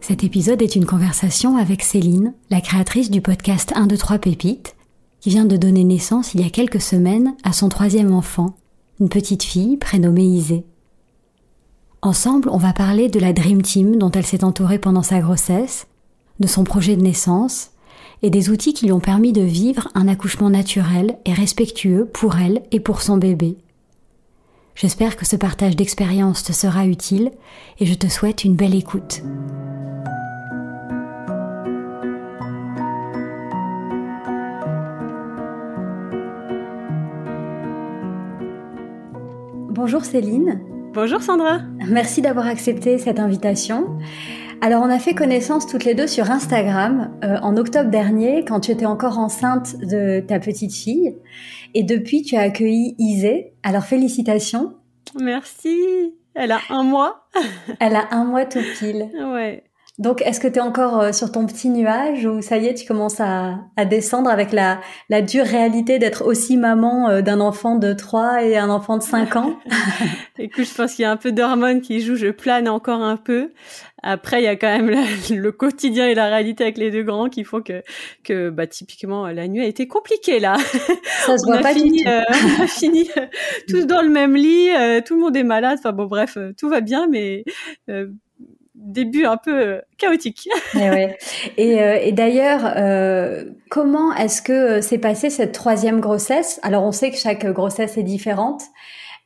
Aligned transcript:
Cet 0.00 0.24
épisode 0.24 0.62
est 0.62 0.76
une 0.76 0.86
conversation 0.86 1.56
avec 1.56 1.82
Céline, 1.82 2.32
la 2.48 2.62
créatrice 2.62 3.10
du 3.10 3.20
podcast 3.20 3.72
1, 3.74 3.86
2, 3.86 3.98
3 3.98 4.18
Pépites, 4.18 4.74
qui 5.20 5.28
vient 5.28 5.44
de 5.44 5.58
donner 5.58 5.84
naissance 5.84 6.32
il 6.32 6.40
y 6.40 6.46
a 6.46 6.50
quelques 6.50 6.80
semaines 6.80 7.34
à 7.44 7.52
son 7.52 7.68
troisième 7.68 8.14
enfant, 8.14 8.56
une 8.98 9.10
petite 9.10 9.42
fille 9.42 9.76
prénommée 9.76 10.24
Isée. 10.24 10.64
Ensemble, 12.00 12.48
on 12.50 12.56
va 12.56 12.72
parler 12.72 13.08
de 13.08 13.20
la 13.20 13.34
Dream 13.34 13.60
Team 13.60 13.96
dont 13.96 14.10
elle 14.10 14.24
s'est 14.24 14.42
entourée 14.42 14.78
pendant 14.78 15.02
sa 15.02 15.20
grossesse, 15.20 15.86
de 16.40 16.46
son 16.46 16.64
projet 16.64 16.96
de 16.96 17.02
naissance 17.02 17.72
et 18.22 18.30
des 18.30 18.48
outils 18.48 18.72
qui 18.72 18.86
lui 18.86 18.92
ont 18.92 19.00
permis 19.00 19.32
de 19.32 19.42
vivre 19.42 19.88
un 19.94 20.08
accouchement 20.08 20.48
naturel 20.48 21.18
et 21.26 21.34
respectueux 21.34 22.06
pour 22.06 22.36
elle 22.38 22.62
et 22.72 22.80
pour 22.80 23.02
son 23.02 23.18
bébé. 23.18 23.58
J'espère 24.80 25.18
que 25.18 25.26
ce 25.26 25.36
partage 25.36 25.76
d'expérience 25.76 26.42
te 26.42 26.54
sera 26.54 26.86
utile 26.86 27.32
et 27.80 27.84
je 27.84 27.92
te 27.92 28.06
souhaite 28.06 28.44
une 28.44 28.56
belle 28.56 28.74
écoute. 28.74 29.20
Bonjour 39.68 40.02
Céline. 40.02 40.62
Bonjour 40.94 41.20
Sandra. 41.20 41.58
Merci 41.86 42.22
d'avoir 42.22 42.46
accepté 42.46 42.96
cette 42.96 43.20
invitation. 43.20 43.98
Alors 44.62 44.82
on 44.82 44.90
a 44.90 44.98
fait 44.98 45.14
connaissance 45.14 45.66
toutes 45.66 45.84
les 45.84 45.94
deux 45.94 46.06
sur 46.06 46.30
Instagram 46.30 47.16
euh, 47.24 47.38
en 47.42 47.56
octobre 47.56 47.88
dernier 47.88 48.44
quand 48.44 48.60
tu 48.60 48.72
étais 48.72 48.84
encore 48.84 49.18
enceinte 49.18 49.78
de 49.78 50.20
ta 50.20 50.38
petite 50.38 50.74
fille 50.74 51.16
et 51.72 51.82
depuis 51.82 52.22
tu 52.22 52.36
as 52.36 52.42
accueilli 52.42 52.94
Isée. 52.98 53.54
Alors 53.62 53.84
félicitations. 53.84 54.74
Merci. 55.18 56.14
Elle 56.34 56.52
a 56.52 56.60
un 56.68 56.82
mois. 56.82 57.26
Elle 57.80 57.96
a 57.96 58.08
un 58.10 58.24
mois 58.24 58.44
tout 58.44 58.60
pile. 58.78 59.08
Ouais. 59.14 59.64
Donc, 60.00 60.22
est-ce 60.22 60.40
que 60.40 60.48
tu 60.48 60.54
es 60.54 60.62
encore 60.62 60.98
euh, 60.98 61.12
sur 61.12 61.30
ton 61.30 61.44
petit 61.44 61.68
nuage 61.68 62.24
ou 62.24 62.40
ça 62.40 62.56
y 62.56 62.66
est, 62.66 62.72
tu 62.72 62.86
commences 62.86 63.20
à, 63.20 63.58
descendre 63.84 64.30
avec 64.30 64.50
la, 64.50 64.80
dure 65.20 65.44
réalité 65.44 65.98
d'être 65.98 66.24
aussi 66.24 66.56
maman 66.56 67.10
euh, 67.10 67.20
d'un 67.20 67.38
enfant 67.38 67.76
de 67.76 67.92
3 67.92 68.44
et 68.44 68.56
un 68.56 68.70
enfant 68.70 68.96
de 68.96 69.02
5 69.02 69.36
ans? 69.36 69.56
Écoute, 70.38 70.64
je 70.64 70.74
pense 70.74 70.94
qu'il 70.94 71.02
y 71.02 71.06
a 71.06 71.10
un 71.10 71.18
peu 71.18 71.32
d'hormones 71.32 71.82
qui 71.82 72.00
jouent, 72.00 72.16
je 72.16 72.28
plane 72.28 72.66
encore 72.66 73.02
un 73.02 73.18
peu. 73.18 73.52
Après, 74.02 74.40
il 74.40 74.44
y 74.44 74.48
a 74.48 74.56
quand 74.56 74.78
même 74.78 74.90
le 75.30 75.52
quotidien 75.52 76.08
et 76.08 76.14
la 76.14 76.28
réalité 76.28 76.64
avec 76.64 76.78
les 76.78 76.90
deux 76.90 77.02
grands 77.02 77.28
qui 77.28 77.44
font 77.44 77.60
que, 77.60 77.82
que 78.24 78.50
bah, 78.50 78.66
typiquement, 78.66 79.28
la 79.28 79.48
nuit 79.48 79.62
a 79.62 79.66
été 79.66 79.86
compliquée 79.86 80.40
là. 80.40 80.56
Ça 81.26 81.38
se 81.38 81.44
voit 81.46 81.58
pas 81.58 81.74
fini, 81.74 82.06
euh, 82.06 82.22
on 82.58 82.62
a 82.62 82.66
fini 82.66 83.10
tous 83.68 83.86
dans 83.86 84.02
le 84.02 84.08
même 84.08 84.34
lit, 84.34 84.70
tout 85.04 85.14
le 85.14 85.20
monde 85.20 85.36
est 85.36 85.44
malade. 85.44 85.78
Enfin 85.78 85.92
bon, 85.92 86.06
bref, 86.06 86.38
tout 86.58 86.68
va 86.68 86.80
bien, 86.80 87.06
mais 87.08 87.44
début 88.80 89.24
un 89.24 89.36
peu 89.36 89.60
euh, 89.60 89.80
chaotique. 89.98 90.48
Eh 90.74 91.08
et, 91.56 91.82
euh, 91.82 91.98
et, 92.00 92.12
d'ailleurs, 92.12 92.72
euh, 92.76 93.44
comment 93.68 94.14
est-ce 94.14 94.42
que 94.42 94.80
s'est 94.80 94.98
passée 94.98 95.30
cette 95.30 95.52
troisième 95.52 96.00
grossesse? 96.00 96.58
Alors, 96.62 96.84
on 96.84 96.92
sait 96.92 97.10
que 97.10 97.16
chaque 97.16 97.46
grossesse 97.46 97.96
est 97.98 98.02
différente, 98.02 98.62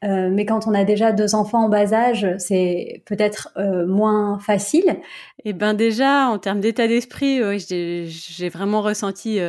mais 0.05 0.45
quand 0.45 0.67
on 0.67 0.75
a 0.75 0.85
déjà 0.85 1.13
deux 1.13 1.35
enfants 1.35 1.65
en 1.65 1.69
bas 1.69 1.93
âge, 1.93 2.27
c'est 2.39 3.03
peut-être 3.07 3.53
moins 3.87 4.39
facile. 4.39 4.97
Eh 5.45 5.53
ben 5.53 5.75
déjà, 5.75 6.29
en 6.29 6.39
termes 6.39 6.61
d'état 6.61 6.87
d'esprit, 6.87 7.41
j'ai 7.59 8.49
vraiment 8.49 8.83
ressenti 8.83 9.41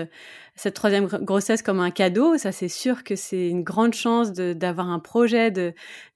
cette 0.56 0.74
troisième 0.74 1.08
grossesse 1.08 1.62
comme 1.62 1.80
un 1.80 1.92
cadeau. 1.92 2.38
Ça, 2.38 2.52
c'est 2.52 2.70
sûr 2.70 3.04
que 3.04 3.16
c'est 3.16 3.50
une 3.50 3.64
grande 3.64 3.94
chance 3.94 4.32
d'avoir 4.32 4.90
un 4.90 5.00
projet 5.00 5.52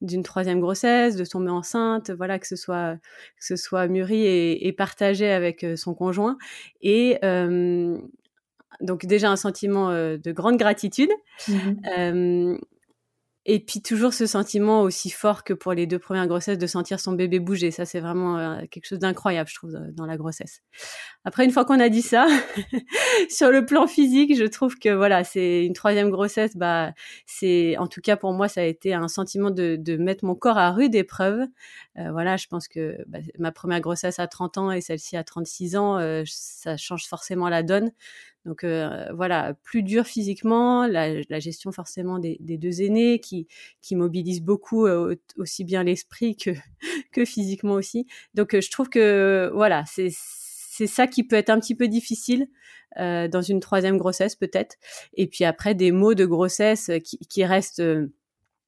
d'une 0.02 0.24
troisième 0.24 0.62
grossesse, 0.62 1.16
de 1.16 1.26
tomber 1.26 1.52
enceinte, 1.52 2.10
voilà, 2.12 2.40
que 2.40 2.48
ce 2.48 2.56
soit 2.56 2.96
que 3.38 3.46
ce 3.46 3.58
soit 3.58 3.88
mûri 3.88 4.26
et, 4.26 4.68
et 4.68 4.74
partagé 4.74 5.30
avec 5.30 5.64
euh, 5.64 5.76
son 5.76 5.94
conjoint. 5.94 6.38
Et 6.82 7.18
euh, 7.24 7.98
donc 8.80 9.06
déjà 9.06 9.30
un 9.30 9.36
sentiment 9.36 9.90
euh, 9.90 10.18
de 10.18 10.32
grande 10.32 10.58
gratitude. 10.58 11.12
Mmh 11.48 12.58
et 13.52 13.60
puis 13.60 13.82
toujours 13.82 14.14
ce 14.14 14.28
sentiment 14.28 14.84
aussi 14.84 15.10
fort 15.10 15.44
que 15.44 15.54
pour 15.54 15.74
les 15.74 15.88
deux 15.88 15.98
premières 15.98 16.28
grossesses 16.28 16.60
de 16.60 16.68
sentir 16.68 17.00
son 17.00 17.14
bébé 17.14 17.40
bouger. 17.40 17.72
Ça, 17.72 17.84
c'est 17.84 18.00
vraiment 18.00 18.38
euh, 18.38 18.62
quelque 18.70 18.86
chose 18.86 19.00
d'incroyable, 19.00 19.50
je 19.50 19.56
trouve, 19.56 19.76
dans 19.94 20.06
la 20.06 20.18
grossesse. 20.18 20.62
Après, 21.26 21.46
une 21.46 21.52
fois 21.52 21.66
qu'on 21.66 21.80
a 21.80 21.90
dit 21.90 22.04
ça, 22.04 22.28
sur 23.30 23.50
le 23.50 23.66
plan 23.66 23.88
physique, 23.88 24.38
je 24.38 24.44
trouve 24.44 24.78
que 24.78 24.90
voilà, 24.90 25.24
c'est 25.24 25.66
une 25.66 25.74
troisième 25.74 26.12
grossesse. 26.12 26.56
Bah, 26.56 26.94
c'est 27.26 27.76
en 27.78 27.88
tout 27.88 28.02
cas 28.02 28.18
pour 28.18 28.34
moi, 28.34 28.48
ça 28.48 28.62
a 28.62 28.66
été 28.66 28.94
un 28.94 29.08
sentiment 29.08 29.50
de, 29.50 29.78
de 29.80 29.98
mettre 29.98 30.26
mon 30.26 30.36
corps 30.36 30.60
à 30.60 30.70
rude 30.70 30.94
épreuve. 30.94 31.48
Euh, 31.98 32.12
voilà, 32.12 32.38
je 32.38 32.46
pense 32.46 32.68
que 32.68 32.98
bah, 33.08 33.18
ma 33.40 33.52
première 33.52 33.82
grossesse 33.82 34.20
à 34.20 34.28
30 34.28 34.60
ans 34.60 34.72
et 34.72 34.82
celle-ci 34.82 35.18
à 35.18 35.24
36 35.24 35.76
ans, 35.76 35.98
euh, 35.98 36.22
ça 36.28 36.78
change 36.78 37.08
forcément 37.08 37.50
la 37.50 37.64
donne. 37.64 37.90
Donc 38.46 38.64
euh, 38.64 39.06
voilà, 39.14 39.54
plus 39.64 39.84
dur 39.84 40.06
physiquement, 40.06 40.88
la, 40.88 41.40
gestion 41.40 41.72
forcément 41.72 42.20
des, 42.20 42.38
deux 42.40 42.82
aînés 42.82 43.20
qui, 43.20 43.48
qui 43.82 43.96
mobilisent 43.96 44.42
beaucoup 44.42 44.86
euh, 44.86 45.16
aussi 45.38 45.64
bien 45.64 45.84
l'esprit 45.84 46.36
que, 46.36 46.52
que 47.12 47.26
physiquement 47.26 47.74
aussi. 47.74 48.08
Donc 48.34 48.54
euh, 48.56 48.62
je 48.62 48.72
trouve 48.72 48.90
que 48.90 49.52
voilà, 49.54 49.84
c'est 49.86 50.88
ça 50.88 51.08
qui 51.08 51.24
peut 51.24 51.36
être 51.36 51.50
un 51.50 51.60
petit 51.60 51.76
peu 51.76 51.88
difficile 51.88 52.48
dans 52.98 53.42
une 53.42 53.60
troisième 53.60 53.98
grossesse 53.98 54.36
peut-être. 54.36 54.76
Et 55.14 55.28
puis 55.28 55.46
après 55.46 55.76
des 55.76 55.92
mots 55.92 56.16
de 56.16 56.26
grossesse 56.26 56.90
qui, 57.04 57.20
qui 57.20 57.46
restent 57.46 57.84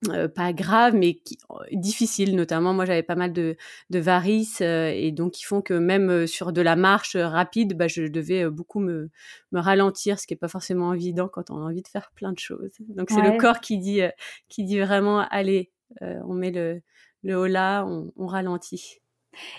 euh, 0.09 0.27
pas 0.27 0.51
grave 0.51 0.95
mais 0.95 1.13
qui, 1.13 1.38
euh, 1.51 1.57
difficile 1.74 2.36
notamment 2.36 2.74
moi 2.74 2.86
j'avais 2.86 3.03
pas 3.03 3.13
mal 3.13 3.33
de, 3.33 3.56
de 3.92 4.00
varices 4.00 4.62
euh, 4.62 4.92
et 4.92 5.12
donc 5.12 5.33
qui 5.33 5.44
font 5.44 5.62
que 5.62 5.75
même 5.75 6.25
sur 6.25 6.53
de 6.53 6.62
la 6.62 6.75
marche 6.75 7.15
rapide 7.15 7.77
bah, 7.77 7.88
je 7.88 8.07
devais 8.07 8.50
beaucoup 8.50 8.80
me, 8.80 9.12
me 9.51 9.59
ralentir 9.59 10.19
ce 10.19 10.25
qui 10.25 10.33
est 10.33 10.38
pas 10.38 10.48
forcément 10.48 10.95
évident 10.95 11.27
quand 11.27 11.51
on 11.51 11.57
a 11.57 11.65
envie 11.65 11.83
de 11.83 11.88
faire 11.88 12.09
plein 12.15 12.31
de 12.31 12.39
choses. 12.39 12.71
Donc 12.80 13.12
c'est 13.12 13.21
le 13.21 13.38
corps 13.38 13.59
qui 13.59 13.77
dit 13.77 14.01
qui 14.50 14.63
dit 14.63 14.80
vraiment 14.80 15.19
allez 15.30 15.71
on 16.01 16.33
met 16.33 16.50
le, 16.50 16.81
le 17.21 17.38
haut 17.38 17.45
là 17.45 17.86
on, 17.86 18.12
on 18.15 18.25
ralentit. 18.25 19.01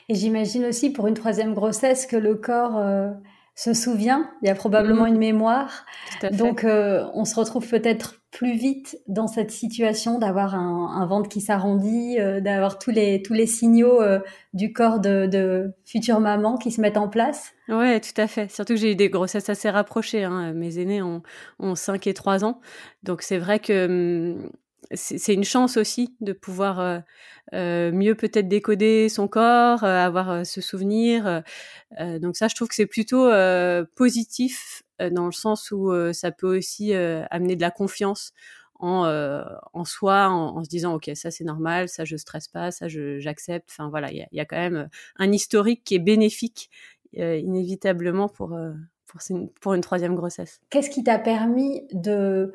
Et 0.08 0.16
j'imagine 0.16 0.64
aussi 0.64 0.90
pour 0.90 1.06
une 1.06 1.14
troisième 1.14 1.54
grossesse 1.54 2.04
que 2.04 2.16
le 2.16 2.34
corps 2.34 2.82
se 3.54 3.74
souvient. 3.74 4.28
Il 4.42 4.48
y 4.48 4.50
a 4.50 4.56
probablement 4.56 5.04
mmh. 5.04 5.14
une 5.14 5.18
mémoire. 5.18 5.86
Donc 6.32 6.64
on 6.64 7.24
se 7.24 7.36
retrouve 7.36 7.68
peut-être 7.68 8.21
plus 8.32 8.54
vite 8.54 8.98
dans 9.06 9.26
cette 9.26 9.50
situation 9.50 10.18
d'avoir 10.18 10.54
un, 10.54 11.06
ventre 11.06 11.28
qui 11.28 11.42
s'arrondit, 11.42 12.18
euh, 12.18 12.40
d'avoir 12.40 12.78
tous 12.78 12.90
les 12.90 13.22
tous 13.22 13.34
les 13.34 13.46
signaux 13.46 14.00
euh, 14.00 14.20
du 14.54 14.72
corps 14.72 15.00
de, 15.00 15.70
future 15.84 16.18
maman 16.18 16.56
qui 16.56 16.72
se 16.72 16.80
mettent 16.80 16.96
en 16.96 17.08
place 17.08 17.52
Ouais, 17.68 18.00
tout 18.00 18.18
à 18.18 18.26
fait. 18.26 18.50
Surtout 18.50 18.72
que 18.72 18.80
j'ai 18.80 18.92
eu 18.92 18.96
des 18.96 19.10
grossesses 19.10 19.50
assez 19.50 19.68
rapprochées. 19.68 20.24
Hein. 20.24 20.54
Mes 20.54 20.78
aînés 20.78 21.02
ont, 21.02 21.22
ont 21.58 21.74
5 21.74 22.06
et 22.06 22.14
3 22.14 22.44
ans. 22.44 22.60
Donc 23.02 23.20
c'est 23.20 23.38
vrai 23.38 23.60
que 23.60 23.84
hum, 23.86 24.50
c'est 24.94 25.34
une 25.34 25.44
chance 25.44 25.76
aussi 25.76 26.16
de 26.20 26.32
pouvoir 26.32 27.02
euh, 27.54 27.92
mieux 27.92 28.14
peut-être 28.14 28.48
décoder 28.48 29.08
son 29.10 29.28
corps, 29.28 29.84
avoir 29.84 30.44
ce 30.44 30.60
souvenir. 30.60 31.42
donc 32.20 32.36
ça, 32.36 32.48
je 32.48 32.54
trouve 32.54 32.68
que 32.68 32.74
c'est 32.74 32.86
plutôt 32.86 33.30
positif 33.94 34.82
dans 35.10 35.26
le 35.26 35.32
sens 35.32 35.70
où 35.70 35.92
ça 36.12 36.30
peut 36.30 36.58
aussi 36.58 36.94
amener 36.94 37.56
de 37.56 37.60
la 37.60 37.70
confiance 37.70 38.32
en, 38.78 39.06
en 39.72 39.84
soi, 39.84 40.28
en, 40.28 40.62
se 40.64 40.68
disant 40.68 40.94
ok 40.94 41.10
ça 41.14 41.30
c'est 41.30 41.44
normal, 41.44 41.88
ça 41.88 42.04
je 42.04 42.16
stresse 42.16 42.48
pas, 42.48 42.70
ça 42.70 42.88
j'accepte. 42.88 43.68
Enfin 43.70 43.88
voilà, 43.88 44.10
il 44.12 44.26
y 44.30 44.40
a, 44.40 44.44
quand 44.44 44.56
même 44.56 44.88
un 45.16 45.32
historique 45.32 45.82
qui 45.84 45.94
est 45.94 46.00
bénéfique 46.00 46.70
inévitablement 47.14 48.28
pour, 48.28 48.58
pour 49.60 49.74
une 49.74 49.80
troisième 49.80 50.14
grossesse. 50.14 50.60
Qu'est-ce 50.70 50.90
qui 50.90 51.04
t'a 51.04 51.18
permis 51.18 51.86
de 51.92 52.52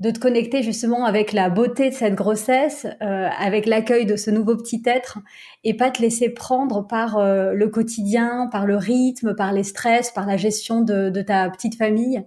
de 0.00 0.10
te 0.10 0.18
connecter 0.18 0.62
justement 0.62 1.04
avec 1.04 1.32
la 1.32 1.50
beauté 1.50 1.90
de 1.90 1.94
cette 1.94 2.14
grossesse, 2.14 2.86
euh, 3.02 3.28
avec 3.38 3.66
l'accueil 3.66 4.06
de 4.06 4.16
ce 4.16 4.30
nouveau 4.30 4.56
petit 4.56 4.82
être, 4.86 5.18
et 5.62 5.74
pas 5.74 5.90
te 5.90 6.00
laisser 6.00 6.30
prendre 6.30 6.86
par 6.86 7.18
euh, 7.18 7.52
le 7.52 7.68
quotidien, 7.68 8.48
par 8.50 8.66
le 8.66 8.76
rythme, 8.76 9.34
par 9.34 9.52
les 9.52 9.62
stress, 9.62 10.10
par 10.10 10.26
la 10.26 10.38
gestion 10.38 10.80
de, 10.80 11.10
ta 11.20 11.48
petite 11.50 11.76
famille? 11.76 12.24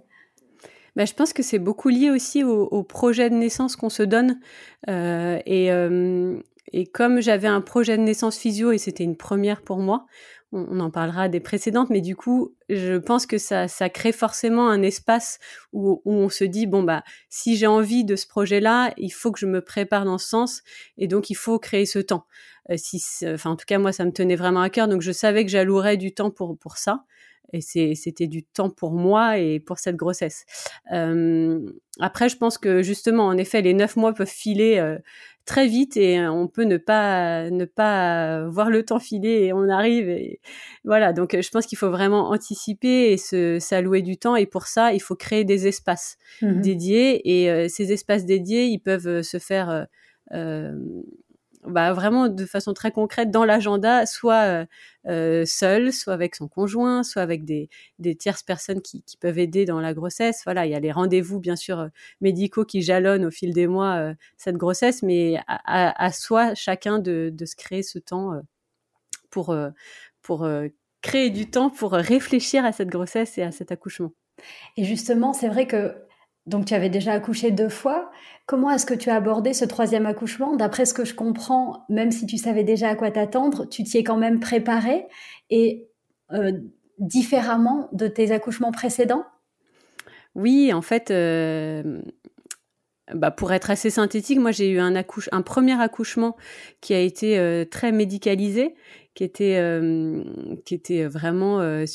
Bah, 0.94 1.04
je 1.04 1.14
pense 1.14 1.32
que 1.32 1.42
c'est 1.42 1.58
beaucoup 1.58 1.88
lié 1.88 2.10
aussi 2.10 2.44
au, 2.44 2.82
projet 2.84 3.28
de 3.28 3.34
naissance 3.34 3.74
qu'on 3.74 3.88
se 3.88 4.04
donne. 4.04 4.38
Euh, 4.88 5.40
et, 5.44 5.70
et 6.72 6.86
comme 6.86 7.20
j'avais 7.20 7.48
un 7.48 7.60
projet 7.60 7.96
de 7.96 8.02
naissance 8.02 8.38
physio 8.38 8.70
et 8.70 8.78
c'était 8.78 9.02
une 9.02 9.16
première 9.16 9.62
pour 9.62 9.78
moi, 9.78 10.06
on, 10.54 10.80
en 10.80 10.90
parlera 10.90 11.28
des 11.28 11.40
précédentes, 11.40 11.90
mais 11.90 12.00
du 12.00 12.16
coup, 12.16 12.54
je 12.68 12.96
pense 12.96 13.26
que 13.26 13.38
ça, 13.38 13.68
ça 13.68 13.88
crée 13.88 14.12
forcément 14.12 14.68
un 14.68 14.82
espace 14.82 15.38
où, 15.72 16.00
on 16.04 16.28
se 16.28 16.44
dit 16.44 16.66
bon 16.66 16.82
bah 16.82 17.02
si 17.28 17.56
j'ai 17.56 17.66
envie 17.66 18.04
de 18.04 18.16
ce 18.16 18.26
projet-là, 18.26 18.94
il 18.96 19.10
faut 19.10 19.32
que 19.32 19.40
je 19.40 19.46
me 19.46 19.60
prépare 19.60 20.04
dans 20.04 20.18
ce 20.18 20.28
sens, 20.28 20.62
et 20.96 21.08
donc 21.08 21.30
il 21.30 21.34
faut 21.34 21.58
créer 21.58 21.86
ce 21.86 21.98
temps. 21.98 22.26
Euh, 22.70 22.76
si, 22.78 23.02
enfin 23.26 23.50
en 23.50 23.56
tout 23.56 23.66
cas 23.66 23.78
moi 23.78 23.92
ça 23.92 24.04
me 24.04 24.12
tenait 24.12 24.36
vraiment 24.36 24.62
à 24.62 24.70
cœur, 24.70 24.88
donc 24.88 25.02
je 25.02 25.12
savais 25.12 25.44
que 25.44 25.50
j'allouerais 25.50 25.96
du 25.96 26.14
temps 26.14 26.30
pour 26.30 26.56
pour 26.58 26.78
ça 26.78 27.04
et 27.54 27.94
c'était 27.94 28.26
du 28.26 28.42
temps 28.42 28.70
pour 28.70 28.92
moi 28.92 29.38
et 29.38 29.60
pour 29.60 29.78
cette 29.78 29.96
grossesse. 29.96 30.44
Euh, 30.92 31.60
après, 32.00 32.28
je 32.28 32.36
pense 32.36 32.58
que 32.58 32.82
justement, 32.82 33.26
en 33.26 33.36
effet, 33.36 33.62
les 33.62 33.74
neuf 33.74 33.96
mois 33.96 34.12
peuvent 34.12 34.26
filer 34.26 34.78
euh, 34.78 34.98
très 35.44 35.66
vite 35.66 35.96
et 35.96 36.26
on 36.26 36.48
peut 36.48 36.64
ne 36.64 36.76
pas 36.76 37.50
ne 37.50 37.64
pas 37.64 38.48
voir 38.48 38.70
le 38.70 38.84
temps 38.84 38.98
filer 38.98 39.44
et 39.44 39.52
on 39.52 39.68
arrive 39.68 40.08
et 40.08 40.40
voilà. 40.84 41.12
Donc, 41.12 41.36
je 41.40 41.48
pense 41.50 41.66
qu'il 41.66 41.78
faut 41.78 41.90
vraiment 41.90 42.30
anticiper 42.30 43.12
et 43.12 43.16
se 43.16 43.58
s'allouer 43.60 44.02
du 44.02 44.16
temps 44.16 44.36
et 44.36 44.46
pour 44.46 44.66
ça, 44.66 44.92
il 44.92 45.00
faut 45.00 45.16
créer 45.16 45.44
des 45.44 45.66
espaces 45.66 46.16
mmh 46.42 46.60
dédiés 46.60 47.42
et 47.42 47.50
euh, 47.50 47.68
ces 47.68 47.92
espaces 47.92 48.24
dédiés, 48.24 48.66
ils 48.66 48.80
peuvent 48.80 49.22
se 49.22 49.38
faire 49.38 49.86
bah, 51.66 51.92
vraiment 51.92 52.28
de 52.28 52.44
façon 52.44 52.74
très 52.74 52.90
concrète 52.92 53.30
dans 53.30 53.44
l'agenda, 53.44 54.06
soit 54.06 54.42
euh, 54.44 54.66
euh, 55.06 55.44
seul, 55.46 55.92
soit 55.92 56.12
avec 56.12 56.34
son 56.34 56.48
conjoint, 56.48 57.02
soit 57.02 57.22
avec 57.22 57.44
des, 57.44 57.68
des 57.98 58.14
tierces 58.14 58.42
personnes 58.42 58.82
qui, 58.82 59.02
qui, 59.02 59.16
peuvent 59.16 59.38
aider 59.38 59.64
dans 59.64 59.80
la 59.80 59.94
grossesse. 59.94 60.42
Voilà, 60.44 60.66
il 60.66 60.72
y 60.72 60.74
a 60.74 60.80
les 60.80 60.92
rendez-vous 60.92 61.40
bien 61.40 61.56
sûr 61.56 61.80
euh, 61.80 61.88
médicaux 62.20 62.64
qui 62.64 62.82
jalonnent 62.82 63.24
au 63.24 63.30
fil 63.30 63.52
des 63.52 63.66
mois 63.66 64.12
cette 64.36 64.56
grossesse, 64.56 65.02
mais 65.02 65.36
à, 65.46 66.12
soi 66.12 66.54
chacun 66.54 66.98
de, 66.98 67.30
de 67.32 67.44
se 67.46 67.56
créer 67.56 67.82
ce 67.82 67.98
temps 67.98 68.40
pour 69.30 69.56
pour 70.22 70.48
créer 71.02 71.30
du 71.30 71.50
temps 71.50 71.70
pour 71.70 71.92
réfléchir 71.92 72.64
à 72.64 72.72
cette 72.72 72.88
grossesse 72.88 73.38
et 73.38 73.42
à 73.42 73.52
cet 73.52 73.72
accouchement. 73.72 74.12
Et 74.76 74.84
justement, 74.84 75.32
c'est 75.32 75.48
vrai 75.48 75.66
que 75.66 75.94
donc 76.46 76.66
tu 76.66 76.74
avais 76.74 76.90
déjà 76.90 77.12
accouché 77.12 77.50
deux 77.50 77.68
fois. 77.68 78.10
Comment 78.46 78.70
est-ce 78.70 78.84
que 78.84 78.94
tu 78.94 79.08
as 79.10 79.16
abordé 79.16 79.54
ce 79.54 79.64
troisième 79.64 80.06
accouchement? 80.06 80.56
D'après 80.56 80.84
ce 80.84 80.92
que 80.92 81.04
je 81.04 81.14
comprends, 81.14 81.84
même 81.88 82.10
si 82.10 82.26
tu 82.26 82.36
savais 82.36 82.64
déjà 82.64 82.90
à 82.90 82.94
quoi 82.94 83.10
t'attendre, 83.10 83.66
tu 83.68 83.82
t'y 83.82 83.98
es 83.98 84.04
quand 84.04 84.18
même 84.18 84.40
préparé. 84.40 85.06
Et 85.48 85.88
euh, 86.32 86.52
différemment 86.98 87.88
de 87.92 88.08
tes 88.08 88.30
accouchements 88.30 88.72
précédents? 88.72 89.24
Oui, 90.34 90.72
en 90.72 90.82
fait, 90.82 91.10
euh, 91.10 92.02
bah 93.12 93.30
pour 93.30 93.52
être 93.52 93.70
assez 93.70 93.90
synthétique, 93.90 94.38
moi 94.38 94.50
j'ai 94.50 94.70
eu 94.70 94.80
un, 94.80 95.02
premier 95.42 95.80
accouchement 95.80 96.36
qui 96.80 96.94
a 96.94 97.00
été 97.00 97.38
euh, 97.38 97.64
très 97.64 97.92
médicalisé 97.92 98.74
qui 99.14 99.24
était 99.24 99.56
euh, 99.58 100.24
qui 100.64 100.74
était 100.74 101.04
vraiment 101.06 101.60
euh, 101.60 101.86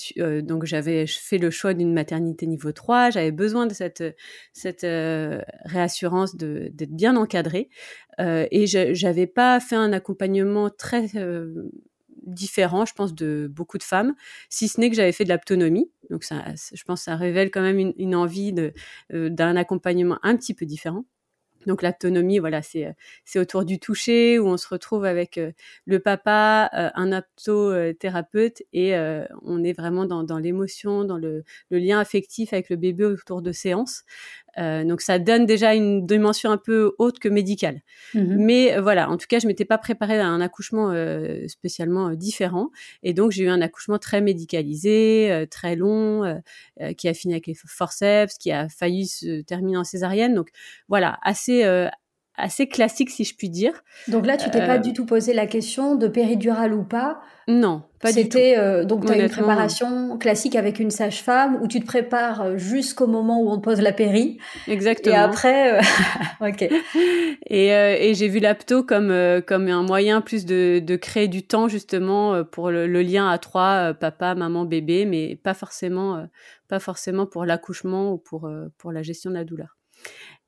donc 0.41 0.65
j'avais 0.65 1.05
fait 1.07 1.37
le 1.37 1.49
choix 1.51 1.73
d'une 1.73 1.93
maternité 1.93 2.47
niveau 2.47 2.71
3 2.71 3.09
j'avais 3.11 3.31
besoin 3.31 3.67
de 3.67 3.73
cette 3.73 4.03
cette 4.53 4.85
réassurance 5.65 6.35
d'être 6.35 6.95
bien 6.95 7.15
encadrée 7.15 7.69
et 8.19 8.65
j'avais 8.67 9.27
pas 9.27 9.59
fait 9.59 9.77
un 9.77 9.93
accompagnement 9.93 10.69
très 10.69 11.07
différent, 12.25 12.85
je 12.85 12.93
pense, 12.93 13.13
de 13.15 13.49
beaucoup 13.51 13.77
de 13.77 13.83
femmes, 13.83 14.13
si 14.49 14.67
ce 14.67 14.79
n'est 14.79 14.89
que 14.89 14.95
j'avais 14.95 15.11
fait 15.11 15.23
de 15.23 15.29
l'autonomie. 15.29 15.89
Donc, 16.09 16.23
ça, 16.23 16.43
je 16.73 16.83
pense 16.83 17.01
que 17.01 17.05
ça 17.05 17.15
révèle 17.15 17.51
quand 17.51 17.61
même 17.61 17.79
une, 17.79 17.93
une 17.97 18.15
envie 18.15 18.53
d'un 19.09 19.55
accompagnement 19.55 20.19
un 20.23 20.35
petit 20.35 20.53
peu 20.53 20.65
différent. 20.65 21.05
Donc 21.69 21.83
l'autonomie, 21.83 22.39
voilà, 22.39 22.63
c'est 22.63 22.87
euh, 22.87 22.93
c'est 23.25 23.37
autour 23.37 23.63
du 23.63 23.77
toucher 23.77 24.39
où 24.39 24.47
on 24.47 24.57
se 24.57 24.67
retrouve 24.67 25.05
avec 25.05 25.37
euh, 25.37 25.51
le 25.85 25.99
papa, 25.99 26.67
euh, 26.73 26.89
un 26.95 27.11
aptothérapeute 27.11 28.63
et 28.73 28.95
on 29.43 29.63
est 29.63 29.73
vraiment 29.73 30.05
dans, 30.05 30.23
dans 30.23 30.39
l'émotion, 30.39 31.03
dans 31.03 31.17
le, 31.17 31.43
le, 31.69 31.77
lien 31.77 31.99
affectif 31.99 32.53
avec 32.53 32.69
le 32.71 32.75
bébé 32.75 33.05
autour 33.05 33.43
de 33.43 33.51
séances. 33.51 34.03
Euh, 34.57 34.83
donc 34.83 35.01
ça 35.01 35.19
donne 35.19 35.45
déjà 35.45 35.73
une 35.73 36.05
dimension 36.05 36.51
un 36.51 36.57
peu 36.57 36.93
haute 36.97 37.19
que 37.19 37.29
médicale. 37.29 37.81
Mmh 38.13 38.35
Mais 38.37 38.73
euh, 38.75 38.81
voilà, 38.81 39.09
en 39.09 39.17
tout 39.17 39.27
cas, 39.27 39.39
je 39.39 39.47
m'étais 39.47 39.65
pas 39.65 39.77
préparée 39.77 40.19
à 40.19 40.27
un 40.27 40.41
accouchement 40.41 40.91
euh, 40.91 41.47
spécialement 41.47 42.11
différent, 42.15 42.69
et 43.03 43.13
donc 43.13 43.31
j'ai 43.31 43.43
eu 43.43 43.49
un 43.49 43.61
accouchement 43.61 43.99
très 43.99 44.21
médicalisé, 44.21 45.47
très 45.51 45.75
long, 45.75 46.41
qui 46.97 47.07
a 47.07 47.13
fini 47.13 47.33
avec 47.33 47.47
les 47.47 47.53
forceps, 47.53 48.37
qui 48.37 48.51
a 48.51 48.69
failli 48.69 49.07
se 49.07 49.41
terminer 49.41 49.77
en 49.77 49.83
césarienne. 49.83 50.33
Donc 50.33 50.49
voilà, 50.87 51.17
assez 51.21 51.63
assez 52.39 52.67
classique 52.67 53.09
si 53.09 53.23
je 53.23 53.35
puis 53.35 53.49
dire. 53.49 53.83
Donc 54.07 54.25
là, 54.25 54.37
tu 54.37 54.49
t'es 54.49 54.65
pas 54.65 54.77
du 54.77 54.93
tout 54.93 55.05
posé 55.05 55.33
la 55.33 55.45
question 55.45 55.95
de 55.95 56.07
péridurale 56.07 56.73
ou 56.73 56.83
pas 56.83 57.19
Non, 57.47 57.83
pas 58.01 58.11
du 58.11 58.23
tout. 58.23 58.37
C'était 58.37 58.85
donc 58.85 59.05
tu 59.05 59.11
as 59.11 59.17
une 59.17 59.29
préparation 59.29 60.17
classique 60.17 60.55
avec 60.55 60.79
une 60.79 60.89
sage-femme 60.89 61.59
où 61.61 61.67
tu 61.67 61.79
te 61.79 61.85
prépares 61.85 62.57
jusqu'au 62.57 63.07
moment 63.07 63.41
où 63.41 63.49
on 63.49 63.57
te 63.57 63.63
pose 63.63 63.81
la 63.81 63.91
péri. 63.91 64.37
Exactement. 64.67 65.15
Et 65.15 65.17
après 65.17 65.79
OK. 66.41 66.61
Et, 67.47 67.67
et 67.67 68.13
j'ai 68.13 68.27
vu 68.27 68.39
l'apto 68.39 68.83
comme 68.83 69.13
comme 69.45 69.67
un 69.67 69.83
moyen 69.83 70.21
plus 70.21 70.45
de, 70.45 70.79
de 70.79 70.95
créer 70.95 71.27
du 71.27 71.43
temps 71.45 71.67
justement 71.67 72.43
pour 72.43 72.71
le, 72.71 72.87
le 72.87 73.01
lien 73.01 73.29
à 73.29 73.37
trois 73.37 73.93
papa, 73.93 74.35
maman, 74.35 74.65
bébé 74.65 75.05
mais 75.05 75.35
pas 75.35 75.53
forcément 75.53 76.25
pas 76.67 76.79
forcément 76.79 77.25
pour 77.25 77.45
l'accouchement 77.45 78.13
ou 78.13 78.17
pour 78.17 78.49
pour 78.77 78.91
la 78.91 79.03
gestion 79.03 79.29
de 79.29 79.35
la 79.35 79.43
douleur. 79.43 79.79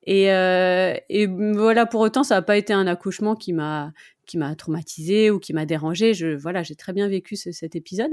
Et, 0.03 0.31
euh, 0.31 0.95
et 1.09 1.27
voilà, 1.27 1.85
pour 1.85 2.01
autant, 2.01 2.23
ça 2.23 2.35
n'a 2.35 2.41
pas 2.41 2.57
été 2.57 2.73
un 2.73 2.87
accouchement 2.87 3.35
qui 3.35 3.53
m'a 3.53 3.93
qui 4.25 4.37
m'a 4.37 4.55
traumatisé 4.55 5.29
ou 5.29 5.39
qui 5.39 5.53
m'a 5.53 5.65
dérangé. 5.65 6.13
Je 6.13 6.27
voilà, 6.27 6.63
j'ai 6.63 6.75
très 6.75 6.93
bien 6.93 7.07
vécu 7.07 7.35
ce, 7.35 7.51
cet 7.51 7.75
épisode, 7.75 8.11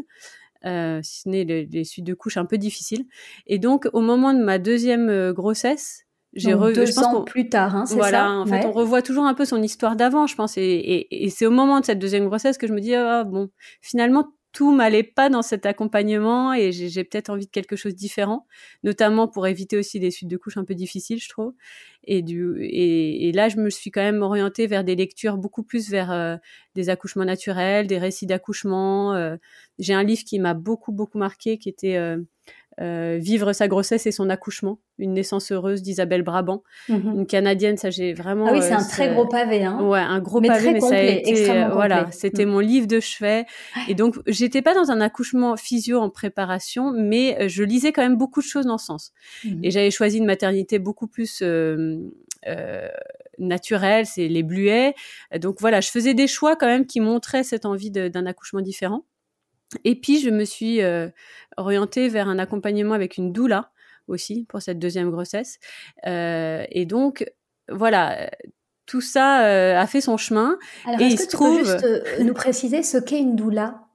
euh, 0.65 1.01
si 1.03 1.23
ce 1.23 1.29
n'est 1.29 1.45
les, 1.45 1.67
les, 1.67 1.85
suites 1.85 2.05
de 2.05 2.15
couches 2.15 2.37
un 2.37 2.45
peu 2.45 2.59
difficiles. 2.59 3.05
Et 3.47 3.59
donc, 3.59 3.89
au 3.93 4.01
moment 4.01 4.35
de 4.35 4.43
ma 4.43 4.59
deuxième 4.59 5.09
euh, 5.09 5.33
grossesse, 5.33 6.05
j'ai 6.35 6.53
revu. 6.55 6.75
Deux 6.75 6.87
je 6.87 6.93
pense 6.93 7.07
ans 7.07 7.25
plus 7.25 7.49
tard, 7.49 7.75
hein, 7.75 7.87
c'est 7.87 7.95
voilà, 7.95 8.19
ça? 8.19 8.31
en 8.31 8.47
fait, 8.47 8.67
on 8.67 8.73
revoit 8.73 9.01
toujours 9.01 9.25
un 9.25 9.35
peu 9.35 9.45
son 9.45 9.63
histoire 9.63 9.97
d'avant, 9.97 10.27
je 10.27 10.35
pense. 10.35 10.59
Et, 10.59 10.63
et, 10.63 11.25
et 11.25 11.31
c'est 11.31 11.47
au 11.47 11.51
moment 11.51 11.81
de 11.81 11.87
cette 11.87 11.99
deuxième 11.99 12.27
grossesse 12.27 12.59
que 12.59 12.67
je 12.67 12.73
me 12.73 12.81
dis, 12.81 12.95
ah, 12.95 13.25
bon, 13.25 13.49
finalement, 13.81 14.29
tout 14.59 14.73
m'allait 14.73 15.05
pas 15.05 15.31
dans 15.31 15.43
cet 15.43 15.67
accompagnement 15.67 16.53
et 16.53 16.73
j'ai 16.73 17.05
peut-être 17.05 17.31
envie 17.31 17.47
de 17.47 17.51
quelque 17.51 17.77
chose 17.77 17.93
de 17.93 17.97
différent, 17.97 18.45
notamment 18.83 19.29
pour 19.29 19.47
éviter 19.47 19.77
aussi 19.77 20.01
des 20.01 20.11
suites 20.11 20.29
de 20.29 20.37
couches 20.37 20.57
un 20.57 20.65
peu 20.65 20.75
difficiles, 20.75 21.21
je 21.21 21.29
trouve. 21.29 21.55
Et, 22.03 22.23
du, 22.23 22.57
et, 22.61 23.31
là, 23.31 23.49
je 23.49 23.59
me 23.59 23.71
suis 23.71 23.93
quand 23.93 24.01
même 24.01 24.21
orientée 24.21 24.67
vers 24.67 24.83
des 24.83 24.97
lectures 24.97 25.37
beaucoup 25.37 25.63
plus 25.63 25.91
vers 25.91 26.11
euh, 26.11 26.37
des 26.75 26.91
accouchements 26.91 27.25
naturels, 27.25 27.87
des 27.87 27.99
récits 27.99 28.27
d'accouchement. 28.27 29.15
Euh. 29.15 29.37
j'ai 29.79 29.95
un 29.95 30.03
livre 30.03 30.25
qui 30.25 30.41
m'a 30.41 30.55
beaucoup, 30.55 30.91
beaucoup 30.91 31.19
marqué, 31.19 31.57
qui 31.59 31.69
était 31.69 31.95
euh, 31.95 32.21
euh, 32.81 33.19
Vivre 33.21 33.53
sa 33.53 33.67
grossesse 33.67 34.07
et 34.07 34.13
son 34.13 34.31
accouchement, 34.31 34.79
une 34.99 35.13
naissance 35.15 35.51
heureuse 35.51 35.83
d'Isabelle 35.83 36.23
Brabant, 36.23 36.63
mhm. 36.89 37.13
une 37.17 37.27
canadienne. 37.27 37.77
Ça, 37.77 37.91
j'ai 37.91 38.13
vraiment. 38.13 38.47
Ah 38.49 38.53
oui, 38.53 38.61
c'est 38.63 38.73
un 38.73 38.83
euh, 38.83 38.89
très 38.89 39.13
gros 39.13 39.27
pavé, 39.27 39.65
hein. 39.65 39.81
Ouais, 39.83 39.99
un 39.99 40.21
gros 40.21 40.41
pavé, 40.41 40.73
mais 40.73 40.81
ça 40.81 40.95
a 40.95 41.03
été, 41.03 41.51
euh, 41.51 41.69
voilà, 41.71 42.07
c'était 42.13 42.45
mon 42.45 42.61
livre 42.61 42.87
de 42.87 43.01
chevet. 43.01 43.47
Et 43.89 43.95
donc, 43.95 44.17
j'étais 44.27 44.63
pas 44.63 44.75
dans 44.75 44.93
un 44.93 45.01
accouchement 45.01 45.57
physio 45.57 45.99
en 45.99 46.09
préparation, 46.09 46.93
mais 46.93 47.49
je 47.49 47.65
lisais 47.65 47.93
quand 47.93 48.03
même 48.03 48.17
beaucoup 48.17 48.41
de 48.41 48.47
choses 48.47 48.67
dans 48.67 48.79
ce 48.79 48.87
sens. 48.87 49.13
Mhm. 49.45 49.61
Et 49.65 49.71
j'avais 49.73 49.91
choisi 49.91 50.19
une 50.19 50.27
maternité 50.27 50.79
beaucoup 50.79 51.09
plus 51.09 51.43
naturel, 53.39 54.07
c'est 54.07 54.29
les 54.29 54.43
bluets. 54.45 54.95
Donc 55.41 55.57
voilà, 55.61 55.81
je 55.81 55.91
faisais 55.91 56.15
des 56.15 56.29
choix 56.29 56.55
quand 56.55 56.67
même 56.67 56.87
qui 56.87 57.01
montraient 57.01 57.43
cette 57.43 57.67
envie 57.67 57.91
d'un 57.91 58.27
accouchement 58.27 58.61
différent. 58.61 59.05
Et 59.85 59.95
puis 60.01 60.21
je 60.21 60.31
me 60.31 60.45
suis 60.45 60.81
orientée 61.57 62.09
vers 62.09 62.29
un 62.29 62.39
accompagnement 62.39 62.95
avec 62.95 63.17
une 63.17 63.33
doula 63.33 63.71
aussi 64.07 64.47
pour 64.49 64.63
cette 64.63 64.79
deuxième 64.79 65.11
grossesse. 65.11 65.59
et 66.05 66.87
donc 66.87 67.31
voilà, 67.71 68.31
tout 68.87 69.03
ça 69.03 69.81
a 69.81 69.87
fait 69.87 70.01
son 70.01 70.17
chemin. 70.17 70.59
Alors, 70.87 71.01
est-ce 71.01 71.17
que 71.17 71.23
tu 71.31 71.37
trouve... 71.37 71.59
peux 71.59 71.65
juste 71.65 72.21
nous 72.21 72.35
préciser 72.35 72.83
ce 72.83 72.97
qu'est 72.99 73.19
une 73.19 73.37
doula? 73.37 73.88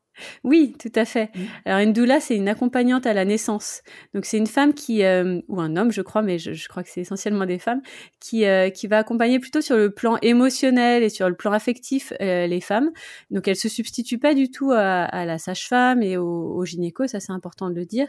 Oui, 0.43 0.75
tout 0.79 0.91
à 0.95 1.05
fait. 1.05 1.31
Mmh. 1.35 1.39
Alors 1.65 1.79
une 1.79 1.93
doula, 1.93 2.19
c'est 2.19 2.35
une 2.35 2.49
accompagnante 2.49 3.05
à 3.05 3.13
la 3.13 3.25
naissance. 3.25 3.81
Donc 4.13 4.25
c'est 4.25 4.37
une 4.37 4.47
femme 4.47 4.73
qui, 4.73 5.03
euh, 5.03 5.41
ou 5.47 5.59
un 5.59 5.75
homme, 5.75 5.91
je 5.91 6.01
crois, 6.01 6.21
mais 6.21 6.37
je, 6.39 6.67
crois 6.67 6.83
que 6.83 6.89
c'est 6.89 7.01
essentiellement 7.01 7.45
des 7.45 7.59
femmes, 7.59 7.81
qui, 8.19 8.45
euh, 8.45 8.69
qui 8.69 8.87
va 8.87 8.99
accompagner 8.99 9.39
plutôt 9.39 9.61
sur 9.61 9.77
le 9.77 9.91
plan 9.91 10.17
émotionnel 10.21 11.03
et 11.03 11.09
sur 11.09 11.29
le 11.29 11.35
plan 11.35 11.51
affectif 11.51 12.13
euh, 12.21 12.47
les 12.47 12.61
femmes. 12.61 12.91
Donc 13.31 13.47
elle 13.47 13.55
se 13.55 13.69
substitue 13.69 14.19
pas 14.19 14.33
du 14.33 14.51
tout 14.51 14.71
à, 14.71 15.25
la 15.25 15.37
sage-femme 15.37 16.01
et 16.03 16.17
au, 16.17 16.53
au 16.53 16.65
gynéco, 16.65 17.07
ça 17.07 17.19
c'est 17.19 17.31
important 17.31 17.69
de 17.69 17.75
le 17.75 17.85
dire, 17.85 18.07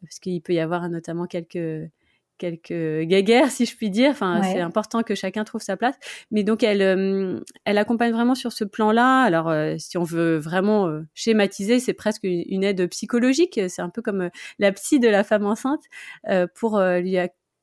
parce 0.00 0.18
qu'il 0.18 0.40
peut 0.42 0.54
y 0.54 0.60
avoir 0.60 0.88
notamment 0.88 1.26
quelques 1.26 1.90
quelques 2.38 3.06
guéguerres, 3.06 3.50
si 3.50 3.66
je 3.66 3.76
puis 3.76 3.90
dire. 3.90 4.10
Enfin, 4.10 4.42
c'est 4.42 4.60
important 4.60 5.02
que 5.02 5.14
chacun 5.14 5.44
trouve 5.44 5.60
sa 5.60 5.76
place. 5.76 5.94
Mais 6.30 6.42
donc, 6.42 6.62
elle, 6.62 6.82
euh, 6.82 7.40
elle 7.64 7.78
accompagne 7.78 8.12
vraiment 8.12 8.34
sur 8.34 8.52
ce 8.52 8.64
plan-là. 8.64 9.22
Alors, 9.22 9.48
euh, 9.48 9.74
si 9.78 9.98
on 9.98 10.02
veut 10.02 10.36
vraiment 10.36 10.86
euh, 10.86 11.02
schématiser, 11.14 11.80
c'est 11.80 11.94
presque 11.94 12.24
une, 12.24 12.64
aide 12.64 12.86
psychologique. 12.88 13.60
C'est 13.68 13.82
un 13.82 13.90
peu 13.90 14.02
comme 14.02 14.30
la 14.58 14.72
psy 14.72 15.00
de 15.00 15.08
la 15.08 15.24
femme 15.24 15.46
enceinte 15.46 15.82
pour 16.54 16.80
lui, 16.80 17.16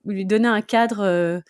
lui 0.05 0.25
donner 0.25 0.47
un 0.47 0.61
cadre 0.61 1.41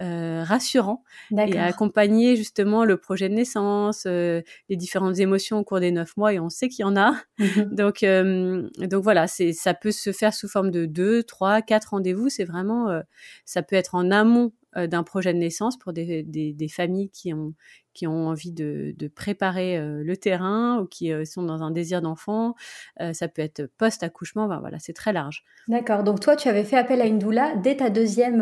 euh, 0.00 0.44
rassurant 0.44 1.02
et 1.36 1.58
accompagner 1.58 2.36
justement 2.36 2.84
le 2.84 2.96
projet 2.96 3.28
de 3.28 3.34
naissance, 3.34 4.04
euh, 4.06 4.42
les 4.68 4.76
différentes 4.76 5.18
émotions 5.18 5.58
au 5.58 5.64
cours 5.64 5.80
des 5.80 5.90
neuf 5.90 6.16
mois 6.16 6.32
et 6.32 6.38
on 6.38 6.48
sait 6.48 6.68
qu'il 6.68 6.82
y 6.82 6.88
en 6.88 6.96
a. 6.96 7.14
Mhm. 7.38 7.74
donc 7.74 8.02
euh, 8.02 8.68
donc 8.78 9.02
voilà, 9.02 9.26
c'est 9.26 9.52
ça 9.52 9.74
peut 9.74 9.90
se 9.90 10.12
faire 10.12 10.34
sous 10.34 10.48
forme 10.48 10.70
de 10.70 10.86
deux, 10.86 11.22
trois, 11.22 11.62
quatre 11.62 11.90
rendez-vous. 11.90 12.28
C'est 12.28 12.44
vraiment 12.44 13.02
ça 13.44 13.62
peut 13.62 13.76
être 13.76 13.94
en 13.94 14.10
amont 14.10 14.52
d'un 14.76 15.02
projet 15.02 15.32
de 15.32 15.38
naissance 15.38 15.78
pour 15.78 15.92
des, 15.92 16.22
des, 16.22 16.52
des, 16.52 16.68
familles 16.68 17.10
qui 17.10 17.32
ont 17.32 17.54
qui 17.98 18.06
ont 18.06 18.28
envie 18.28 18.52
de, 18.52 18.94
de 18.96 19.08
préparer 19.08 19.76
euh, 19.76 20.04
le 20.04 20.16
terrain 20.16 20.78
ou 20.80 20.86
qui 20.86 21.12
euh, 21.12 21.24
sont 21.24 21.42
dans 21.42 21.64
un 21.64 21.72
désir 21.72 22.00
d'enfant. 22.00 22.54
Euh, 23.00 23.12
ça 23.12 23.26
peut 23.26 23.42
être 23.42 23.68
post-accouchement. 23.76 24.46
voilà, 24.46 24.78
c'est 24.78 24.92
très 24.92 25.12
large. 25.12 25.42
D'accord. 25.66 26.04
Donc 26.04 26.20
toi, 26.20 26.36
tu 26.36 26.48
avais 26.48 26.62
fait 26.62 26.76
appel 26.76 27.00
à 27.00 27.06
une 27.06 27.18
doula 27.18 27.56
dès 27.56 27.78
ta 27.78 27.90
deuxième 27.90 28.38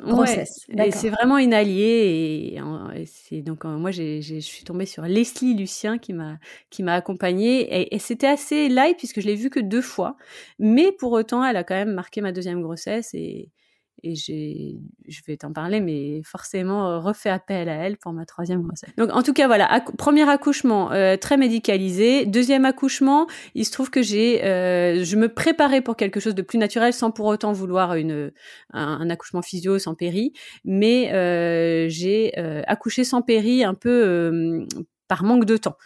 grossesse. 0.00 0.66
et 0.68 0.90
c'est 0.90 1.10
vraiment 1.10 1.38
une 1.38 1.54
alliée. 1.54 2.58
Et, 2.96 3.06
c'est 3.06 3.42
donc 3.42 3.64
moi, 3.64 3.92
j'ai, 3.92 4.20
je 4.20 4.40
suis 4.40 4.64
tombée 4.64 4.86
sur 4.86 5.04
Leslie 5.04 5.54
Lucien 5.54 5.98
qui 5.98 6.12
m'a 6.12 6.38
qui 6.68 6.82
m'a 6.82 6.94
accompagnée. 6.94 7.60
Et, 7.60 7.94
et 7.94 7.98
c'était 8.00 8.26
assez 8.26 8.68
light 8.68 8.96
puisque 8.96 9.20
je 9.20 9.26
l'ai 9.28 9.36
vue 9.36 9.50
que 9.50 9.60
deux 9.60 9.80
fois. 9.80 10.16
Mais 10.58 10.90
pour 10.90 11.12
autant, 11.12 11.44
elle 11.44 11.56
a 11.56 11.62
quand 11.62 11.76
même 11.76 11.92
marqué 11.92 12.20
ma 12.20 12.32
deuxième 12.32 12.60
grossesse 12.60 13.14
et 13.14 13.52
et 14.04 14.14
j'ai, 14.14 14.76
je 15.06 15.20
vais 15.26 15.36
t'en 15.36 15.52
parler, 15.52 15.80
mais 15.80 16.22
forcément 16.24 16.88
euh, 16.88 16.98
refait 16.98 17.30
appel 17.30 17.68
à 17.68 17.74
elle 17.74 17.96
pour 17.96 18.12
ma 18.12 18.26
troisième 18.26 18.62
grossesse. 18.62 18.90
Donc 18.96 19.10
en 19.12 19.22
tout 19.22 19.32
cas 19.32 19.46
voilà, 19.46 19.82
premier 19.98 20.28
accouchement 20.28 20.92
euh, 20.92 21.16
très 21.16 21.36
médicalisé, 21.36 22.26
deuxième 22.26 22.64
accouchement, 22.64 23.26
il 23.54 23.64
se 23.64 23.72
trouve 23.72 23.90
que 23.90 24.02
j'ai, 24.02 24.44
euh, 24.44 25.04
je 25.04 25.16
me 25.16 25.28
préparais 25.28 25.80
pour 25.80 25.96
quelque 25.96 26.20
chose 26.20 26.34
de 26.34 26.42
plus 26.42 26.58
naturel 26.58 26.92
sans 26.92 27.10
pour 27.10 27.26
autant 27.26 27.52
vouloir 27.52 27.94
une 27.94 28.32
un, 28.72 29.10
accouchement 29.10 29.42
physio 29.42 29.78
sans 29.78 29.94
péri, 29.94 30.32
mais 30.64 31.12
euh, 31.12 31.88
j'ai 31.88 32.34
accouché 32.66 33.04
sans 33.04 33.22
péri 33.22 33.64
un 33.64 33.74
peu 33.74 34.66
par 35.12 35.24
manque 35.24 35.44
de 35.44 35.58
temps. 35.58 35.76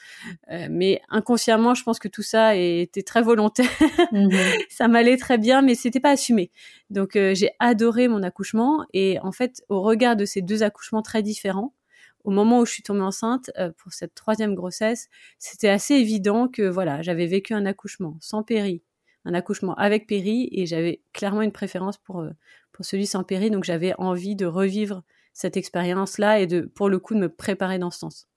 Euh, 0.52 0.68
mais 0.70 1.02
inconsciemment, 1.08 1.74
je 1.74 1.82
pense 1.82 1.98
que 1.98 2.06
tout 2.06 2.22
ça 2.22 2.54
était 2.54 3.02
très 3.02 3.22
volontaire. 3.22 3.68
Mhm. 4.12 4.30
ça 4.70 4.86
m'allait 4.86 5.16
très 5.16 5.36
bien, 5.36 5.62
mais 5.62 5.74
c'était 5.74 5.98
pas 5.98 6.12
assumé. 6.12 6.52
Donc 6.90 7.16
euh, 7.16 7.34
j'ai 7.34 7.50
adoré 7.58 8.06
mon 8.06 8.22
accouchement 8.22 8.86
et 8.92 9.18
en 9.24 9.32
fait, 9.32 9.64
au 9.68 9.82
regard 9.82 10.14
de 10.14 10.24
ces 10.24 10.42
deux 10.42 10.62
accouchements 10.62 11.02
très 11.02 11.24
différents, 11.24 11.74
au 12.22 12.30
moment 12.30 12.60
où 12.60 12.66
je 12.66 12.70
suis 12.70 12.84
tombée 12.84 13.00
enceinte 13.00 13.50
euh, 13.58 13.72
pour 13.76 13.92
cette 13.92 14.14
troisième 14.14 14.54
grossesse, 14.54 15.08
c'était 15.40 15.70
assez 15.70 15.94
évident 15.94 16.46
que 16.46 16.62
voilà, 16.62 17.02
j'avais 17.02 17.26
vécu 17.26 17.52
un 17.52 17.66
accouchement 17.66 18.16
sans 18.20 18.44
péri, 18.44 18.84
un 19.24 19.34
accouchement 19.34 19.74
avec 19.74 20.06
péri 20.06 20.48
et 20.52 20.66
j'avais 20.66 21.00
clairement 21.12 21.42
une 21.42 21.50
préférence 21.50 21.98
pour 21.98 22.24
pour 22.70 22.84
celui 22.84 23.06
sans 23.06 23.24
péri. 23.24 23.50
Donc 23.50 23.64
j'avais 23.64 23.92
envie 23.98 24.36
de 24.36 24.46
revivre 24.46 25.02
cette 25.32 25.56
expérience-là 25.56 26.38
et 26.38 26.46
de 26.46 26.60
pour 26.60 26.88
le 26.88 27.00
coup 27.00 27.14
de 27.14 27.18
me 27.18 27.28
préparer 27.28 27.80
dans 27.80 27.90
ce 27.90 27.98
sens. 27.98 28.28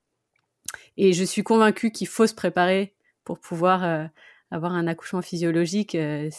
Et 0.97 1.13
je 1.13 1.23
suis 1.23 1.43
convaincue 1.43 1.91
qu'il 1.91 2.07
faut 2.07 2.27
se 2.27 2.33
préparer 2.33 2.93
pour 3.23 3.39
pouvoir 3.39 3.83
euh, 3.83 4.05
avoir 4.51 4.73
un 4.73 4.87
accouchement 4.87 5.21
physiologique. 5.21 5.95
Euh, 5.95 6.29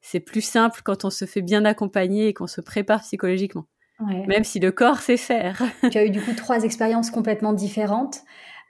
c'est 0.00 0.20
plus 0.20 0.42
simple 0.42 0.80
quand 0.84 1.04
on 1.04 1.10
se 1.10 1.24
fait 1.24 1.42
bien 1.42 1.64
accompagner 1.64 2.28
et 2.28 2.34
qu'on 2.34 2.46
se 2.46 2.60
prépare 2.60 3.00
psychologiquement. 3.00 3.66
Même 4.00 4.44
si 4.44 4.58
le 4.58 4.72
corps 4.72 4.98
sait 4.98 5.16
faire. 5.16 5.62
tu 5.90 5.96
as 5.96 6.04
eu 6.04 6.10
du 6.10 6.20
coup 6.20 6.32
trois 6.34 6.64
expériences 6.64 7.10
complètement 7.10 7.52
différentes. 7.52 8.22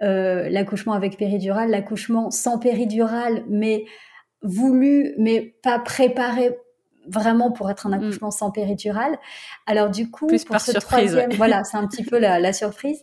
Euh, 0.03 0.49
l'accouchement 0.51 0.93
avec 0.93 1.17
péridurale, 1.17 1.71
l'accouchement 1.71 2.31
sans 2.31 2.59
péridurale, 2.59 3.45
mais 3.49 3.85
voulu, 4.43 5.15
mais 5.19 5.55
pas 5.63 5.79
préparé 5.79 6.57
vraiment 7.07 7.53
pour 7.53 7.71
être 7.71 7.87
un 7.87 7.91
mm. 7.91 7.95
accouchement 7.95 8.31
sans 8.31 8.51
péridurale. 8.51 9.19
Alors 9.67 9.89
du 9.89 10.11
coup, 10.11 10.27
pour 10.27 10.61
ce 10.61 10.73
troisième, 10.73 11.33
voilà, 11.33 11.65
c'est 11.65 11.77
un 11.77 11.87
petit 11.89 12.05
peu 12.05 12.19
la, 12.19 12.39
la 12.39 12.53
surprise 12.53 13.03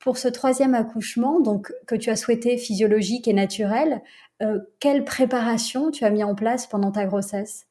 pour 0.00 0.16
ce 0.18 0.28
troisième 0.28 0.74
accouchement, 0.74 1.40
donc 1.40 1.72
que 1.86 1.94
tu 1.94 2.10
as 2.10 2.16
souhaité 2.16 2.56
physiologique 2.56 3.28
et 3.28 3.32
naturel, 3.32 4.02
euh, 4.42 4.58
quelle 4.80 5.04
préparation 5.04 5.90
tu 5.90 6.04
as 6.04 6.10
mis 6.10 6.24
en 6.24 6.34
place 6.34 6.66
pendant 6.66 6.90
ta 6.90 7.04
grossesse? 7.04 7.66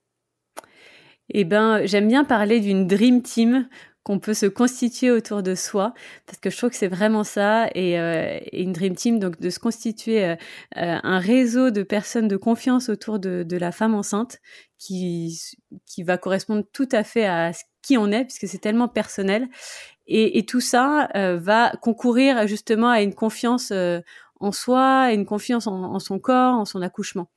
Eh 1.32 1.44
ben, 1.44 1.86
j'aime 1.86 2.08
bien 2.08 2.24
parler 2.24 2.60
d'une 2.60 2.88
dream 2.88 3.22
team 3.22 3.68
qu'on 4.04 4.20
peut 4.20 4.34
se 4.34 4.46
constituer 4.46 5.12
autour 5.12 5.44
de 5.44 5.56
soi, 5.56 5.94
parce 6.26 6.40
que 6.40 6.50
je 6.50 6.58
trouve 6.58 6.70
que 6.70 6.76
c'est 6.76 6.88
vraiment 6.88 7.24
ça, 7.24 7.68
et, 7.76 8.00
euh, 8.00 8.40
une 8.54 8.74
dream 8.74 8.96
team, 8.96 9.20
donc 9.20 9.40
de 9.40 9.50
se 9.50 9.60
constituer 9.60 10.24
euh, 10.24 10.36
un 10.74 11.20
réseau 11.20 11.70
de 11.70 11.84
personnes 11.84 12.28
de 12.28 12.38
confiance 12.38 12.90
autour 12.90 13.20
de, 13.20 13.46
la 13.58 13.72
femme 13.72 13.94
enceinte, 13.94 14.40
qui 14.78 15.40
qui 15.86 16.04
va 16.04 16.18
correspondre 16.18 16.64
tout 16.72 16.88
à 16.92 17.04
fait 17.04 17.26
à 17.26 17.52
qui 17.82 17.98
on 17.98 18.12
est, 18.12 18.26
puisque 18.26 18.48
c'est 18.48 18.60
tellement 18.60 18.88
personnel, 18.88 19.48
et, 20.10 20.40
et 20.40 20.46
tout 20.46 20.60
ça 20.60 21.08
euh, 21.16 21.38
va 21.38 21.72
concourir 21.82 22.48
justement 22.48 22.90
à 22.90 23.02
une 23.02 23.14
confiance 23.14 23.72
euh, 23.72 24.02
en 24.40 24.52
soi, 24.52 25.02
à 25.02 25.14
une 25.14 25.26
confiance 25.26 25.68
en, 25.68 25.94
en, 25.94 26.00
son 26.00 26.20
corps, 26.20 26.56
en 26.56 26.66
son 26.66 26.82
accouchement. 26.82 27.30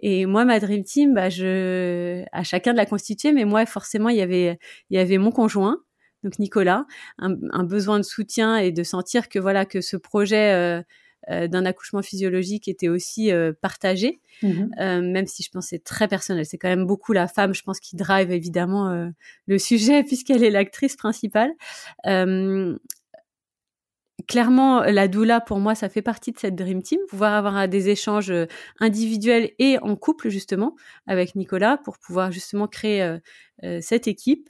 Et 0.00 0.26
moi, 0.26 0.44
ma 0.44 0.60
dream 0.60 0.84
team, 0.84 1.14
bah, 1.14 1.30
je, 1.30 2.24
à 2.32 2.42
chacun 2.44 2.72
de 2.72 2.76
la 2.76 2.86
constituer, 2.86 3.32
mais 3.32 3.44
moi, 3.44 3.64
forcément, 3.66 4.08
il 4.08 4.16
y 4.16 4.20
avait, 4.20 4.58
il 4.90 4.96
y 4.96 5.00
avait 5.00 5.18
mon 5.18 5.30
conjoint, 5.30 5.78
donc 6.22 6.38
Nicolas, 6.38 6.86
un, 7.18 7.36
un 7.50 7.64
besoin 7.64 7.98
de 7.98 8.04
soutien 8.04 8.56
et 8.56 8.72
de 8.72 8.82
sentir 8.82 9.28
que 9.28 9.38
voilà 9.38 9.64
que 9.64 9.80
ce 9.80 9.96
projet 9.96 10.52
euh, 10.52 10.82
d'un 11.28 11.64
accouchement 11.64 12.02
physiologique 12.02 12.68
était 12.68 12.88
aussi 12.88 13.30
euh, 13.30 13.52
partagé, 13.60 14.20
mhm. 14.42 14.70
euh, 14.80 15.00
même 15.00 15.26
si 15.26 15.42
je 15.42 15.50
pense 15.50 15.66
c'est 15.68 15.84
très 15.84 16.08
personnel. 16.08 16.44
C'est 16.46 16.58
quand 16.58 16.68
même 16.68 16.86
beaucoup 16.86 17.12
la 17.12 17.28
femme, 17.28 17.54
je 17.54 17.62
pense, 17.62 17.80
qui 17.80 17.96
drive 17.96 18.30
évidemment 18.30 19.12
le 19.46 19.58
sujet 19.58 20.02
puisqu'elle 20.04 20.44
est 20.44 20.50
l'actrice 20.50 20.96
principale. 20.96 21.52
Clairement, 24.28 24.82
la 24.82 25.08
doula, 25.08 25.40
pour 25.40 25.58
moi, 25.58 25.74
ça 25.74 25.88
fait 25.88 26.02
partie 26.02 26.30
de 26.30 26.38
cette 26.38 26.54
Dream 26.54 26.80
Team. 26.80 27.00
Pouvoir 27.08 27.32
avoir 27.32 27.66
des 27.66 27.88
échanges 27.88 28.32
individuels 28.78 29.50
et 29.58 29.78
en 29.80 29.96
couple, 29.96 30.28
justement, 30.28 30.76
avec 31.08 31.34
Nicolas, 31.34 31.76
pour 31.76 31.98
pouvoir 31.98 32.30
justement 32.30 32.68
créer 32.68 33.16
cette 33.80 34.06
équipe 34.06 34.48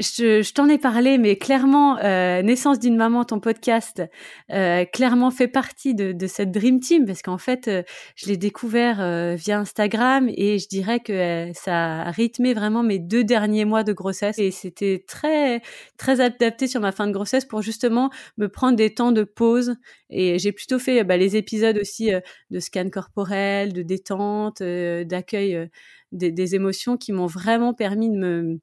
je, 0.00 0.42
je 0.42 0.52
t'en 0.54 0.68
ai 0.68 0.78
parlé, 0.78 1.18
mais 1.18 1.36
clairement, 1.36 1.98
euh, 1.98 2.40
Naissance 2.42 2.78
d'une 2.78 2.96
maman, 2.96 3.24
ton 3.24 3.38
podcast, 3.38 4.02
euh, 4.50 4.84
clairement 4.86 5.30
fait 5.30 5.46
partie 5.46 5.94
de, 5.94 6.12
de, 6.12 6.26
cette 6.26 6.50
Dream 6.50 6.80
Team, 6.80 7.04
parce 7.04 7.20
qu'en 7.22 7.38
fait, 7.38 7.68
euh, 7.68 7.82
je 8.16 8.26
l'ai 8.26 8.38
découvert 8.38 9.00
euh, 9.00 9.34
via 9.34 9.58
Instagram 9.58 10.30
et 10.34 10.58
je 10.58 10.68
dirais 10.68 11.00
que 11.00 11.12
euh, 11.12 11.52
ça 11.52 12.02
a 12.02 12.10
rythmé 12.10 12.54
vraiment 12.54 12.82
mes 12.82 12.98
deux 12.98 13.24
derniers 13.24 13.66
mois 13.66 13.84
de 13.84 13.92
grossesse 13.92 14.38
et 14.38 14.50
c'était 14.50 15.04
très 15.06 15.60
très 15.98 16.20
adapté 16.20 16.66
sur 16.66 16.80
ma 16.80 16.92
fin 16.92 17.06
de 17.06 17.12
grossesse 17.12 17.44
pour 17.44 17.60
justement 17.60 18.10
me 18.38 18.48
prendre 18.48 18.76
des 18.76 18.94
temps 18.94 19.12
de 19.12 19.24
pause 19.24 19.76
et 20.08 20.38
j'ai 20.38 20.52
plutôt 20.52 20.78
fait 20.78 21.04
bah, 21.04 21.16
les 21.18 21.36
épisodes 21.36 21.76
aussi 21.78 22.10
de 22.50 22.58
scan 22.60 22.88
corporel, 22.90 23.72
de 23.72 23.82
détente, 23.82 24.62
d'accueil 24.62 25.68
des, 26.12 26.32
des 26.32 26.54
émotions 26.54 26.96
qui 26.96 27.12
m'ont 27.12 27.26
vraiment 27.26 27.74
permis 27.74 28.10
de 28.10 28.16
me 28.16 28.60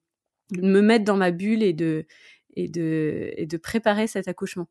me 0.52 0.82
mettre 0.82 1.06
dans 1.06 1.18
ma 1.18 1.32
bulle 1.32 1.64
et 1.64 1.74
de 1.74 2.06
et 2.56 2.68
de 2.68 3.34
et 3.38 3.46
de 3.46 3.58
préparer 3.58 4.08
cet 4.08 4.28
accouchement. 4.28 4.68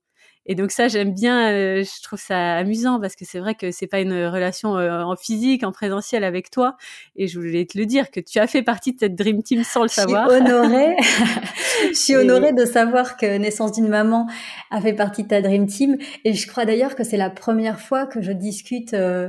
Et 0.48 0.54
donc 0.54 0.70
ça, 0.70 0.86
j'aime 0.86 1.12
bien, 1.12 1.50
euh, 1.50 1.82
je 1.82 2.02
trouve 2.02 2.20
ça 2.20 2.54
amusant 2.54 3.00
parce 3.00 3.16
que 3.16 3.24
c'est 3.24 3.40
vrai 3.40 3.56
que 3.56 3.72
c'est 3.72 3.88
pas 3.88 3.98
une 3.98 4.26
relation 4.26 4.76
euh, 4.76 5.02
en 5.02 5.16
physique, 5.16 5.64
en 5.64 5.72
présentiel 5.72 6.22
avec 6.22 6.50
toi. 6.50 6.76
Et 7.16 7.26
je 7.26 7.40
voulais 7.40 7.66
te 7.66 7.76
le 7.76 7.84
dire 7.84 8.12
que 8.12 8.20
tu 8.20 8.38
as 8.38 8.46
fait 8.46 8.62
partie 8.62 8.92
de 8.92 9.00
cette 9.00 9.16
Dream 9.16 9.42
Team 9.42 9.64
sans 9.64 9.82
le 9.82 9.88
savoir. 9.88 10.30
Je 10.30 10.36
suis 10.36 10.44
honorée. 10.44 10.96
je 11.88 11.94
suis 11.94 12.16
honorée 12.16 12.52
de 12.52 12.64
savoir 12.64 13.16
que 13.16 13.38
Naissance 13.38 13.72
d'une 13.72 13.88
maman 13.88 14.28
a 14.70 14.80
fait 14.80 14.92
partie 14.92 15.24
de 15.24 15.28
ta 15.28 15.42
Dream 15.42 15.66
Team. 15.66 15.96
Et 16.24 16.32
je 16.32 16.46
crois 16.46 16.64
d'ailleurs 16.64 16.94
que 16.94 17.02
c'est 17.02 17.16
la 17.16 17.30
première 17.30 17.80
fois 17.80 18.06
que 18.06 18.22
je 18.22 18.30
discute 18.30 18.94
euh, 18.94 19.28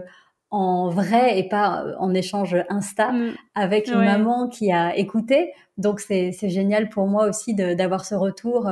en 0.49 0.89
vrai 0.89 1.39
et 1.39 1.47
pas 1.47 1.85
en 1.99 2.13
échange 2.13 2.55
Insta 2.69 3.11
mm. 3.11 3.35
avec 3.55 3.87
une 3.87 4.03
maman 4.03 4.47
qui 4.47 4.71
a 4.71 4.95
écouté. 4.95 5.51
Donc 5.77 5.99
c'est 5.99 6.31
génial 6.43 6.89
pour 6.89 7.07
moi 7.07 7.27
aussi 7.27 7.53
d'avoir 7.53 8.05
ce 8.05 8.15
retour 8.15 8.69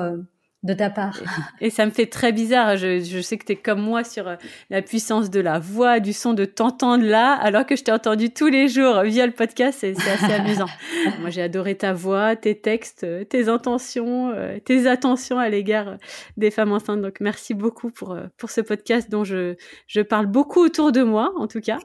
de 0.66 0.74
ta 0.74 0.90
part. 0.90 1.22
Et, 1.62 1.70
ça 1.70 1.86
me 1.86 1.92
fait 1.92 2.08
très 2.08 2.32
bizarre. 2.32 2.76
Je, 2.76 3.22
sais 3.22 3.38
que 3.38 3.46
tu 3.46 3.54
es 3.54 3.56
comme 3.56 3.82
moi 3.82 4.04
sur 4.04 4.28
euh, 4.28 4.36
la 4.72 4.82
puissance 4.82 5.30
de 5.30 5.40
la 5.40 5.60
voix, 5.60 6.00
du 6.00 6.12
son, 6.12 6.34
de 6.34 6.44
t'entendre 6.44 7.06
là, 7.06 7.34
alors 7.34 7.66
que 7.68 7.76
je 7.76 7.84
t'ai 7.84 7.92
entendu 7.92 8.32
tous 8.32 8.48
les 8.48 8.68
jours 8.68 9.02
via 9.02 9.28
le 9.28 9.32
podcast. 9.32 9.78
C'est 9.82 9.96
assez 9.96 10.34
amusant. 10.34 10.66
moi, 11.20 11.30
j'ai 11.30 11.44
adoré 11.44 11.76
ta 11.76 11.94
voix, 11.94 12.36
tes 12.36 12.60
textes, 12.60 13.04
euh, 13.04 13.24
tes 13.24 13.48
intentions, 13.48 14.32
euh, 14.32 14.58
tes 14.60 14.88
attentions 14.88 15.38
à 15.38 15.50
l'égard 15.50 15.98
des 16.36 16.50
femmes 16.50 16.72
enceintes. 16.72 17.02
Donc, 17.02 17.18
merci 17.20 17.54
beaucoup 17.54 17.92
pour, 17.92 18.18
pour 18.38 18.50
ce 18.50 18.62
podcast 18.62 19.12
dont 19.12 19.24
je, 19.24 19.56
je 19.86 20.02
parle 20.02 20.26
beaucoup 20.26 20.66
autour 20.66 20.92
de 20.92 21.04
moi, 21.04 21.32
en 21.38 21.48
tout 21.48 21.62
cas. 21.62 21.78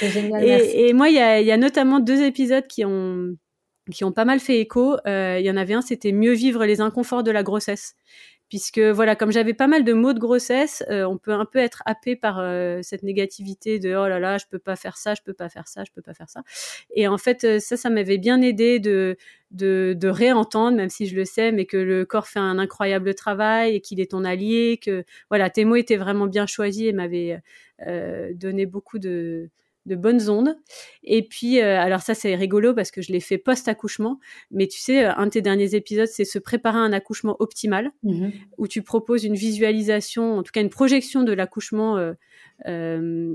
Génial, 0.00 0.42
et, 0.42 0.88
et, 0.88 0.92
moi, 0.94 1.10
il 1.10 1.16
y 1.16 1.20
a, 1.20 1.42
y 1.42 1.52
a 1.52 1.56
notamment 1.58 2.00
deux 2.00 2.22
épisodes 2.22 2.66
qui 2.66 2.84
ont 2.86 3.36
qui 3.90 4.04
ont 4.04 4.12
pas 4.12 4.24
mal 4.24 4.40
fait 4.40 4.60
écho. 4.60 4.96
Euh, 5.06 5.38
il 5.38 5.46
y 5.46 5.50
en 5.50 5.56
avait 5.56 5.74
un, 5.74 5.82
c'était 5.82 6.12
mieux 6.12 6.32
vivre 6.32 6.64
les 6.64 6.80
inconforts 6.80 7.22
de 7.22 7.30
la 7.30 7.42
grossesse. 7.42 7.94
Puisque 8.48 8.78
voilà, 8.78 9.16
comme 9.16 9.32
j'avais 9.32 9.54
pas 9.54 9.66
mal 9.66 9.82
de 9.82 9.92
maux 9.92 10.12
de 10.12 10.20
grossesse, 10.20 10.84
euh, 10.88 11.04
on 11.04 11.18
peut 11.18 11.32
un 11.32 11.46
peu 11.46 11.58
être 11.58 11.82
happé 11.84 12.14
par 12.14 12.38
euh, 12.38 12.78
cette 12.80 13.02
négativité 13.02 13.80
de 13.80 13.96
oh 13.96 14.06
là 14.06 14.20
là, 14.20 14.38
je 14.38 14.44
peux 14.48 14.60
pas 14.60 14.76
faire 14.76 14.96
ça, 14.96 15.14
je 15.14 15.22
peux 15.24 15.32
pas 15.32 15.48
faire 15.48 15.66
ça, 15.66 15.82
je 15.82 15.90
peux 15.92 16.00
pas 16.00 16.14
faire 16.14 16.30
ça. 16.30 16.42
Et 16.94 17.08
en 17.08 17.18
fait, 17.18 17.58
ça, 17.58 17.76
ça 17.76 17.90
m'avait 17.90 18.18
bien 18.18 18.40
aidé 18.40 18.78
de, 18.78 19.16
de, 19.50 20.08
réentendre, 20.08 20.76
même 20.76 20.90
si 20.90 21.08
je 21.08 21.16
le 21.16 21.24
sais, 21.24 21.50
mais 21.50 21.66
que 21.66 21.76
le 21.76 22.04
corps 22.04 22.28
fait 22.28 22.38
un 22.38 22.60
incroyable 22.60 23.16
travail 23.16 23.74
et 23.74 23.80
qu'il 23.80 24.00
est 24.00 24.12
ton 24.12 24.24
allié, 24.24 24.78
que 24.80 25.04
voilà, 25.28 25.50
tes 25.50 25.64
mots 25.64 25.76
étaient 25.76 25.96
vraiment 25.96 26.28
bien 26.28 26.46
choisis 26.46 26.86
et 26.86 26.92
m'avaient 26.92 27.40
donné 28.32 28.64
beaucoup 28.64 29.00
de 29.00 29.50
de 29.86 29.96
bonnes 29.96 30.28
ondes. 30.28 30.56
Et 31.02 31.26
puis, 31.26 31.60
euh, 31.60 31.80
alors 31.80 32.00
ça 32.00 32.14
c'est 32.14 32.34
rigolo 32.34 32.74
parce 32.74 32.90
que 32.90 33.00
je 33.00 33.12
l'ai 33.12 33.20
fait 33.20 33.38
post-accouchement, 33.38 34.18
mais 34.50 34.66
tu 34.66 34.78
sais, 34.78 35.06
euh, 35.06 35.12
un 35.16 35.26
de 35.26 35.30
tes 35.30 35.42
derniers 35.42 35.74
épisodes, 35.74 36.08
c'est 36.08 36.24
se 36.24 36.38
préparer 36.38 36.78
à 36.78 36.82
un 36.82 36.92
accouchement 36.92 37.36
optimal, 37.38 37.92
mmh 38.02 38.28
où 38.58 38.66
tu 38.66 38.82
proposes 38.82 39.24
une 39.24 39.34
visualisation, 39.34 40.38
en 40.38 40.42
tout 40.42 40.50
cas 40.52 40.60
une 40.60 40.70
projection 40.70 41.22
de 41.22 41.32
l'accouchement. 41.32 41.96
Euh, 42.66 43.34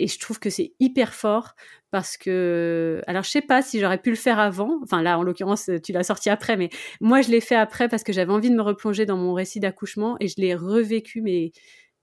et 0.00 0.06
je 0.06 0.18
trouve 0.18 0.38
que 0.38 0.50
c'est 0.50 0.74
hyper 0.78 1.12
fort 1.12 1.54
parce 1.90 2.16
que, 2.16 3.00
alors 3.06 3.24
je 3.24 3.30
sais 3.30 3.40
pas 3.40 3.62
si 3.62 3.80
j'aurais 3.80 3.98
pu 3.98 4.10
le 4.10 4.16
faire 4.16 4.38
avant. 4.38 4.78
Enfin 4.82 5.02
là, 5.02 5.18
en 5.18 5.22
l'occurrence, 5.22 5.70
tu 5.82 5.92
l'as 5.92 6.04
sorti 6.04 6.30
après, 6.30 6.56
mais 6.56 6.70
moi 7.00 7.20
je 7.20 7.30
l'ai 7.30 7.40
fait 7.40 7.56
après 7.56 7.88
parce 7.88 8.04
que 8.04 8.12
j'avais 8.12 8.32
envie 8.32 8.50
de 8.50 8.54
me 8.54 8.62
replonger 8.62 9.06
dans 9.06 9.16
mon 9.16 9.32
récit 9.32 9.60
d'accouchement 9.60 10.16
et 10.20 10.28
je 10.28 10.34
l'ai 10.38 10.54
revécu, 10.54 11.20
mais 11.20 11.52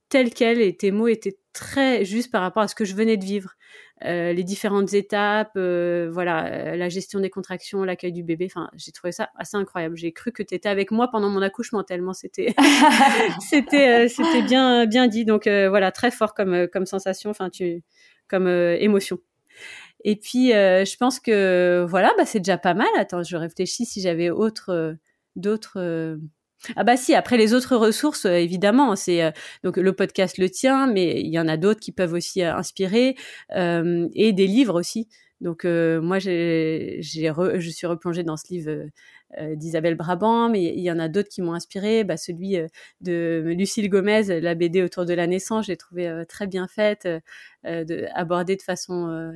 tel 0.10 0.34
quel 0.34 0.62
et 0.62 0.76
tes 0.76 0.92
mots 0.92 1.08
étaient 1.08 1.38
très 1.56 2.04
justes 2.04 2.32
par 2.32 2.42
rapport 2.42 2.62
à 2.62 2.68
ce 2.68 2.76
que 2.76 2.86
je 2.86 2.94
venais 2.94 3.18
de 3.18 3.24
vivre. 3.24 3.56
Euh, 4.04 4.34
les 4.34 4.44
différentes 4.44 4.94
étapes, 4.94 5.54
euh, 5.56 6.10
voilà, 6.12 6.48
euh, 6.48 6.76
la 6.76 6.90
gestion 6.90 7.22
des 7.22 7.30
contractions, 7.30 7.86
l'accueil 7.86 8.12
du 8.12 8.24
bébé. 8.24 8.48
Enfin, 8.52 8.70
j'ai 8.76 8.92
trouvé 8.92 9.14
ça 9.14 9.30
assez 9.38 9.56
incroyable. 9.56 9.96
J'ai 9.96 10.12
cru 10.12 10.34
que 10.34 10.44
tu 10.44 10.54
étais 10.54 10.68
avec 10.68 10.92
moi 10.92 11.10
pendant 11.10 11.30
mon 11.30 11.42
accouchement 11.42 11.84
tellement 11.84 12.14
c'était 12.14 12.54
c'était 13.40 14.10
c'était 14.10 14.42
bien 14.44 14.86
bien 14.86 15.08
dit. 15.08 15.24
Donc 15.24 15.48
voilà, 15.48 15.92
très 15.92 16.12
fort 16.12 16.34
comme 16.34 16.68
comme 16.68 16.86
sensation, 16.86 17.30
enfin 17.30 17.50
tu 17.50 17.84
comme 18.28 18.48
émotion. 18.48 19.20
Et 20.04 20.18
puis 20.18 20.50
je 20.50 20.98
pense 20.98 21.22
que 21.22 21.86
voilà, 21.88 22.12
bah 22.18 22.26
c'est 22.26 22.40
déjà 22.40 22.58
pas 22.58 22.74
mal. 22.74 22.88
Attends, 22.98 23.24
je 23.24 23.38
réfléchis 23.38 23.86
si 23.86 24.02
j'avais 24.02 24.30
autre 24.30 24.98
d'autres 25.38 26.18
ah 26.76 26.84
bah 26.84 26.98
si, 26.98 27.14
après 27.14 27.38
les 27.38 27.54
autres 27.54 27.76
ressources, 27.76 28.26
euh, 28.26 28.36
évidemment, 28.36 28.96
c'est 28.96 29.24
euh, 29.24 29.32
donc 29.64 29.78
le 29.78 29.94
podcast 29.94 30.38
le 30.38 30.50
tien, 30.50 30.88
mais 30.88 31.22
il 31.22 31.32
y 31.32 31.40
en 31.40 31.48
a 31.48 31.58
d'autres 31.58 31.80
qui 31.80 31.92
peuvent 31.92 32.14
aussi 32.14 32.44
euh, 32.44 32.56
inspirer 32.56 33.16
et 33.52 34.34
des 34.34 34.48
livres 34.48 34.80
aussi. 34.80 35.08
Donc 35.42 35.66
moi, 35.66 36.18
j'ai, 36.20 37.00
je 37.02 37.70
suis 37.70 37.88
replongée 37.88 38.24
dans 38.24 38.38
ce 38.38 38.48
livre 38.50 38.90
d'Isabelle 39.56 39.96
Brabant, 39.96 40.50
mais 40.50 40.64
il 40.64 40.80
y 40.82 40.92
en 40.92 40.98
a 40.98 41.10
d'autres 41.10 41.30
qui 41.30 41.42
m'ont 41.42 41.54
inspiré. 41.54 42.04
Bah, 42.04 42.18
celui 42.18 42.58
de 43.02 43.44
Lucille 43.58 43.90
Gomez, 43.90 44.40
la 44.40 44.56
BD 44.56 44.82
autour 44.82 45.06
de 45.06 45.14
la 45.14 45.28
naissance, 45.28 45.66
j'ai 45.68 45.78
trouvé 45.78 46.24
très 46.30 46.48
bien 46.48 46.68
faite, 46.68 47.08
abordée 47.64 48.56
de 48.56 48.62
façon 48.62 49.34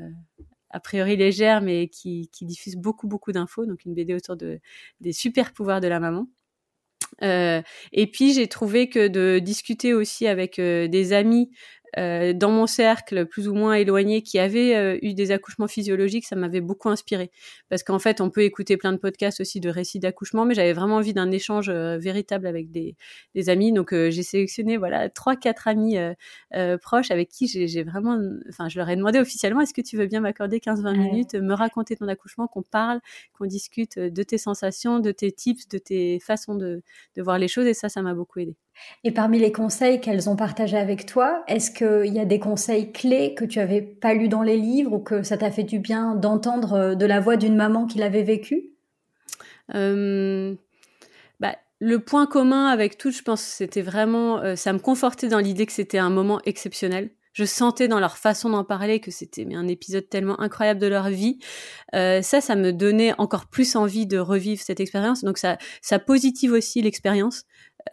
a 0.71 0.79
priori 0.79 1.17
légère, 1.17 1.61
mais 1.61 1.89
qui, 1.89 2.29
diffuse 2.41 2.75
beaucoup 2.75 3.07
beaucoup 3.07 3.31
d'infos. 3.31 3.65
Donc 3.65 3.85
une 3.85 3.93
BD 3.93 4.15
autour 4.15 4.37
de 4.37 4.59
des 5.01 5.13
super 5.13 5.53
pouvoirs 5.53 5.81
de 5.81 5.87
la 5.87 5.99
maman. 5.99 6.27
Euh, 7.21 7.61
et 7.91 8.07
puis 8.07 8.33
j'ai 8.33 8.47
trouvé 8.47 8.89
que 8.89 9.07
de 9.07 9.39
discuter 9.39 9.93
aussi 9.93 10.27
avec 10.27 10.59
euh, 10.59 10.87
des 10.87 11.13
amis 11.13 11.49
euh, 11.97 12.33
dans 12.33 12.51
mon 12.51 12.67
cercle 12.67 13.25
plus 13.25 13.47
ou 13.47 13.53
moins 13.53 13.73
éloigné 13.73 14.21
qui 14.21 14.39
avaient 14.39 14.75
euh, 14.75 14.99
eu 15.01 15.13
des 15.13 15.31
accouchements 15.31 15.67
physiologiques, 15.67 16.25
ça 16.25 16.35
m'avait 16.35 16.61
beaucoup 16.61 16.89
inspiré. 16.89 17.31
Parce 17.69 17.83
qu'en 17.83 17.99
fait, 17.99 18.21
on 18.21 18.29
peut 18.29 18.43
écouter 18.43 18.77
plein 18.77 18.91
de 18.91 18.97
podcasts 18.97 19.41
aussi 19.41 19.59
de 19.59 19.69
récits 19.69 19.99
d'accouchement, 19.99 20.45
mais 20.45 20.53
j'avais 20.53 20.73
vraiment 20.73 20.97
envie 20.97 21.13
d'un 21.13 21.31
échange 21.31 21.69
euh, 21.69 21.97
véritable 21.97 22.47
avec 22.47 22.71
des, 22.71 22.95
des 23.35 23.49
amis. 23.49 23.71
Donc 23.71 23.93
j'ai 23.93 24.23
sélectionné 24.23 24.77
voilà 24.77 25.09
trois, 25.09 25.35
quatre 25.35 25.67
amis 25.67 25.97
proches 26.81 27.11
avec 27.11 27.29
qui 27.29 27.47
j'ai 27.47 27.83
vraiment, 27.83 28.19
enfin, 28.49 28.69
je 28.69 28.77
leur 28.77 28.89
ai 28.89 28.95
demandé 28.95 29.19
officiellement, 29.19 29.61
est-ce 29.61 29.73
que 29.73 29.81
tu 29.81 29.97
veux 29.97 30.07
bien 30.07 30.21
m'accorder 30.21 30.59
15-20 30.59 30.97
minutes, 30.97 31.35
me 31.35 31.53
raconter 31.53 31.95
ton 31.95 32.07
accouchement, 32.07 32.47
qu'on 32.47 32.63
parle, 32.63 32.99
qu'on 33.33 33.45
discute 33.45 33.99
de 33.99 34.23
tes 34.23 34.37
sensations, 34.37 34.99
de 34.99 35.11
tes 35.11 35.31
tips, 35.31 35.67
de 35.67 35.77
tes 35.77 36.19
façons 36.19 36.55
de, 36.55 36.83
de 37.15 37.21
voir 37.21 37.37
les 37.39 37.47
choses. 37.47 37.65
Et 37.65 37.73
ça, 37.73 37.89
ça 37.89 38.01
m'a 38.01 38.13
beaucoup 38.13 38.39
aidé. 38.39 38.55
Et 39.03 39.11
parmi 39.11 39.39
les 39.39 39.51
conseils 39.51 40.01
qu'elles 40.01 40.29
ont 40.29 40.35
partagés 40.35 40.77
avec 40.77 41.05
toi, 41.05 41.43
est-ce 41.47 41.71
qu'il 41.71 42.13
y 42.13 42.19
a 42.19 42.25
des 42.25 42.39
conseils 42.39 42.91
clés 42.91 43.33
que 43.33 43.45
tu 43.45 43.59
avais 43.59 43.81
pas 43.81 44.13
lus 44.13 44.27
dans 44.27 44.41
les 44.41 44.57
livres 44.57 44.93
ou 44.93 44.99
que 44.99 45.23
ça 45.23 45.37
t'a 45.37 45.51
fait 45.51 45.63
du 45.63 45.79
bien 45.79 46.15
d'entendre 46.15 46.73
euh, 46.73 46.95
de 46.95 47.05
la 47.05 47.19
voix 47.19 47.37
d'une 47.37 47.55
maman 47.55 47.85
qui 47.85 47.97
l'avait 47.97 48.23
vécu? 48.23 48.71
Euh, 49.73 50.53
bah, 51.39 51.55
Le 51.79 51.99
point 51.99 52.25
commun 52.25 52.67
avec 52.67 52.97
toutes, 52.97 53.15
je 53.15 53.23
pense, 53.23 53.41
c'était 53.41 53.81
vraiment, 53.81 54.39
euh, 54.39 54.55
ça 54.55 54.73
me 54.73 54.79
confortait 54.79 55.29
dans 55.29 55.39
l'idée 55.39 55.65
que 55.65 55.73
c'était 55.73 55.97
un 55.97 56.09
moment 56.09 56.41
exceptionnel. 56.45 57.11
Je 57.31 57.45
sentais 57.45 57.87
dans 57.87 57.99
leur 58.01 58.17
façon 58.17 58.49
d'en 58.49 58.65
parler 58.65 58.99
que 58.99 59.11
c'était 59.11 59.47
un 59.53 59.67
épisode 59.67 60.09
tellement 60.09 60.41
incroyable 60.41 60.79
de 60.81 60.87
leur 60.87 61.09
vie. 61.09 61.37
ça, 61.93 62.21
ça 62.21 62.55
me 62.55 62.73
donnait 62.73 63.13
encore 63.17 63.45
plus 63.45 63.75
envie 63.77 64.07
de 64.07 64.17
revivre 64.17 64.61
cette 64.61 64.79
expérience. 64.79 65.23
Donc 65.23 65.37
ça, 65.37 65.57
ça 65.81 65.99
positive 65.99 66.51
aussi 66.51 66.81
l'expérience. 66.81 67.45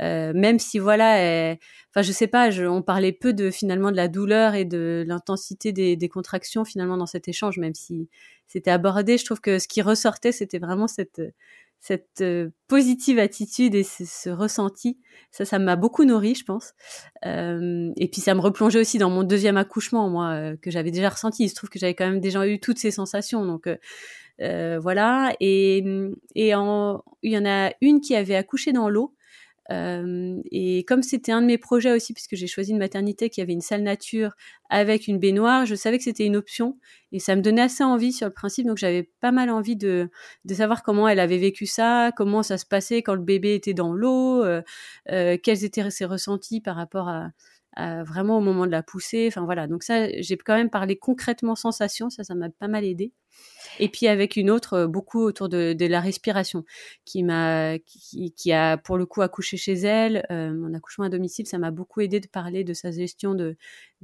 Euh, 0.02 0.32
même 0.34 0.58
si 0.58 0.78
voilà, 0.78 1.54
enfin 1.90 2.02
je 2.02 2.12
sais 2.12 2.26
pas, 2.26 2.50
on 2.68 2.82
parlait 2.82 3.12
peu 3.12 3.32
de 3.32 3.50
finalement 3.50 3.90
de 3.90 3.96
la 3.96 4.08
douleur 4.08 4.54
et 4.54 4.64
de 4.64 5.04
l'intensité 5.06 5.72
des, 5.72 5.96
des, 5.96 6.08
contractions 6.08 6.64
finalement 6.64 6.96
dans 6.96 7.06
cet 7.06 7.28
échange, 7.28 7.58
même 7.58 7.74
si 7.74 8.08
c'était 8.46 8.70
abordé. 8.70 9.16
Je 9.18 9.24
trouve 9.24 9.40
que 9.40 9.58
ce 9.58 9.68
qui 9.68 9.82
ressortait, 9.82 10.32
c'était 10.32 10.58
vraiment 10.58 10.88
cette 10.88 11.22
cette 11.80 12.20
euh, 12.20 12.50
positive 12.68 13.18
attitude 13.18 13.74
et 13.74 13.84
ce, 13.84 14.30
ressenti. 14.30 14.98
Ça, 15.30 15.44
ça 15.44 15.58
m'a 15.58 15.76
beaucoup 15.76 16.04
nourri, 16.04 16.34
je 16.34 16.44
pense. 16.44 16.74
Euh, 17.24 17.92
et 17.96 18.08
puis 18.08 18.20
ça 18.20 18.34
me 18.34 18.40
replongeait 18.40 18.80
aussi 18.80 18.98
dans 18.98 19.10
mon 19.10 19.22
deuxième 19.22 19.56
accouchement, 19.56 20.08
moi, 20.10 20.30
euh, 20.32 20.56
que 20.60 20.70
j'avais 20.70 20.90
déjà 20.90 21.10
ressenti. 21.10 21.44
Il 21.44 21.48
se 21.48 21.54
trouve 21.54 21.70
que 21.70 21.78
j'avais 21.78 21.94
quand 21.94 22.08
même 22.08 22.20
déjà 22.20 22.46
eu 22.48 22.58
toutes 22.60 22.78
ces 22.78 22.90
sensations, 22.90 23.44
donc. 23.44 23.68
voilà 24.38 25.32
et 25.40 25.84
et 26.34 26.54
en, 26.54 27.02
il 27.22 27.32
y 27.32 27.38
en 27.38 27.46
a 27.46 27.72
une 27.80 28.00
qui 28.00 28.14
avait 28.14 28.36
accouché 28.36 28.72
dans 28.72 28.90
l'eau 28.90 29.14
euh, 29.70 30.40
et 30.52 30.84
comme 30.84 31.02
c'était 31.02 31.32
un 31.32 31.42
de 31.42 31.46
mes 31.46 31.58
projets 31.58 31.92
aussi, 31.92 32.12
puisque 32.12 32.36
j'ai 32.36 32.46
choisi 32.46 32.70
une 32.70 32.78
maternité 32.78 33.30
qui 33.30 33.40
avait 33.40 33.52
une 33.52 33.60
salle 33.60 33.82
nature 33.82 34.34
avec 34.70 35.08
une 35.08 35.18
baignoire, 35.18 35.66
je 35.66 35.74
savais 35.74 35.98
que 35.98 36.04
c'était 36.04 36.24
une 36.26 36.36
option 36.36 36.78
et 37.12 37.18
ça 37.18 37.34
me 37.36 37.42
donnait 37.42 37.62
assez 37.62 37.82
envie 37.84 38.12
sur 38.12 38.26
le 38.26 38.32
principe. 38.32 38.66
Donc 38.66 38.76
j'avais 38.78 39.10
pas 39.20 39.32
mal 39.32 39.50
envie 39.50 39.76
de, 39.76 40.08
de 40.44 40.54
savoir 40.54 40.82
comment 40.82 41.08
elle 41.08 41.20
avait 41.20 41.38
vécu 41.38 41.66
ça, 41.66 42.12
comment 42.16 42.42
ça 42.42 42.58
se 42.58 42.66
passait 42.66 43.02
quand 43.02 43.14
le 43.14 43.22
bébé 43.22 43.54
était 43.54 43.74
dans 43.74 43.92
l'eau, 43.92 44.44
euh, 44.44 44.62
euh, 45.10 45.36
quels 45.42 45.64
étaient 45.64 45.90
ses 45.90 46.04
ressentis 46.04 46.60
par 46.60 46.76
rapport 46.76 47.08
à, 47.08 47.30
vraiment 48.04 48.38
au 48.38 48.40
moment 48.40 48.64
de 48.66 48.70
la 48.70 48.82
poussée. 48.82 49.26
Enfin 49.28 49.44
voilà, 49.44 49.66
donc 49.66 49.82
ça, 49.82 50.08
j'ai 50.20 50.38
quand 50.38 50.54
même 50.54 50.70
parlé 50.70 50.96
concrètement 50.96 51.54
sensation, 51.54 52.08
ça, 52.08 52.24
ça 52.24 52.34
m'a 52.34 52.48
pas 52.48 52.68
mal 52.68 52.84
aidé. 52.84 53.12
Et 53.78 53.88
puis 53.88 54.08
avec 54.08 54.36
une 54.36 54.50
autre, 54.50 54.74
euh, 54.74 54.86
beaucoup 54.86 55.20
autour 55.20 55.48
de, 55.48 55.86
la 55.86 56.00
respiration, 56.00 56.64
qui 57.04 57.22
m'a, 57.22 57.78
qui, 57.78 58.52
a 58.52 58.76
pour 58.76 58.98
le 58.98 59.06
coup 59.06 59.22
accouché 59.22 59.56
chez 59.56 59.74
elle. 59.74 60.26
Euh, 60.30 60.52
mon 60.52 60.74
accouchement 60.74 61.04
à 61.04 61.08
domicile, 61.08 61.46
ça 61.46 61.58
m'a 61.58 61.70
beaucoup 61.70 62.00
aidé 62.00 62.20
de 62.20 62.26
parler 62.26 62.64
de 62.64 62.74
sa 62.74 62.90
gestion 62.90 63.34
de, 63.34 63.56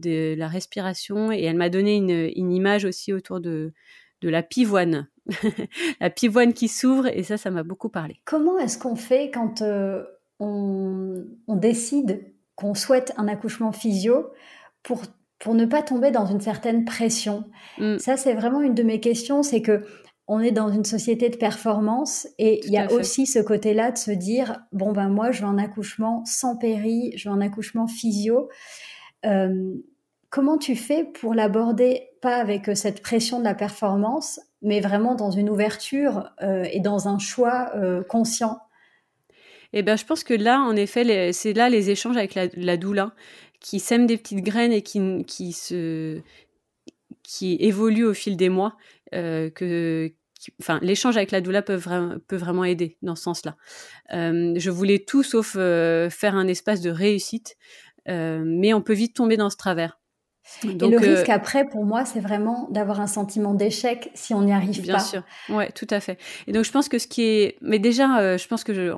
la 0.04 0.48
respiration. 0.48 1.32
Et 1.32 1.42
elle 1.42 1.56
m'a 1.56 1.70
donné 1.70 1.96
une, 1.96 2.52
image 2.52 2.84
aussi 2.84 3.12
autour 3.12 3.40
de, 3.40 3.72
la 4.22 4.42
pivoine. 4.42 5.08
la 6.00 6.10
pivoine 6.10 6.52
qui 6.52 6.68
s'ouvre, 6.68 7.06
et 7.06 7.22
ça, 7.22 7.36
ça 7.36 7.50
m'a 7.50 7.62
beaucoup 7.62 7.88
parlé. 7.88 8.20
Comment 8.24 8.58
est-ce 8.58 8.78
qu'on 8.78 8.96
fait 8.96 9.30
quand 9.32 9.62
euh, 9.62 10.04
on, 10.38 11.24
décide 11.48 12.24
qu'on 12.56 12.74
souhaite 12.74 13.12
un 13.16 13.28
accouchement 13.28 13.72
physio 13.72 14.32
pour, 14.82 15.02
pour 15.42 15.54
ne 15.54 15.66
pas 15.66 15.82
tomber 15.82 16.12
dans 16.12 16.24
une 16.24 16.40
certaine 16.40 16.84
pression 16.84 17.44
mm. 17.78 17.98
Ça, 17.98 18.16
c'est 18.16 18.32
vraiment 18.32 18.62
une 18.62 18.74
de 18.74 18.84
mes 18.84 19.00
questions, 19.00 19.42
c'est 19.42 19.60
que 19.60 19.84
on 20.28 20.38
est 20.38 20.52
dans 20.52 20.70
une 20.70 20.84
société 20.84 21.28
de 21.30 21.36
performance 21.36 22.28
et 22.38 22.64
il 22.64 22.72
y 22.72 22.78
a 22.78 22.90
aussi 22.92 23.26
ce 23.26 23.40
côté-là 23.40 23.90
de 23.90 23.98
se 23.98 24.12
dire 24.12 24.60
bon 24.70 24.92
ben 24.92 25.08
moi 25.08 25.32
je 25.32 25.42
veux 25.42 25.48
un 25.48 25.58
accouchement 25.58 26.24
sans 26.24 26.56
péri, 26.56 27.12
je 27.16 27.28
veux 27.28 27.34
un 27.34 27.40
accouchement 27.40 27.88
physio. 27.88 28.48
Euh, 29.26 29.74
comment 30.30 30.58
tu 30.58 30.76
fais 30.76 31.04
pour 31.04 31.34
l'aborder 31.34 32.08
pas 32.22 32.36
avec 32.36 32.68
euh, 32.68 32.76
cette 32.76 33.02
pression 33.02 33.40
de 33.40 33.44
la 33.44 33.54
performance, 33.54 34.40
mais 34.62 34.80
vraiment 34.80 35.16
dans 35.16 35.32
une 35.32 35.50
ouverture 35.50 36.30
euh, 36.40 36.64
et 36.70 36.78
dans 36.78 37.08
un 37.08 37.18
choix 37.18 37.72
conscient? 38.08 38.60
Eh 39.72 39.82
ben 39.82 39.96
je 39.98 40.04
pense 40.04 40.22
que 40.22 40.34
là 40.34 40.60
en 40.60 40.76
effet 40.76 41.32
c'est 41.32 41.52
là 41.52 41.68
les 41.68 41.90
échanges 41.90 42.16
avec 42.16 42.38
la, 42.54 42.76
doula 42.76 43.12
qui 43.62 43.80
sèment 43.80 44.06
des 44.06 44.18
petites 44.18 44.42
graines 44.42 44.72
et 44.72 44.82
qui, 44.82 45.24
qui 45.26 45.52
se 45.52 46.20
qui 47.22 47.56
évolue 47.60 48.04
au 48.04 48.14
fil 48.14 48.36
des 48.36 48.48
mois, 48.48 48.76
euh, 49.14 49.48
que, 49.50 50.12
enfin, 50.60 50.78
l'échange 50.82 51.16
avec 51.16 51.30
la 51.30 51.40
doula 51.40 51.62
peut, 51.62 51.80
peut 52.26 52.36
vraiment 52.36 52.64
aider 52.64 52.98
dans 53.02 53.14
ce 53.14 53.22
sens-là. 53.22 53.56
Euh, 54.12 54.54
je 54.56 54.70
voulais 54.70 54.98
tout 54.98 55.22
sauf 55.22 55.54
euh, 55.56 56.10
faire 56.10 56.34
un 56.34 56.48
espace 56.48 56.80
de 56.80 56.90
réussite, 56.90 57.56
mais 58.06 58.74
on 58.74 58.82
peut 58.82 58.92
vite 58.92 59.14
tomber 59.14 59.36
dans 59.36 59.50
ce 59.50 59.56
travers. 59.56 59.98
Donc, 60.64 60.82
et 60.82 60.96
le 60.96 60.98
risque 60.98 61.28
après, 61.28 61.68
pour 61.68 61.84
moi, 61.84 62.04
c'est 62.04 62.18
vraiment 62.18 62.68
d'avoir 62.70 63.00
un 63.00 63.06
sentiment 63.06 63.54
d'échec 63.54 64.10
si 64.14 64.34
on 64.34 64.42
n'y 64.42 64.52
arrive 64.52 64.76
pas. 64.78 64.82
Bien 64.82 64.98
sûr, 64.98 65.22
ouais, 65.50 65.70
tout 65.70 65.86
à 65.88 66.00
fait. 66.00 66.18
Et 66.48 66.52
donc, 66.52 66.64
je 66.64 66.72
pense 66.72 66.88
que 66.88 66.98
ce 66.98 67.06
qui 67.06 67.22
est, 67.22 67.58
mais 67.60 67.78
déjà, 67.78 68.36
je 68.36 68.48
pense 68.48 68.64
que 68.64 68.74
je, 68.74 68.92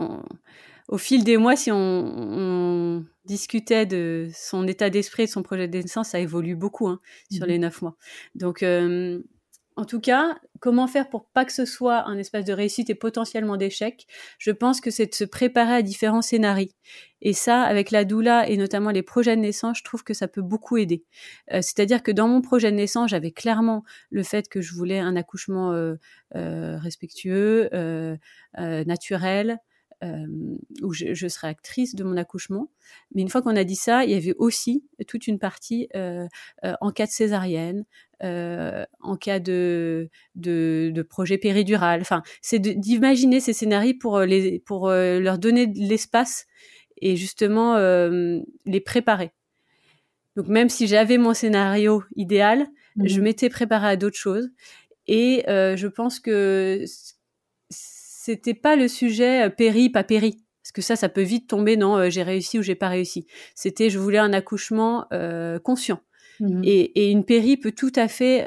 au 0.89 0.99
fil 0.99 1.25
des 1.25 1.37
mois, 1.37 1.57
si 1.57 1.71
on, 1.73 3.05
discutait 3.25 3.87
de 3.87 4.29
son 4.35 4.69
état 4.69 4.91
d'esprit, 4.91 5.25
de 5.25 5.31
son 5.31 5.43
projet 5.43 5.67
de 5.67 5.79
naissance, 5.79 6.11
ça 6.11 6.21
évolue 6.21 6.57
beaucoup 6.57 6.89
hein, 6.89 7.01
sur 7.31 7.47
mmh 7.47 7.49
les 7.49 7.59
neuf 7.59 7.81
mois. 7.81 7.97
Donc, 8.35 8.63
euh, 8.63 9.23
en 9.77 9.87
tout 9.87 9.99
cas, 9.99 10.39
comment 10.61 10.87
faire 10.87 11.09
pour 11.09 11.25
pas 11.31 11.47
que 11.47 11.53
ce 11.53 11.65
soit 11.65 12.07
un 12.07 12.19
espace 12.19 12.45
de 12.45 12.53
réussite 12.53 12.91
et 12.91 12.95
potentiellement 12.95 13.57
d'échec? 13.57 14.07
Je 14.39 14.51
pense 14.51 14.83
que 14.83 14.91
c'est 14.91 15.07
de 15.07 15.15
se 15.15 15.25
préparer 15.25 15.73
à 15.73 15.81
différents 15.81 16.21
scénarios. 16.21 16.69
Et 17.23 17.33
ça, 17.33 17.63
avec 17.63 17.91
la 17.91 18.05
doula 18.05 18.47
et 18.47 18.59
notamment 18.59 18.91
les 18.91 19.03
projets 19.03 19.37
de 19.37 19.41
naissance, 19.41 19.79
je 19.79 19.85
trouve 19.85 20.05
que 20.05 20.13
ça 20.13 20.29
peut 20.29 20.43
beaucoup 20.43 20.77
aider. 20.77 21.03
Euh, 21.51 21.63
c'est-à-dire 21.63 22.03
que 22.03 22.13
dans 22.13 22.29
mon 22.29 22.43
projet 22.43 22.71
de 22.71 22.77
naissance, 22.77 23.09
j'avais 23.09 23.33
clairement 23.33 23.85
le 24.11 24.23
fait 24.23 24.49
que 24.51 24.61
je 24.61 24.75
voulais 24.75 24.99
un 24.99 25.17
accouchement 25.17 25.73
euh, 25.73 25.97
respectueux, 26.35 27.71
naturel, 28.59 29.59
euh, 30.03 30.27
où 30.83 30.93
je, 30.93 31.29
serai 31.29 31.49
actrice 31.49 31.95
de 31.95 32.05
mon 32.05 32.17
accouchement. 32.17 32.69
Mais 33.15 33.23
une 33.23 33.29
fois 33.29 33.43
qu'on 33.43 33.57
a 33.57 33.65
dit 33.65 33.77
ça, 33.77 34.05
il 34.05 34.11
y 34.11 34.15
avait 34.15 34.35
aussi 34.39 34.85
toute 35.07 35.27
une 35.27 35.39
partie 35.39 35.89
euh, 35.95 36.27
euh, 36.65 36.75
en 36.81 36.91
cas 36.91 37.07
de 37.07 37.11
césarienne, 37.11 37.85
en 38.21 39.17
cas 39.21 39.39
de, 39.39 40.09
de, 40.35 41.03
projet 41.09 41.39
péridural. 41.39 42.01
Enfin, 42.01 42.23
c'est 42.41 42.59
d'imaginer 42.59 43.41
ces 43.41 43.53
scénarios 43.53 43.95
pour, 44.01 44.21
les, 44.21 44.61
pour 44.61 44.89
leur 44.89 45.39
donner 45.39 45.67
de 45.67 45.79
l'espace 45.79 46.47
et 47.01 47.17
justement 47.17 47.77
les 47.77 48.81
préparer. 48.81 49.33
Donc 50.37 50.49
même 50.49 50.71
si 50.71 50.87
j'avais 50.87 51.19
mon 51.19 51.35
scénario 51.35 52.03
idéal, 52.17 52.67
je 53.05 53.21
mmh 53.21 53.23
m'étais 53.23 53.49
préparée 53.51 53.89
à 53.89 53.97
d'autres 53.97 54.17
choses. 54.17 54.49
Et 55.07 55.45
je 55.47 55.87
pense 55.87 56.19
que 56.19 56.85
c'était 58.25 58.55
pas 58.55 58.75
le 58.75 58.89
sujet 58.89 59.45
euh, 59.45 59.51
péri, 59.51 59.91
pas 59.91 60.03
péri. 60.03 60.47
Parce 60.63 60.73
que 60.73 60.81
ça, 60.81 60.97
ça 60.97 61.11
peut 61.11 61.21
vite 61.23 61.47
tomber 61.47 61.77
dans 61.77 61.99
euh, 61.99 62.09
j'ai 62.09 62.23
réussi 62.23 62.59
ou 62.59 62.63
j'ai 62.63 62.75
pas 62.75 62.89
réussi. 62.89 63.27
C'était 63.55 63.91
je 63.91 63.99
voulais 63.99 64.19
un 64.19 64.33
accouchement 64.33 65.07
euh, 65.13 65.59
conscient. 65.59 66.01
Mmh 66.41 66.63
et, 66.65 67.11
une 67.11 67.25
péri 67.25 67.57
peut 67.59 67.73
tout 67.73 67.93
à 67.95 68.09
fait 68.09 68.39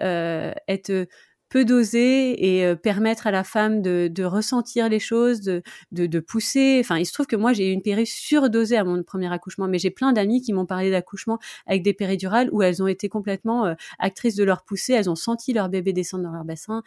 être 0.67 1.07
peu 1.49 1.65
doser 1.65 2.59
et 2.59 2.75
permettre 2.75 3.27
à 3.27 3.31
la 3.31 3.43
femme 3.43 3.81
de, 3.81 4.23
ressentir 4.23 4.89
les 4.89 4.99
choses, 4.99 5.41
de, 5.41 5.61
de, 5.91 6.19
pousser. 6.19 6.79
Enfin, 6.81 6.97
il 6.97 7.05
se 7.05 7.13
trouve 7.13 7.27
que 7.27 7.35
moi, 7.35 7.53
j'ai 7.53 7.69
eu 7.69 7.71
une 7.71 7.81
péri 7.81 8.05
surdosée 8.05 8.77
à 8.77 8.83
mon 8.83 9.01
premier 9.03 9.31
accouchement, 9.31 9.67
mais 9.67 9.79
j'ai 9.79 9.91
plein 9.91 10.13
d'amis 10.13 10.41
qui 10.41 10.53
m'ont 10.53 10.65
parlé 10.65 10.91
d'accouchement 10.91 11.39
avec 11.65 11.83
des 11.83 11.93
péridurales 11.93 12.49
où 12.51 12.61
elles 12.61 12.83
ont 12.83 12.87
été 12.87 13.09
complètement 13.09 13.75
actrices 13.99 14.35
de 14.35 14.43
leur 14.43 14.63
poussée, 14.63 14.93
elles 14.93 15.09
ont 15.09 15.15
senti 15.15 15.53
leur 15.53 15.69
bébé 15.69 15.93
descendre 15.93 16.23
dans 16.23 16.31
leur 16.31 16.45
bassin, 16.45 16.83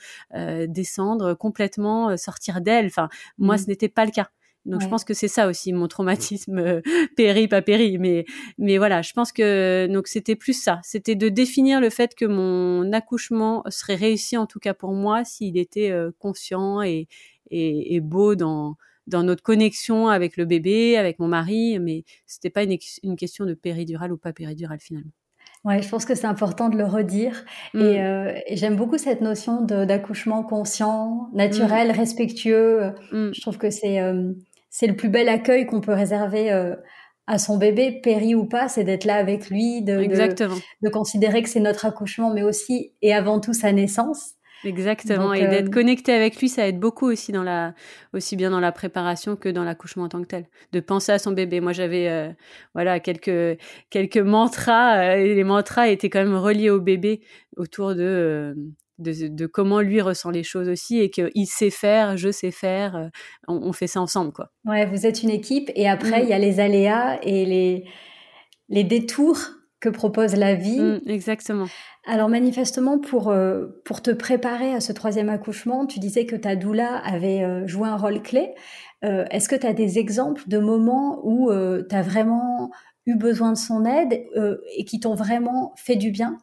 descendre 0.69 1.35
complètement, 1.35 2.17
sortir 2.17 2.61
d'elle. 2.61 2.87
Enfin, 2.87 3.09
moi, 3.39 3.55
mmh. 3.55 3.59
ce 3.59 3.67
n'était 3.67 3.89
pas 3.89 4.05
le 4.05 4.11
cas. 4.11 4.31
Donc 4.67 4.83
je 4.83 4.89
pense 4.89 5.05
que 5.05 5.15
c'est 5.15 5.29
ça 5.29 5.49
aussi 5.49 5.73
mon 5.73 5.89
traumatisme 5.89 6.59
euh, 6.59 6.81
péri 7.17 7.49
pas 7.49 7.63
péri 7.63 7.97
mais 7.99 8.27
mais 8.59 8.77
voilà, 8.77 9.01
je 9.01 9.13
pense 9.13 9.33
que 9.33 9.87
donc 9.91 10.07
c'était 10.07 10.37
plus 10.37 10.53
ça, 10.53 10.81
c'était 10.83 11.15
de 11.15 11.29
définir 11.29 11.81
le 11.81 11.89
fait 11.89 12.15
que 12.15 12.27
mon 12.27 12.93
accouchement 12.93 13.63
serait 13.69 13.95
réussi 13.95 14.37
en 14.37 14.47
tout 14.47 14.59
cas 14.59 14.75
pour 14.75 14.93
moi 14.93 15.25
s'il 15.25 15.57
était 15.57 15.91
euh, 15.91 16.11
conscient 16.19 16.83
et, 16.83 17.09
et, 17.51 18.01
beau 18.01 18.35
dans 18.35 18.77
dans 19.07 19.23
notre 19.23 19.43
connexion 19.43 20.09
avec 20.09 20.37
le 20.37 20.45
bébé, 20.45 20.97
avec 20.97 21.19
mon 21.19 21.27
mari, 21.27 21.79
mais 21.81 22.05
c'était 22.27 22.51
pas 22.51 22.63
une, 22.63 22.77
une 23.03 23.17
question 23.17 23.45
de 23.45 23.55
péridurale 23.55 24.13
ou 24.13 24.19
pas 24.19 24.33
péridurale 24.33 24.79
finalement. 24.81 25.11
Ouais, 25.65 25.83
je 25.83 25.89
pense 25.89 26.07
que 26.07 26.15
c'est 26.15 26.27
important 26.27 26.71
de 26.71 26.79
le 26.79 26.85
redire. 26.85 27.45
Et, 27.75 27.79
mm. 27.79 27.83
euh, 27.83 28.41
et 28.47 28.57
j'aime 28.57 28.77
beaucoup 28.77 28.97
cette 28.97 29.21
notion 29.21 29.63
d'accouchement 29.63 30.43
conscient, 30.43 31.29
naturel, 31.35 31.89
mm. 31.89 31.91
respectueux. 31.91 32.93
Mm. 33.13 33.31
Je 33.35 33.41
trouve 33.41 33.59
que 33.59 33.71
c'est 33.71 33.99
c'est 34.71 34.87
le 34.87 34.97
plus 34.97 35.09
bel 35.09 35.29
accueil 35.29 35.67
qu'on 35.67 35.81
peut 35.81 35.93
réserver 35.93 36.51
euh, 36.53 36.77
à 37.27 37.39
son 37.39 37.59
bébé, 37.59 38.01
péri 38.03 38.35
ou 38.35 38.47
pas, 38.47 38.69
c'est 38.69 38.85
d'être 38.85 39.05
là 39.05 39.17
avec 39.17 39.51
lui, 39.51 39.83
de, 39.83 39.97
de, 40.83 40.89
considérer 40.89 41.43
que 41.43 41.49
c'est 41.49 41.61
notre 41.61 41.85
accouchement, 41.85 42.33
mais 42.33 42.43
aussi 42.43 42.95
et 43.03 43.13
avant 43.13 43.41
tout 43.41 43.53
sa 43.53 43.73
naissance. 43.73 44.35
Exactement, 44.63 45.33
et 45.33 45.47
d'être 45.49 45.69
euh, 45.69 45.71
connecté 45.71 46.13
avec 46.13 46.39
lui, 46.39 46.49
ça 46.49 46.69
aide 46.69 46.79
beaucoup 46.79 47.07
aussi 47.07 47.33
dans 47.33 47.43
la, 47.43 47.75
aussi 48.13 48.37
bien 48.37 48.51
dans 48.51 48.61
la 48.61 48.73
préparation 48.73 49.35
que 49.35 49.49
dans 49.49 49.65
l'accouchement 49.65 50.05
en 50.05 50.09
tant 50.09 50.21
que 50.21 50.27
tel. 50.27 50.49
De 50.73 50.81
penser 50.81 51.13
à 51.13 51.19
son 51.19 51.33
bébé. 51.33 51.61
Moi, 51.61 51.73
j'avais, 51.73 52.09
euh, 52.09 52.29
voilà, 52.75 53.01
quelques 53.01 53.59
quelques 53.89 54.19
mantras. 54.19 55.17
et 55.17 55.35
les 55.35 55.45
mantras 55.45 55.89
étaient 55.89 56.11
quand 56.11 56.23
même 56.23 56.37
reliés 56.37 56.69
au 56.69 56.81
bébé 56.81 57.23
autour 57.57 57.95
de 57.95 58.55
de, 59.01 59.47
comment 59.47 59.81
lui 59.81 60.01
ressent 60.01 60.31
les 60.31 60.43
choses 60.43 60.69
aussi 60.69 60.99
et 60.99 61.11
qu'il 61.11 61.47
sait 61.47 61.71
faire, 61.71 62.17
je 62.17 62.31
sais 62.31 62.51
faire, 62.51 62.97
euh, 62.97 63.09
on, 63.49 63.73
fait 63.73 63.87
ça 63.87 64.01
ensemble 64.01 64.33
quoi. 64.33 64.51
Ouais, 64.65 64.87
vous 64.87 65.07
êtes 65.07 65.23
une 65.23 65.31
équipe 65.31 65.71
et 65.75 65.89
après 65.89 66.21
mm. 66.21 66.25
il 66.25 66.29
y 66.29 66.33
a 66.33 66.39
les 66.39 66.61
aléas 66.61 67.19
et 67.23 67.45
les, 67.47 67.85
les 68.69 68.85
détours 68.85 69.39
que 69.81 69.89
propose 69.89 70.37
la 70.37 70.55
vie. 70.55 70.79
Mm, 70.79 71.01
exactement. 71.07 71.67
Alors 72.07 72.29
manifestement 72.29 72.99
pour, 72.99 73.31
euh, 73.31 73.67
pour 73.85 74.03
te 74.03 74.11
préparer 74.11 74.75
à 74.75 74.81
ce 74.81 74.93
troisième 74.93 75.29
accouchement, 75.29 75.87
tu 75.87 75.99
disais 75.99 76.27
que 76.27 76.37
ta 76.37 76.57
doula 76.57 76.97
avait 76.99 77.43
euh, 77.43 77.67
joué 77.67 77.89
un 77.89 77.97
rôle 77.97 78.23
clé. 78.23 78.55
Est-ce 79.03 79.49
que 79.49 79.57
tu 79.57 79.67
as 79.67 79.73
des 79.73 79.99
exemples 79.99 80.43
de 80.47 80.59
moments 80.59 81.23
où 81.25 81.51
tu 81.51 81.97
as 81.97 82.03
vraiment 82.03 82.71
eu 83.07 83.17
besoin 83.17 83.53
de 83.53 83.57
son 83.57 83.87
aide 83.87 84.27
et 84.77 84.85
qui 84.85 85.01
t'ont 85.01 85.15
vraiment 85.15 85.73
fait 85.79 85.97
du 85.97 86.11
bien? 86.11 86.37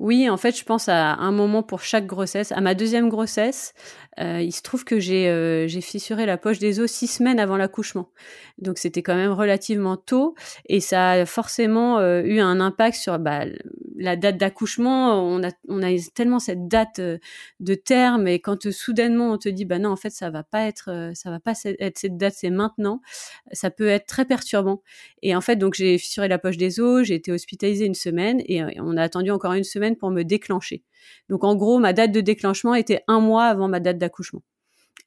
Oui, 0.00 0.28
en 0.28 0.36
fait, 0.36 0.58
je 0.58 0.64
pense 0.64 0.88
à 0.88 1.14
un 1.14 1.30
moment 1.30 1.62
pour 1.62 1.80
chaque 1.82 2.06
grossesse. 2.06 2.50
À 2.50 2.60
ma 2.60 2.74
deuxième 2.74 3.08
grossesse, 3.08 3.74
euh, 4.20 4.40
il 4.40 4.52
se 4.52 4.62
trouve 4.62 4.84
que 4.84 5.00
j'ai 5.00 5.28
euh, 5.28 5.66
j'ai 5.66 5.80
fissuré 5.80 6.24
la 6.26 6.36
poche 6.36 6.58
des 6.58 6.78
os 6.80 6.90
six 6.90 7.08
semaines 7.08 7.40
avant 7.40 7.56
l'accouchement. 7.56 8.10
Donc 8.58 8.78
c'était 8.78 9.02
quand 9.02 9.16
même 9.16 9.32
relativement 9.32 9.96
tôt 9.96 10.34
et 10.68 10.80
ça 10.80 11.10
a 11.10 11.26
forcément 11.26 11.98
euh, 11.98 12.22
eu 12.22 12.38
un 12.38 12.60
impact 12.60 12.96
sur 12.96 13.18
bah, 13.18 13.44
la 13.96 14.16
date 14.16 14.36
d'accouchement. 14.36 15.20
On 15.20 15.42
a, 15.42 15.50
on 15.68 15.82
a 15.82 15.90
tellement 16.14 16.38
cette 16.38 16.68
date 16.68 17.00
de 17.00 17.74
terme 17.74 18.28
et 18.28 18.38
quand 18.40 18.70
soudainement 18.70 19.32
on 19.32 19.38
te 19.38 19.48
dit 19.48 19.64
bah 19.64 19.78
non 19.78 19.90
en 19.90 19.96
fait 19.96 20.10
ça 20.10 20.30
va 20.30 20.44
pas 20.44 20.62
être 20.62 21.12
ça 21.14 21.30
va 21.30 21.40
pas 21.40 21.54
être 21.64 21.98
cette 21.98 22.16
date 22.16 22.34
c'est 22.36 22.50
maintenant, 22.50 23.00
ça 23.52 23.70
peut 23.70 23.88
être 23.88 24.06
très 24.06 24.24
perturbant. 24.24 24.82
Et 25.22 25.34
en 25.34 25.40
fait 25.40 25.56
donc 25.56 25.74
j'ai 25.74 25.98
fissuré 25.98 26.28
la 26.28 26.38
poche 26.38 26.56
des 26.56 26.78
os, 26.80 27.04
j'ai 27.04 27.14
été 27.14 27.32
hospitalisée 27.32 27.86
une 27.86 27.94
semaine 27.94 28.42
et 28.46 28.62
on 28.80 28.96
a 28.96 29.02
attendu 29.02 29.30
encore 29.30 29.54
une 29.54 29.64
semaine 29.64 29.96
pour 29.96 30.10
me 30.10 30.22
déclencher. 30.22 30.84
Donc 31.28 31.44
en 31.44 31.54
gros, 31.56 31.78
ma 31.78 31.92
date 31.92 32.12
de 32.12 32.20
déclenchement 32.20 32.74
était 32.74 33.02
un 33.08 33.20
mois 33.20 33.44
avant 33.44 33.68
ma 33.68 33.80
date 33.80 33.98
d'accouchement. 33.98 34.42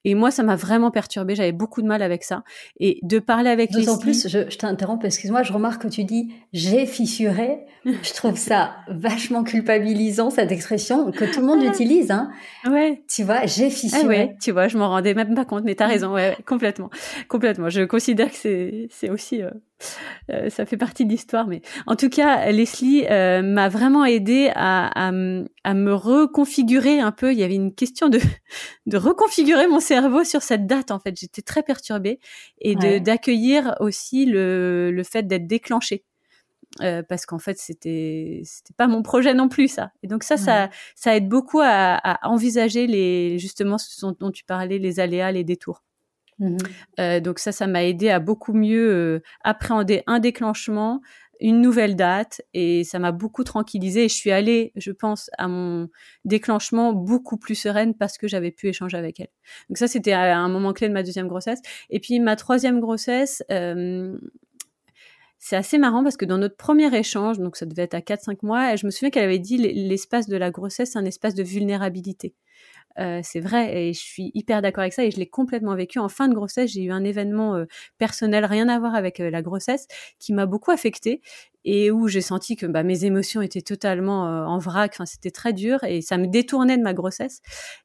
Et 0.04 0.16
moi, 0.16 0.32
ça 0.32 0.42
m'a 0.42 0.56
vraiment 0.56 0.90
perturbée. 0.90 1.36
J'avais 1.36 1.52
beaucoup 1.52 1.82
de 1.82 1.88
mal 1.88 2.02
avec 2.02 2.24
ça. 2.24 2.44
Et 2.80 3.00
de 3.04 3.20
parler 3.20 3.50
avec 3.50 3.72
les. 3.74 3.90
En 3.90 3.98
plus, 3.98 4.28
je, 4.30 4.50
je 4.50 4.58
t'interromps, 4.58 5.04
excuse-moi, 5.04 5.44
je 5.44 5.52
remarque 5.52 5.82
que 5.82 5.88
tu 5.90 6.06
dis 6.06 6.34
j'ai 6.54 6.86
fissuré. 6.86 7.66
je 7.86 8.14
trouve 8.14 8.38
ça 8.38 8.76
vachement 8.90 9.44
culpabilisant, 9.44 10.30
cette 10.30 10.52
expression 10.52 11.12
que 11.12 11.26
tout 11.26 11.42
le 11.42 11.48
monde 11.48 11.64
utilise. 11.64 12.12
Hein. 12.12 12.30
Ouais. 12.70 13.04
Tu 13.14 13.24
vois, 13.24 13.46
j'ai 13.46 13.68
ah 13.68 13.70
fissuré. 13.70 14.08
ouais, 14.08 14.36
tu 14.42 14.52
vois, 14.52 14.68
je 14.68 14.78
m'en 14.78 14.90
rendais 14.90 15.14
même 15.14 15.36
pas 15.36 15.46
compte, 15.46 15.64
mais 15.66 15.76
t'as 15.76 15.88
raison. 15.94 16.14
Ouais, 16.14 16.38
complètement. 16.46 16.90
Complètement. 17.28 17.70
Je 17.70 17.82
considère 17.82 18.30
que 18.30 18.38
c'est, 18.38 18.88
c'est 18.92 19.10
aussi. 19.10 19.42
Euh, 19.42 19.52
Euh, 20.32 20.50
ça 20.50 20.66
fait 20.66 20.78
partie 20.78 21.06
de 21.06 21.10
l'histoire, 21.10 21.48
mais 21.48 21.62
en 21.86 21.96
tout 21.96 22.10
cas, 22.10 22.52
Leslie 22.52 23.06
euh, 23.10 23.42
m'a 23.42 23.70
vraiment 23.70 24.06
aidé 24.06 24.52
à, 24.56 24.88
à, 24.88 25.12
à, 25.64 25.74
me 25.74 25.94
reconfigurer 25.94 27.00
un 27.00 27.12
peu. 27.12 27.32
Il 27.32 27.40
y 27.40 27.44
avait 27.44 27.56
une 27.56 27.74
question 27.74 28.10
de, 28.10 28.20
de 28.86 28.98
reconfigurer 28.98 29.68
mon 29.68 29.80
cerveau 29.80 30.24
sur 30.24 30.42
cette 30.42 30.68
date. 30.68 30.92
En 30.92 31.00
fait, 31.00 31.18
j'étais 31.18 31.42
très 31.42 31.64
perturbée 31.64 32.20
et 32.60 32.76
d'accueillir 33.00 33.76
aussi 33.80 34.26
le, 34.26 34.92
le 34.92 35.04
fait 35.04 35.24
d'être 35.24 35.48
déclenchée. 35.48 36.04
Euh, 36.82 37.02
parce 37.02 37.26
qu'en 37.26 37.40
fait 37.40 37.58
c'était 37.58 38.42
c'était 38.44 38.74
pas 38.74 38.88
mon 38.88 39.02
projet 39.02 39.34
non 39.34 39.48
plus 39.48 39.70
ça 39.70 39.92
et 40.04 40.08
donc 40.08 40.24
ça 40.24 40.36
ça 40.36 40.70
ça 40.96 41.16
aide 41.16 41.30
beaucoup 41.30 41.62
à, 41.62 41.96
à 41.96 42.28
envisager 42.28 42.88
les 42.88 43.40
justement 43.40 43.78
ce 43.78 44.06
dont 44.20 44.32
tu 44.32 44.44
parlais 44.44 44.78
les 44.78 45.00
aléas 45.00 45.32
les 45.32 45.46
détours 45.46 45.82
Mmh 46.40 46.58
euh, 47.00 47.20
donc 47.20 47.40
ça, 47.40 47.52
ça 47.52 47.68
m'a 47.68 47.84
aidé 47.84 48.10
à 48.10 48.20
beaucoup 48.20 48.54
mieux 48.54 48.90
euh, 48.92 49.24
appréhender 49.44 50.04
un 50.08 50.20
déclenchement, 50.20 51.02
une 51.40 51.62
nouvelle 51.62 51.96
date, 51.96 52.42
et 52.54 52.84
ça 52.84 53.00
m'a 53.00 53.12
beaucoup 53.12 53.44
tranquillisée. 53.44 54.06
Et 54.06 54.10
je 54.10 54.16
suis 54.16 54.32
allée, 54.32 54.72
je 54.76 54.92
pense, 54.92 55.30
à 55.38 55.48
mon 55.48 55.90
déclenchement 56.26 56.94
beaucoup 56.94 57.38
plus 57.38 57.56
sereine 57.56 57.94
parce 57.96 58.18
que 58.18 58.28
j'avais 58.28 58.52
pu 58.52 58.68
échanger 58.68 58.98
avec 58.98 59.20
elle. 59.20 59.30
Donc 59.70 59.78
ça, 59.78 59.88
c'était 59.88 60.14
un 60.14 60.50
moment 60.50 60.74
clé 60.74 60.88
de 60.88 60.94
ma 60.94 61.04
deuxième 61.04 61.28
grossesse. 61.28 61.60
Et 61.90 62.00
puis 62.00 62.20
ma 62.20 62.36
troisième 62.36 62.80
grossesse, 62.80 63.44
euh, 63.52 64.18
c'est 65.40 65.56
assez 65.56 65.78
marrant 65.78 66.04
parce 66.04 66.18
que 66.18 66.26
dans 66.26 66.38
notre 66.38 66.58
premier 66.58 66.96
échange, 66.96 67.40
donc 67.40 67.58
ça 67.58 67.66
devait 67.66 67.84
être 67.84 67.94
à 67.94 68.02
4-5 68.02 68.40
mois, 68.44 68.76
je 68.76 68.86
me 68.86 68.92
souviens 68.92 69.12
qu'elle 69.12 69.24
avait 69.24 69.40
dit 69.40 69.58
l'espace 69.58 70.28
de 70.28 70.36
la 70.38 70.50
grossesse, 70.52 70.92
c'est 70.94 71.00
un 71.00 71.06
espace 71.06 71.36
de 71.36 71.44
vulnérabilité. 71.44 72.34
Euh, 73.00 73.20
c'est 73.24 73.40
vrai 73.40 73.78
et 73.78 73.94
je 73.94 74.00
suis 74.00 74.32
hyper 74.34 74.62
d'accord 74.62 74.82
avec 74.82 74.94
ça 74.94 75.04
et 75.04 75.12
je 75.12 75.18
l'ai 75.18 75.28
complètement 75.28 75.76
vécu. 75.76 76.00
En 76.00 76.10
fin 76.10 76.28
de 76.28 76.34
grossesse, 76.34 76.72
j'ai 76.72 76.84
eu 76.84 76.92
un 76.92 77.04
événement 77.04 77.56
euh, 77.56 77.66
personnel, 77.98 78.46
rien 78.46 78.68
à 78.70 78.80
voir 78.80 78.96
avec 78.96 79.20
euh, 79.20 79.30
la 79.30 79.42
grossesse, 79.42 79.88
qui 80.20 80.34
m'a 80.34 80.46
beaucoup 80.46 80.72
affectée 80.72 81.22
et 81.64 81.92
où 81.92 82.08
j'ai 82.08 82.22
senti 82.22 82.56
que 82.56 82.66
bah, 82.66 82.84
mes 82.84 83.06
émotions 83.06 83.42
étaient 83.42 83.62
totalement 83.62 84.24
en 84.24 84.58
vrac. 84.58 84.94
Enfin, 84.94 85.06
c'était 85.06 85.32
très 85.32 85.52
dur 85.52 85.84
et 85.84 86.02
ça 86.02 86.18
me 86.18 86.26
détournait 86.28 86.78
de 86.78 86.82
ma 86.84 86.94
grossesse. 86.94 87.42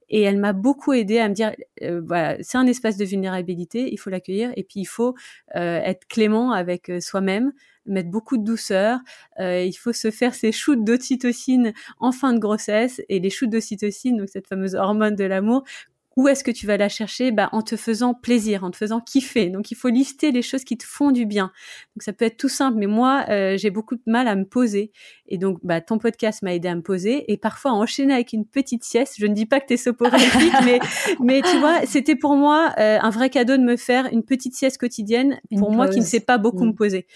Et 0.08 0.22
elle 0.22 0.38
m'a 0.38 0.52
beaucoup 0.52 0.92
aidé 0.92 1.18
à 1.18 1.28
me 1.28 1.34
dire, 1.34 1.52
voilà, 1.80 2.36
c'est 2.42 2.58
un 2.58 2.66
espace 2.66 2.96
de 2.96 3.04
vulnérabilité, 3.04 3.92
il 3.92 3.96
faut 3.96 4.10
l'accueillir 4.10 4.52
et 4.54 4.62
puis 4.62 4.80
il 4.80 4.84
faut 4.84 5.16
être 5.52 6.06
clément 6.06 6.52
avec 6.52 6.92
soi-même, 7.00 7.52
mettre 7.86 8.10
beaucoup 8.10 8.36
de 8.38 8.44
douceur. 8.44 8.98
Euh, 9.40 9.62
il 9.62 9.72
faut 9.72 9.92
se 9.92 10.10
faire 10.10 10.34
ses 10.34 10.52
shoots 10.52 10.84
d'ocytocine 10.84 11.72
en 11.98 12.12
fin 12.12 12.32
de 12.32 12.38
grossesse 12.38 13.00
et 13.08 13.20
les 13.20 13.30
shoots 13.30 13.50
d'ocytocine, 13.50 14.16
donc 14.18 14.28
cette 14.28 14.46
fameuse 14.46 14.74
hormone 14.74 15.16
de 15.16 15.24
l'amour, 15.24 15.64
où 16.16 16.28
est-ce 16.28 16.44
que 16.44 16.50
tu 16.50 16.66
vas 16.66 16.76
la 16.76 16.88
chercher? 16.88 17.30
Bah, 17.30 17.48
En 17.52 17.62
te 17.62 17.76
faisant 17.76 18.14
plaisir, 18.14 18.64
en 18.64 18.70
te 18.70 18.76
faisant 18.76 19.00
kiffer. 19.00 19.48
Donc 19.50 19.70
il 19.70 19.74
faut 19.74 19.88
lister 19.88 20.30
les 20.30 20.42
choses 20.42 20.64
qui 20.64 20.76
te 20.76 20.84
font 20.84 21.10
du 21.10 21.26
bien. 21.26 21.52
Donc 21.96 22.02
ça 22.02 22.12
peut 22.12 22.24
être 22.24 22.36
tout 22.36 22.48
simple, 22.48 22.78
mais 22.78 22.86
moi 22.86 23.24
euh, 23.28 23.56
j'ai 23.56 23.70
beaucoup 23.70 23.96
de 23.96 24.02
mal 24.06 24.28
à 24.28 24.36
me 24.36 24.44
poser. 24.44 24.92
Et 25.26 25.38
donc 25.38 25.58
bah, 25.62 25.80
ton 25.80 25.98
podcast 25.98 26.42
m'a 26.42 26.54
aidé 26.54 26.68
à 26.68 26.74
me 26.74 26.82
poser 26.82 27.30
et 27.32 27.36
parfois 27.36 27.72
enchaîner 27.72 28.14
avec 28.14 28.32
une 28.32 28.46
petite 28.46 28.84
sieste. 28.84 29.14
Je 29.18 29.26
ne 29.26 29.34
dis 29.34 29.46
pas 29.46 29.60
que 29.60 29.66
t'es 29.66 29.76
soporifique, 29.76 30.52
mais 30.64 30.80
mais 31.20 31.42
tu 31.42 31.58
vois, 31.58 31.86
c'était 31.86 32.16
pour 32.16 32.36
moi 32.36 32.74
euh, 32.78 32.98
un 33.00 33.10
vrai 33.10 33.30
cadeau 33.30 33.56
de 33.56 33.62
me 33.62 33.76
faire 33.76 34.06
une 34.12 34.22
petite 34.22 34.54
sieste 34.54 34.78
quotidienne 34.78 35.40
pour 35.58 35.72
moi 35.72 35.88
qui 35.88 36.00
ne 36.00 36.04
sais 36.04 36.20
pas 36.20 36.38
beaucoup 36.38 36.64
me 36.64 36.72
mm. 36.72 36.76
poser. 36.76 37.06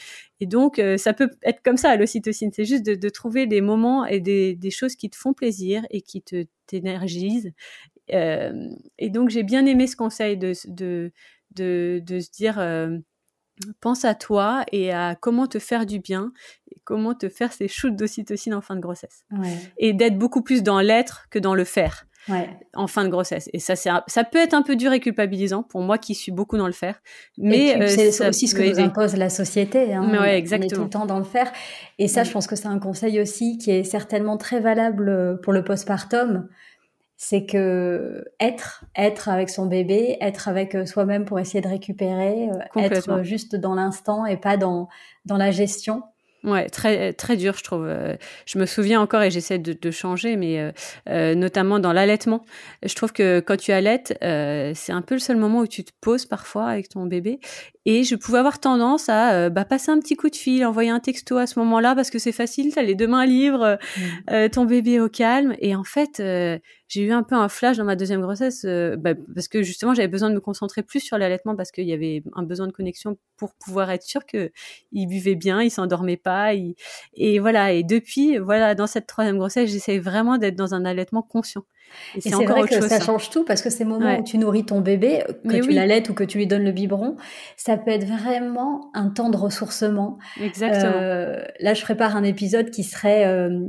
Et 0.41 0.47
donc, 0.47 0.79
euh, 0.79 0.97
ça 0.97 1.15
peut 1.15 1.31
être 1.43 1.63
comme 1.63 1.79
ça, 1.79 1.97
l'ocytocine. 1.97 2.51
C'est 2.53 2.67
juste 2.67 2.85
de, 2.85 2.95
de, 2.95 3.09
trouver 3.09 3.47
des 3.47 3.63
moments 3.63 4.05
et 4.05 4.21
des, 4.21 4.55
des, 4.55 4.71
choses 4.71 4.95
qui 4.95 5.09
te 5.09 5.17
font 5.17 5.33
plaisir 5.33 5.87
et 5.91 6.03
qui 6.03 6.21
te 6.21 6.45
t'énergisent 6.67 7.53
euh, 8.13 8.69
et 8.99 9.11
donc 9.11 9.31
j'ai 9.31 9.43
bien 9.43 9.67
aimé 9.67 9.87
ce 9.87 9.97
conseil 9.97 10.37
de, 10.37 10.53
de, 10.69 11.13
de, 11.55 12.03
de 12.05 12.21
se 12.21 12.31
dire 12.31 12.59
euh, 12.59 12.99
pense 13.81 14.05
à 14.05 14.15
toi 14.15 14.65
et 14.73 14.93
à 14.93 15.15
comment 15.15 15.47
te 15.47 15.59
faire 15.59 15.87
du 15.87 15.99
bien 15.99 16.33
et 16.71 16.77
comment 16.85 17.15
te 17.15 17.29
faire 17.29 17.53
ces 17.53 17.69
shoots 17.69 17.97
d'ocytocine 17.97 18.55
en 18.55 18.61
fin 18.61 18.77
de 18.77 18.81
grossesse. 18.81 19.25
Ouais. 19.31 19.57
Et 19.79 19.93
d'être 19.93 20.19
beaucoup 20.19 20.43
plus 20.43 20.63
dans 20.63 20.81
l'être 20.81 21.27
que 21.31 21.39
dans 21.39 21.55
le 21.55 21.65
faire. 21.65 22.07
Ouais. 22.29 22.49
en 22.75 22.89
fin 22.89 23.05
de 23.05 23.09
grossesse. 23.09 23.49
Et 23.53 23.61
ça, 23.61 23.77
c'est 23.77 23.89
ça 24.09 24.25
peut 24.25 24.39
être 24.39 24.53
un 24.53 24.63
peu 24.63 24.75
dur 24.75 24.93
et 24.93 24.99
culpabilisant 24.99 25.63
pour 25.63 25.83
moi 25.83 25.97
qui 25.97 26.17
suis 26.17 26.33
beaucoup 26.33 26.57
dans 26.57 26.67
le 26.67 26.73
faire. 26.73 27.01
Mais 27.39 27.81
euh, 27.81 27.87
c'est 27.87 28.29
aussi 28.29 28.49
ce 28.49 28.57
que 28.57 28.69
nous 28.69 28.81
impose 28.81 29.15
la 29.15 29.29
société. 29.31 29.95
Hein. 29.95 30.11
Ouais, 30.11 30.37
exactement. 30.37 30.67
On 30.69 30.73
est 30.73 30.77
tout 30.77 30.83
le 30.83 30.91
temps 30.91 31.07
dans 31.07 31.19
le 31.19 31.25
faire. 31.25 31.53
Et 32.01 32.09
ça, 32.09 32.25
je 32.25 32.33
pense 32.33 32.49
que 32.49 32.57
c'est 32.57 32.67
un 32.67 32.81
conseil 32.81 33.21
aussi 33.21 33.59
qui 33.59 33.71
est 33.71 33.85
certainement 33.85 34.39
très 34.39 34.59
valable 34.59 35.41
pour 35.45 35.53
le 35.53 35.63
postpartum 35.63 36.49
c'est 37.17 37.47
que 37.47 38.25
être, 38.41 38.85
être 38.95 39.29
avec 39.29 39.49
son 39.49 39.67
bébé, 39.67 40.19
être 40.21 40.49
avec 40.49 40.75
euh, 40.75 40.85
soi-même 40.85 41.25
pour 41.25 41.39
essayer 41.39 41.63
de 41.63 41.69
récupérer, 41.69 42.51
euh, 42.51 42.81
être 42.81 43.23
juste 43.23 43.57
dans 43.57 43.75
l'instant 43.75 44.27
et 44.27 44.37
pas 44.37 44.57
dans 44.57 44.89
dans 45.25 45.39
la 45.39 45.51
gestion. 45.51 46.03
Ouais, 46.47 46.69
très 46.69 47.13
très 47.13 47.37
dur, 47.37 47.55
je 47.59 47.65
trouve. 47.65 47.87
Euh, 47.87 48.15
je 48.47 48.59
me 48.59 48.67
souviens 48.67 49.01
encore 49.01 49.21
et 49.23 49.33
j'essaie 49.33 49.59
de, 49.59 49.73
de, 49.73 49.91
changer, 49.91 50.37
mais 50.37 50.73
euh, 51.09 51.35
notamment 51.35 51.81
dans 51.81 51.93
l'allaitement. 51.93 52.45
Je 52.85 52.95
trouve 52.95 53.13
que 53.13 53.41
quand 53.41 53.57
tu 53.57 53.73
allaites, 53.73 54.17
euh, 54.23 54.71
c'est 54.73 54.93
un 54.93 55.03
peu 55.03 55.17
le 55.17 55.21
seul 55.21 55.39
moment 55.39 55.59
où 55.59 55.67
tu 55.67 55.83
te 55.83 55.91
poses 56.01 56.25
parfois 56.25 56.67
avec 56.67 56.89
ton 56.89 57.05
bébé. 57.07 57.41
Et 57.85 58.05
je 58.05 58.15
pouvais 58.15 58.39
avoir 58.39 58.61
tendance 58.61 59.09
à 59.09 59.51
bah, 59.51 59.65
passer 59.65 59.91
un 59.91 59.99
petit 59.99 60.15
coup 60.15 60.31
de 60.31 60.37
fil, 60.37 60.65
envoyer 60.65 60.91
un 60.91 61.01
texto 61.01 61.37
à 61.37 61.49
ce 61.49 61.59
moment-là 61.59 61.95
parce 61.97 62.11
que 62.11 62.19
c'est 62.19 62.33
facile, 62.33 62.73
t'as 62.75 62.83
les 62.83 62.95
deux 62.95 63.07
mains 63.07 63.27
libres, 63.27 63.79
mmh. 63.97 64.49
ton 64.51 64.65
bébé 64.65 65.01
au 65.01 65.09
calme. 65.09 65.55
Et 65.61 65.75
en 65.77 65.85
fait, 65.85 66.21
j'ai 66.89 67.03
eu 67.03 67.13
un 67.13 67.23
peu 67.23 67.35
un 67.35 67.49
flash 67.49 67.77
dans 67.77 67.85
ma 67.85 67.97
deuxième 67.97 68.21
grossesse 68.21 68.65
bah, 68.99 69.15
parce 69.35 69.49
que 69.49 69.63
justement 69.63 69.95
j'avais 69.95 70.09
besoin 70.09 70.31
de 70.31 70.35
me 70.35 70.41
concentrer 70.41 70.83
plus 70.83 71.01
sur 71.01 71.19
l'allaitement 71.19 71.57
parce 71.57 71.71
qu'il 71.71 71.87
y 71.87 71.93
avait 71.93 72.23
un 72.35 72.43
besoin 72.43 72.67
de 72.67 72.73
connexion 72.73 73.17
pour 73.37 73.55
pouvoir 73.55 73.91
être 73.91 74.03
sûr 74.03 74.25
que 74.25 74.51
il 74.93 75.07
buvait 75.07 75.35
bien, 75.35 75.63
il 75.63 75.71
s'endormait 75.71 76.17
pas, 76.17 76.55
et 76.55 77.39
voilà. 77.39 77.73
Et 77.73 77.83
depuis, 77.83 78.39
voilà, 78.39 78.75
dans 78.75 78.87
cette 78.87 79.07
troisième 79.07 79.39
grossesse, 79.39 79.71
j'essaie 79.71 79.99
vraiment 79.99 80.39
d'être 80.39 80.57
dans 80.57 80.75
un 80.75 80.85
allaitement 80.85 81.23
conscient. 81.23 81.65
Et, 82.17 82.21
c'est 82.21 82.31
vrai 82.31 82.67
que 82.67 82.89
ça, 82.89 83.01
change 83.01 83.31
tout 83.31 83.45
parce 83.45 83.63
que 83.63 83.71
ces 83.71 83.85
moments 83.85 84.19
où 84.19 84.25
tu 84.25 84.39
nourris 84.39 84.67
ton 84.67 84.81
bébé, 84.81 85.23
que 85.49 85.63
tu 85.63 85.71
l'allaites 85.71 86.09
ou 86.09 86.15
que 86.15 86.25
tu 86.25 86.39
lui 86.39 86.47
donnes 86.47 86.65
le 86.65 86.73
biberon, 86.73 87.17
ça 87.57 87.77
peut 87.77 87.93
être 87.93 88.07
vraiment 88.07 88.91
un 88.93 89.09
temps 89.09 89.31
de 89.31 89.37
ressourcement. 89.37 90.19
Exactement. 90.41 90.93
Euh, 90.97 91.45
là, 91.61 91.75
je 91.75 91.83
prépare 91.83 92.17
un 92.17 92.25
épisode 92.25 92.71
qui 92.71 92.83
serait 92.83 93.25
euh, 93.27 93.61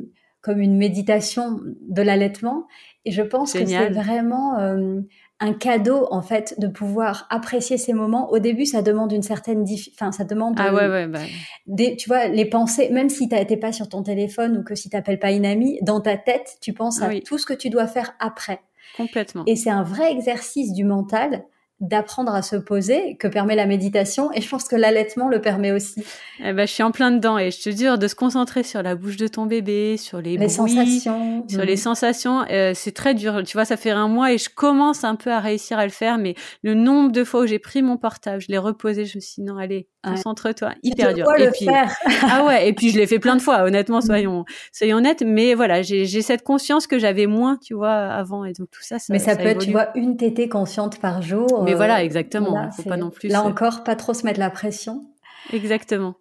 comme 0.41 0.61
une 0.61 0.77
méditation 0.77 1.59
de 1.89 2.01
l'allaitement, 2.01 2.67
et 3.07 3.11
je 3.11 3.21
pense 3.21 3.53
que 3.53 3.65
c'est 3.65 3.89
vraiment 3.89 4.59
euh, 4.59 4.99
un 5.39 5.53
cadeau 5.53 6.07
en 6.11 6.21
fait 6.21 6.55
de 6.57 6.67
pouvoir 6.67 7.25
apprécier 7.29 7.77
ces 7.77 7.93
moments. 7.93 8.29
Au 8.31 8.39
début, 8.39 8.65
ça 8.65 8.81
demande 8.81 9.13
une 9.13 9.21
certaine, 9.21 9.63
enfin 9.93 10.11
ça 10.11 10.25
demande 10.25 10.55
ah 10.57 10.73
ouais, 10.73 10.89
ouais, 10.89 11.07
bah. 11.07 11.21
des, 11.67 11.95
tu 11.95 12.09
vois, 12.09 12.27
les 12.27 12.43
pensées. 12.43 12.89
Même 12.89 13.07
si 13.07 13.29
tu 13.29 13.35
n'étais 13.35 13.55
pas 13.55 13.71
sur 13.71 13.87
ton 13.87 14.03
téléphone 14.03 14.57
ou 14.57 14.63
que 14.65 14.75
si 14.75 14.89
t'appelles 14.89 15.19
pas 15.19 15.31
une 15.31 15.45
amie, 15.45 15.79
dans 15.83 16.01
ta 16.01 16.17
tête, 16.17 16.57
tu 16.59 16.73
penses 16.73 17.01
à 17.01 17.09
tout 17.21 17.37
ce 17.37 17.45
que 17.45 17.53
tu 17.53 17.69
dois 17.69 17.87
faire 17.87 18.13
après. 18.19 18.59
Complètement. 18.97 19.43
Et 19.47 19.55
c'est 19.55 19.69
un 19.69 19.83
vrai 19.83 20.11
exercice 20.11 20.73
du 20.73 20.83
mental 20.83 21.45
d'apprendre 21.79 22.33
à 22.33 22.41
se 22.41 22.55
poser 22.55 23.17
que 23.17 23.27
permet 23.27 23.55
la 23.55 23.65
méditation. 23.65 24.31
Et 24.33 24.41
je 24.41 24.49
pense 24.49 24.63
que 24.67 24.75
l'allaitement 24.75 25.27
le 25.27 25.41
permet 25.41 25.71
aussi. 25.71 26.03
Eh 26.43 26.53
ben, 26.53 26.67
je 26.67 26.73
suis 26.73 26.83
en 26.83 26.91
plein 26.91 27.11
dedans 27.11 27.37
et 27.37 27.51
je 27.51 27.61
te 27.61 27.69
dis 27.69 27.85
de 27.85 28.07
se 28.07 28.15
concentrer 28.15 28.63
sur 28.63 28.81
la 28.81 28.95
bouche 28.95 29.17
de 29.17 29.27
ton 29.27 29.45
bébé, 29.45 29.97
sur 29.97 30.21
les, 30.21 30.37
les 30.37 30.49
sensations, 30.49 31.45
sur 31.47 31.63
les 31.63 31.75
sensations, 31.77 32.45
euh, 32.49 32.71
c'est 32.75 32.91
très 32.91 33.13
dur. 33.13 33.43
Tu 33.45 33.57
vois, 33.57 33.65
ça 33.65 33.77
fait 33.77 33.91
un 33.91 34.07
mois 34.07 34.33
et 34.33 34.37
je 34.37 34.49
commence 34.49 35.03
un 35.03 35.15
peu 35.15 35.31
à 35.31 35.39
réussir 35.39 35.77
à 35.77 35.85
le 35.85 35.91
faire, 35.91 36.17
mais 36.17 36.35
le 36.63 36.73
nombre 36.73 37.11
de 37.11 37.23
fois 37.23 37.41
où 37.41 37.45
j'ai 37.45 37.59
pris 37.59 37.81
mon 37.81 37.97
portable, 37.97 38.41
je 38.41 38.47
l'ai 38.49 38.57
reposé, 38.57 39.05
je 39.05 39.17
me 39.17 39.21
suis 39.21 39.41
dit 39.41 39.47
non, 39.47 39.57
allez, 39.57 39.87
concentre-toi, 40.03 40.73
hyper 40.83 41.13
dur. 41.13 41.27
et 41.37 41.51
puis 41.51 41.67
ah 42.23 42.45
ouais, 42.45 42.67
et 42.67 42.73
puis 42.73 42.89
je 42.89 42.97
l'ai 42.97 43.07
fait 43.07 43.19
plein 43.19 43.35
de 43.35 43.41
fois, 43.41 43.63
honnêtement, 43.63 44.01
soyons 44.01 44.45
soyons 44.71 44.97
honnêtes, 44.97 45.23
mais 45.25 45.53
voilà, 45.53 45.81
j'ai 45.81 46.21
cette 46.21 46.43
conscience 46.43 46.87
que 46.87 46.99
j'avais 46.99 47.27
moins, 47.27 47.57
tu 47.57 47.73
vois, 47.73 47.93
avant. 47.93 48.45
Et 48.45 48.53
donc 48.53 48.69
tout 48.71 48.81
ça, 48.81 48.99
ça 48.99 49.13
Mais 49.13 49.19
ça, 49.19 49.35
peut 49.35 49.47
être, 49.47 49.61
tu 49.61 49.71
vois, 49.71 49.89
une 49.95 50.17
tétée 50.17 50.49
consciente 50.49 50.99
par 50.99 51.21
jour. 51.21 51.66
Mais 51.67 51.75
voilà, 51.75 51.99
euh, 51.99 52.03
exactement. 52.03 52.71
faut 52.71 52.83
pas 52.83 52.97
non 52.97 53.09
plus. 53.09 53.29
Là 53.29 53.43
encore, 53.43 53.83
pas 53.83 53.95
trop 53.95 54.13
se 54.13 54.25
mettre 54.25 54.39
la 54.39 54.49
pression. 54.49 55.05
Exactement. 55.53 56.15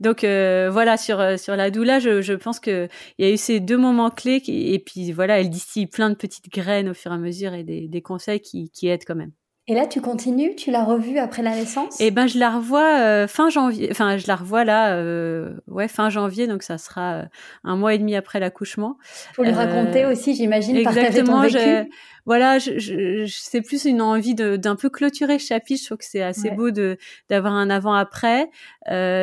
Donc 0.00 0.24
euh, 0.24 0.70
voilà 0.72 0.96
sur 0.96 1.20
euh, 1.20 1.36
sur 1.36 1.54
la 1.56 1.70
doula, 1.70 1.98
je, 1.98 2.22
je 2.22 2.32
pense 2.32 2.60
que 2.60 2.88
il 3.18 3.26
y 3.26 3.30
a 3.30 3.32
eu 3.32 3.36
ces 3.36 3.60
deux 3.60 3.76
moments 3.76 4.10
clés 4.10 4.42
et 4.46 4.78
puis 4.78 5.12
voilà, 5.12 5.38
elle 5.40 5.50
distille 5.50 5.86
plein 5.86 6.08
de 6.08 6.14
petites 6.14 6.50
graines 6.50 6.88
au 6.88 6.94
fur 6.94 7.12
et 7.12 7.14
à 7.14 7.18
mesure 7.18 7.52
et 7.52 7.62
des, 7.62 7.88
des 7.88 8.02
conseils 8.02 8.40
qui, 8.40 8.70
qui 8.70 8.88
aident 8.88 9.04
quand 9.06 9.16
même. 9.16 9.32
Et 9.70 9.74
là, 9.74 9.86
tu 9.86 10.00
continues 10.00 10.56
Tu 10.56 10.72
l'as 10.72 10.82
revue 10.82 11.18
après 11.18 11.42
la 11.42 11.54
naissance? 11.54 11.96
Eh 12.00 12.10
ben, 12.10 12.26
je 12.26 12.40
la 12.40 12.50
revois 12.50 12.98
euh, 12.98 13.28
fin 13.28 13.50
janvier. 13.50 13.86
Enfin, 13.92 14.16
je 14.16 14.26
la 14.26 14.34
revois 14.34 14.64
là, 14.64 14.96
euh, 14.96 15.54
ouais, 15.68 15.86
fin 15.86 16.10
janvier, 16.10 16.48
donc 16.48 16.64
ça 16.64 16.76
sera 16.76 17.12
euh, 17.12 17.24
un 17.62 17.76
mois 17.76 17.94
et 17.94 17.98
demi 17.98 18.16
après 18.16 18.40
l'accouchement. 18.40 18.98
Pour 19.36 19.44
lui 19.44 19.52
raconter 19.52 20.06
aussi, 20.06 20.34
j'imagine, 20.34 20.74
exactement, 20.74 21.42
partager 21.42 21.58
ton 21.58 21.74
vécu. 21.82 21.92
Voilà, 22.26 22.58
je, 22.58 22.78
je, 22.78 23.26
c'est 23.28 23.60
plus 23.62 23.84
une 23.84 24.02
envie 24.02 24.34
d'un 24.34 24.74
peu 24.74 24.90
clôturer 24.90 25.38
ce 25.38 25.46
chapitre. 25.46 25.80
Je 25.82 25.86
trouve 25.86 25.98
que 25.98 26.04
c'est 26.04 26.22
assez 26.22 26.50
beau 26.50 26.72
de 26.72 26.98
d'avoir 27.28 27.52
un 27.52 27.70
avant-après. 27.70 28.50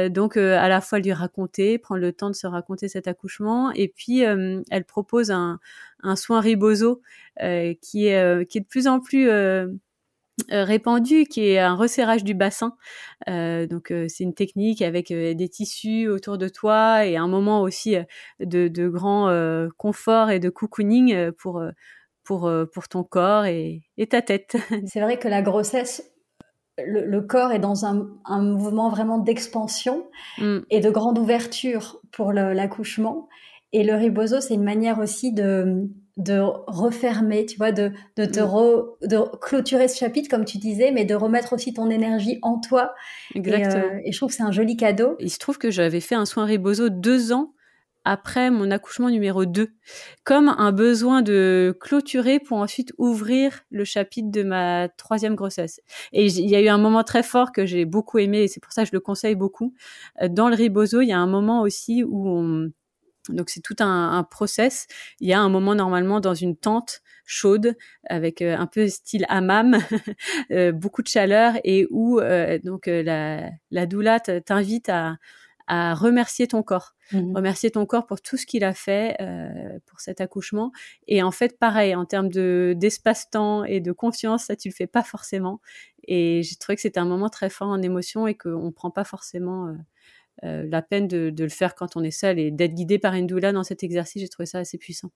donc, 0.09 0.37
à 0.37 0.69
la 0.69 0.79
fois 0.79 0.99
lui 0.99 1.11
raconter, 1.11 1.77
prendre 1.77 1.99
le 1.99 2.13
temps 2.13 2.29
de 2.29 2.35
se 2.35 2.47
raconter 2.47 2.87
cet 2.87 3.09
accouchement, 3.09 3.71
et 3.73 3.89
puis 3.89 4.21
elle 4.21 4.85
propose 4.87 5.29
un, 5.29 5.59
un 6.03 6.15
soin 6.15 6.39
riboso 6.39 7.01
qui 7.37 8.07
est 8.07 8.49
qui 8.49 8.57
est 8.57 8.61
de 8.61 8.67
plus 8.67 8.87
en 8.87 8.99
plus 8.99 9.29
euh, 9.29 9.67
répandu 10.49 11.25
qui 11.25 11.49
est 11.49 11.59
un 11.59 11.75
resserrage 11.75 12.23
du 12.23 12.33
bassin. 12.33 12.75
Euh, 13.29 13.67
donc 13.67 13.91
euh, 13.91 14.05
c'est 14.07 14.23
une 14.23 14.33
technique 14.33 14.81
avec 14.81 15.11
des 15.11 15.49
tissus 15.49 16.07
autour 16.07 16.37
de 16.37 16.47
toi 16.47 17.05
et 17.05 17.17
un 17.17 17.27
moment 17.27 17.61
aussi 17.61 17.95
de, 18.39 18.67
de 18.67 18.87
grand 18.87 19.31
confort 19.77 20.29
et 20.29 20.39
de 20.39 20.49
cocooning 20.49 21.31
pour 21.31 21.63
pour 22.23 22.51
pour 22.73 22.87
ton 22.87 23.03
corps 23.03 23.45
et, 23.45 23.83
et 23.97 24.07
ta 24.07 24.21
tête. 24.21 24.57
C'est 24.85 25.01
vrai 25.01 25.17
que 25.17 25.27
la 25.27 25.41
grossesse 25.41 26.11
le, 26.85 27.21
corps 27.21 27.51
est 27.51 27.59
dans 27.59 27.85
un, 27.85 28.07
un 28.25 28.41
mouvement 28.41 28.89
vraiment 28.89 29.17
d'expansion 29.17 30.07
mm. 30.37 30.59
et 30.69 30.79
de 30.79 30.89
grande 30.89 31.17
ouverture 31.17 31.99
pour 32.11 32.33
l'accouchement. 32.33 33.27
Et 33.73 33.83
le 33.83 33.95
riboso, 33.95 34.39
c'est 34.39 34.53
une 34.53 34.63
manière 34.63 34.99
aussi 34.99 35.33
de, 35.33 35.89
de 36.17 36.39
refermer, 36.67 37.45
tu 37.45 37.57
vois, 37.57 37.71
de, 37.71 37.91
de 38.17 38.25
te 38.25 38.39
mm. 38.39 39.07
de 39.07 39.37
clôturer 39.39 39.87
ce 39.87 39.97
chapitre, 39.97 40.29
comme 40.29 40.45
tu 40.45 40.57
disais, 40.57 40.91
mais 40.91 41.05
de 41.05 41.15
remettre 41.15 41.53
aussi 41.53 41.73
ton 41.73 41.89
énergie 41.89 42.39
en 42.41 42.59
toi. 42.59 42.93
Exactement. 43.35 43.83
Et, 43.83 43.95
euh, 43.95 44.01
et 44.05 44.11
je 44.11 44.17
trouve 44.17 44.29
que 44.29 44.35
c'est 44.35 44.43
un 44.43 44.51
joli 44.51 44.75
cadeau. 44.75 45.15
Il 45.19 45.31
se 45.31 45.37
trouve 45.37 45.57
que 45.57 45.71
j'avais 45.71 46.01
fait 46.01 46.15
un 46.15 46.25
soin 46.25 46.45
riboso 46.45 46.89
deux 46.89 47.31
ans 47.31 47.53
après 48.07 48.49
mon 48.51 48.71
accouchement 48.71 49.09
numéro 49.09 49.45
2, 49.45 49.67
comme 50.23 50.47
un 50.47 50.71
besoin 50.71 51.21
de 51.21 51.77
clôturer 51.77 52.39
pour 52.39 52.57
ensuite 52.57 52.93
ouvrir 52.97 53.65
le 53.69 53.83
chapitre 53.83 54.31
de 54.31 54.43
ma 54.43 54.87
troisième 54.87 55.35
grossesse. 55.35 55.81
Et 56.13 56.27
il 56.27 56.49
y 56.49 56.55
a 56.55 56.61
eu 56.61 56.69
un 56.69 56.77
moment 56.77 57.03
très 57.03 57.21
fort 57.21 57.51
que 57.51 57.65
j'ai 57.65 57.83
beaucoup 57.83 58.17
aimé, 58.19 58.43
et 58.43 58.47
c'est 58.47 58.61
pour 58.61 58.71
ça 58.71 58.83
que 58.83 58.87
je 58.87 58.95
le 58.95 59.01
conseille 59.01 59.35
beaucoup. 59.35 59.73
Euh, 60.21 60.29
dans 60.29 60.47
le 60.47 60.55
riboso, 60.55 61.01
il 61.01 61.07
y 61.07 61.11
a 61.11 61.19
un 61.19 61.27
moment 61.27 61.61
aussi 61.61 62.05
où 62.05 62.29
on... 62.29 62.71
Donc 63.29 63.49
c'est 63.49 63.61
tout 63.61 63.75
un, 63.79 64.13
un 64.13 64.23
process. 64.23 64.87
Il 65.19 65.27
y 65.27 65.33
a 65.33 65.39
un 65.39 65.49
moment 65.49 65.75
normalement 65.75 66.19
dans 66.19 66.33
une 66.35 66.55
tente 66.55 67.01
chaude 67.25 67.75
avec 68.09 68.41
euh, 68.41 68.55
un 68.57 68.67
peu 68.67 68.87
style 68.87 69.25
hammam, 69.29 69.77
euh, 70.51 70.71
beaucoup 70.71 71.01
de 71.01 71.07
chaleur 71.07 71.55
et 71.63 71.87
où 71.89 72.19
donc 72.63 72.87
la, 72.87 73.49
la 73.71 73.85
doula 73.85 74.19
t'invite 74.19 74.89
à 74.89 75.17
à 75.67 75.93
remercier 75.93 76.47
ton 76.47 76.63
corps, 76.63 76.95
mmh 77.11 77.35
remercier 77.35 77.71
ton 77.71 77.85
corps 77.85 78.07
pour 78.07 78.21
tout 78.21 78.37
ce 78.37 78.45
qu'il 78.45 78.63
a 78.63 78.73
fait 78.73 79.15
euh, 79.21 79.79
pour 79.85 79.99
cet 79.99 80.21
accouchement. 80.21 80.71
Et 81.07 81.21
en 81.21 81.31
fait, 81.31 81.59
pareil, 81.59 81.93
en 81.93 82.05
termes 82.05 82.29
de 82.29 82.73
d'espace-temps 82.77 83.65
et 83.65 83.81
de 83.81 83.91
confiance, 83.91 84.45
ça 84.45 84.55
tu 84.55 84.69
le 84.69 84.73
fais 84.73 84.87
pas 84.87 85.03
forcément. 85.03 85.61
Et 86.07 86.41
j'ai 86.43 86.55
trouvé 86.55 86.77
que 86.77 86.81
c'était 86.81 86.99
un 86.99 87.05
moment 87.05 87.29
très 87.29 87.49
fort 87.49 87.67
en 87.67 87.81
émotion 87.81 88.27
et 88.27 88.35
qu'on 88.35 88.71
prend 88.71 88.91
pas 88.91 89.03
forcément 89.03 89.75
euh, 90.43 90.65
la 90.69 90.81
peine 90.81 91.07
de, 91.07 91.33
le 91.37 91.49
faire 91.49 91.75
quand 91.75 91.95
on 91.95 92.03
est 92.03 92.11
seul 92.11 92.39
et 92.39 92.51
d'être 92.51 92.73
guidé 92.73 92.99
par 92.99 93.13
une 93.13 93.27
dans 93.27 93.63
cet 93.63 93.83
exercice. 93.83 94.21
J'ai 94.21 94.29
trouvé 94.29 94.45
ça 94.45 94.59
assez 94.59 94.77
puissant. 94.77 95.09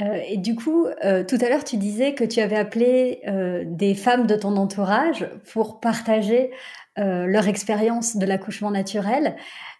Euh, 0.00 0.20
et 0.26 0.38
du 0.38 0.54
coup, 0.54 0.86
euh, 1.04 1.22
tout 1.24 1.36
à 1.40 1.48
l'heure, 1.48 1.64
tu 1.64 1.76
disais 1.76 2.14
que 2.14 2.24
tu 2.24 2.40
avais 2.40 2.56
appelé 2.56 3.22
des 3.66 3.94
femmes 3.94 4.26
de 4.26 4.36
ton 4.36 4.56
entourage 4.56 5.28
pour 5.52 5.80
partager 5.80 6.50
leur 6.96 7.48
expérience 7.48 8.16
de 8.16 8.26
l'accouchement 8.26 8.70
naturel. 8.70 9.36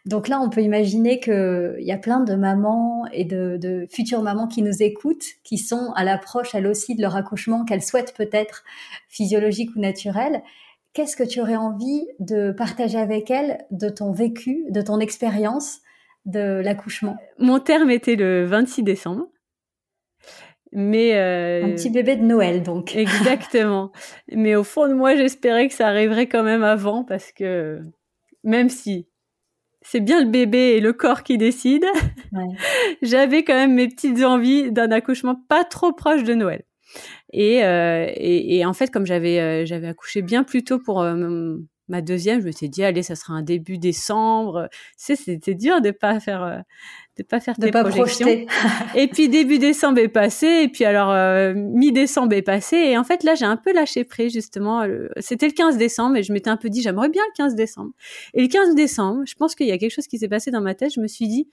Donc 0.07 0.27
là, 0.29 0.41
on 0.41 0.51
peut 0.51 0.63
imaginer 0.63 1.21
qu'il 1.21 1.77
y 1.79 1.93
a 1.93 1.99
plein 1.99 2.21
de 2.21 2.35
mamans 2.35 3.05
et 3.13 3.25
de, 3.25 3.57
de, 3.61 3.87
futures 3.89 4.23
mamans 4.23 4.49
qui 4.49 4.63
nous 4.63 4.83
écoutent, 4.83 5.27
qui 5.45 5.59
sont 5.59 5.93
à 5.95 6.03
l'approche, 6.03 6.55
elles 6.55 6.67
aussi, 6.67 6.97
de 6.97 7.03
leur 7.03 7.15
accouchement, 7.15 7.65
qu'elles 7.65 7.83
souhaitent 7.83 8.15
peut-être 8.17 8.65
physiologique 9.09 9.71
ou 9.77 9.81
naturel. 9.81 10.43
Qu'est-ce 10.95 11.17
que 11.17 11.23
tu 11.23 11.41
aurais 11.41 11.57
envie 11.57 12.07
de 12.19 12.53
partager 12.53 12.99
avec 12.99 13.31
elles 13.31 13.65
de 13.71 13.89
ton 13.89 14.13
vécu, 14.13 14.65
de 14.71 14.83
ton 14.83 15.01
expérience 15.01 15.81
de 16.27 16.61
l'accouchement? 16.63 17.17
Mon 17.39 17.61
terme 17.61 17.91
était 17.91 18.17
le 18.17 18.45
26 18.45 18.83
décembre. 18.83 19.27
Mais 20.73 21.15
euh, 21.15 21.65
un 21.65 21.71
petit 21.75 21.91
bébé 21.91 22.17
de 22.17 22.23
Noël 22.23 22.63
donc. 22.63 22.97
exactement. 22.97 23.93
Mais 24.31 24.55
au 24.55 24.65
fond 24.65 24.89
de 24.89 24.95
moi, 24.95 25.17
j'espérais 25.17 25.69
que 25.69 25.75
ça 25.75 25.89
arriverait 25.89 26.29
quand 26.29 26.43
même 26.43 26.63
avant 26.63 27.05
parce 27.05 27.33
que 27.33 27.81
même 28.45 28.69
si 28.69 29.09
c'est 29.83 30.01
bien 30.01 30.23
le 30.23 30.31
bébé 30.31 30.75
et 30.77 30.81
le 30.81 30.93
corps 30.93 31.23
qui 31.23 31.39
décident, 31.39 31.89
ouais. 32.33 32.47
j'avais 33.03 33.45
quand 33.45 33.55
même 33.55 33.75
mes 33.75 33.89
petites 33.89 34.23
envies 34.23 34.73
d'un 34.73 34.91
accouchement 34.91 35.37
pas 35.49 35.65
trop 35.65 35.93
proche 35.93 36.23
de 36.23 36.35
Noël. 36.35 36.65
Et, 37.33 37.65
euh, 37.65 38.07
et, 38.15 38.59
et, 38.59 38.65
en 38.67 38.73
fait, 38.73 38.91
comme 38.91 39.07
j'avais 39.07 39.41
euh, 39.41 39.67
j'avais 39.67 39.89
accouché 39.89 40.23
bien 40.23 40.45
plus 40.45 40.65
tôt 40.65 40.79
pour 40.79 41.01
euh, 41.03 41.57
ma 41.89 42.03
deuxième, 42.03 42.41
je 42.41 42.47
me 42.47 42.53
suis 42.53 42.69
dit 42.69 42.85
allez, 42.85 43.03
ça 43.03 43.15
sera 43.15 43.35
un 43.35 43.43
début 43.43 43.79
décembre. 43.79 44.69
C'était 44.97 45.55
dur 45.55 45.81
de 45.81 45.91
pas 45.91 46.21
faire 46.21 46.63
de 47.19 47.23
pas 47.23 47.41
faire 47.41 47.55
de 47.59 47.67
tes 47.67 47.71
pas 47.71 47.85
projections. 47.85 48.27
et 48.95 49.09
puis 49.09 49.29
début 49.29 49.59
décembre 49.59 49.99
est 49.99 50.09
passé, 50.09 50.47
et 50.65 50.69
puis 50.69 50.85
alors 50.85 51.11
euh, 51.11 51.53
mi-décembre 51.55 52.35
est 52.35 52.43
passé, 52.43 52.77
et 52.77 52.99
en 52.99 53.05
fait 53.05 53.23
là 53.25 53.35
j'ai 53.35 53.45
un 53.45 53.57
peu 53.57 53.73
lâché 53.73 54.05
prise 54.05 54.33
justement. 54.33 54.87
C'était 55.19 55.47
le 55.47 55.53
15 55.53 55.77
décembre, 55.77 56.17
et 56.17 56.23
je 56.23 56.33
m'étais 56.33 56.51
un 56.51 56.57
peu 56.57 56.69
dit 56.69 56.83
j'aimerais 56.83 57.09
bien 57.09 57.23
le 57.27 57.37
15 57.37 57.55
décembre. 57.55 57.93
Et 58.35 58.43
le 58.43 58.49
15 58.49 58.75
décembre, 58.75 59.23
je 59.27 59.35
pense 59.35 59.55
qu'il 59.55 59.67
y 59.67 59.73
a 59.73 59.79
quelque 59.79 59.95
chose 59.95 60.07
qui 60.07 60.19
s'est 60.19 60.29
passé 60.29 60.51
dans 60.51 60.63
ma 60.63 60.75
tête. 60.75 60.93
Je 60.95 61.01
me 61.01 61.09
suis 61.09 61.29
dit 61.29 61.49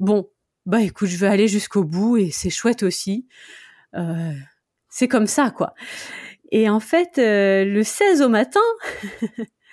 bon 0.00 0.28
bah 0.66 0.80
écoute, 0.80 1.08
je 1.08 1.18
vais 1.18 1.26
aller 1.26 1.48
jusqu'au 1.48 1.84
bout, 1.84 2.16
et 2.16 2.30
c'est 2.30 2.50
chouette 2.50 2.82
aussi. 2.82 3.26
Euh, 3.94 4.32
c'est 4.94 5.08
comme 5.08 5.26
ça 5.26 5.50
quoi. 5.50 5.74
Et 6.52 6.68
en 6.68 6.78
fait, 6.78 7.18
euh, 7.18 7.64
le 7.64 7.82
16 7.82 8.22
au 8.22 8.28
matin, 8.28 8.60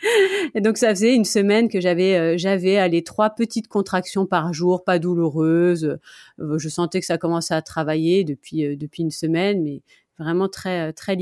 Et 0.55 0.61
donc 0.61 0.77
ça 0.77 0.89
faisait 0.89 1.15
une 1.15 1.25
semaine 1.25 1.69
que 1.69 1.79
j'avais 1.79 2.17
euh, 2.17 2.37
j'avais 2.37 2.87
les 2.89 3.03
trois 3.03 3.29
petites 3.29 3.67
contractions 3.67 4.25
par 4.25 4.53
jour, 4.53 4.83
pas 4.83 4.99
douloureuses. 4.99 5.99
Euh, 6.39 6.57
je 6.57 6.69
sentais 6.69 6.99
que 6.99 7.05
ça 7.05 7.17
commençait 7.17 7.53
à 7.53 7.61
travailler 7.61 8.23
depuis 8.23 8.65
euh, 8.65 8.75
depuis 8.75 9.03
une 9.03 9.11
semaine, 9.11 9.61
mais 9.61 9.81
vraiment 10.17 10.49
très 10.49 10.91
très 10.93 11.17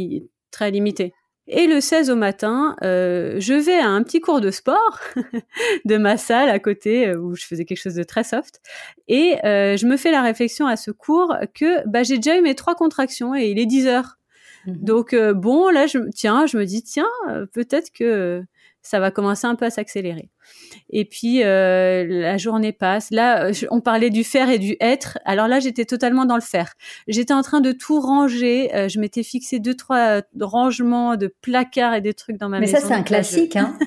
très 0.51 0.71
limité. 0.71 1.13
Et 1.51 1.65
le 1.65 1.81
16 1.81 2.11
au 2.11 2.15
matin, 2.15 2.75
je 2.81 3.53
vais 3.53 3.79
à 3.79 3.87
un 3.87 4.03
petit 4.03 4.21
cours 4.21 4.39
de 4.39 4.51
sport 4.51 4.99
de 5.85 5.97
ma 5.97 6.15
salle 6.15 6.49
à 6.49 6.59
côté 6.59 7.15
où 7.15 7.35
je 7.35 7.45
faisais 7.45 7.65
quelque 7.65 7.81
chose 7.81 7.95
de 7.95 8.03
très 8.03 8.23
soft. 8.23 8.61
Et 9.07 9.37
je 9.43 9.85
me 9.87 9.97
fais 9.97 10.11
la 10.11 10.21
réflexion 10.21 10.67
à 10.67 10.75
ce 10.75 10.91
cours 10.91 11.35
que 11.55 11.87
bah, 11.87 12.03
j'ai 12.03 12.17
déjà 12.17 12.37
eu 12.37 12.41
mes 12.41 12.53
trois 12.53 12.75
contractions 12.75 13.35
et 13.35 13.47
il 13.47 13.57
est 13.57 13.65
10 13.65 13.87
heures. 13.87 14.17
Mmh 14.67 14.73
donc 14.73 15.15
bon, 15.15 15.69
là, 15.69 15.87
je, 15.87 15.97
tiens, 16.13 16.45
je 16.45 16.57
me 16.57 16.65
dis, 16.65 16.83
tiens, 16.83 17.09
peut-être 17.53 17.91
que 17.91 18.43
ça 18.89 18.99
va 18.99 19.11
commencer 19.11 19.45
un 19.45 19.53
peu 19.53 19.65
à 19.65 19.69
s'accélérer. 19.69 20.31
Et 20.89 21.05
puis 21.05 21.43
euh, 21.43 22.03
la 22.07 22.37
journée 22.37 22.71
passe. 22.71 23.11
Là, 23.11 23.51
on 23.69 23.81
parlait 23.81 24.09
du 24.09 24.23
faire 24.23 24.49
et 24.49 24.57
du 24.57 24.77
être. 24.79 25.19
Alors 25.25 25.47
là, 25.47 25.59
j'étais 25.59 25.85
totalement 25.85 26.25
dans 26.25 26.33
le 26.33 26.41
faire. 26.41 26.73
J'étais 27.07 27.35
en 27.35 27.43
train 27.43 27.61
de 27.61 27.71
tout 27.71 27.99
ranger. 27.99 28.73
Euh, 28.73 28.89
je 28.89 28.99
m'étais 28.99 29.21
fixé 29.21 29.59
deux 29.59 29.75
trois 29.75 30.21
rangements 30.41 31.17
de 31.17 31.31
placards 31.41 31.93
et 31.93 32.01
des 32.01 32.15
trucs 32.15 32.37
dans 32.37 32.49
ma 32.49 32.59
maison. 32.59 32.73
Mais 32.73 32.79
ça, 32.79 32.87
c'est 32.87 32.93
un 32.95 33.03
classique, 33.03 33.57
hein. 33.57 33.77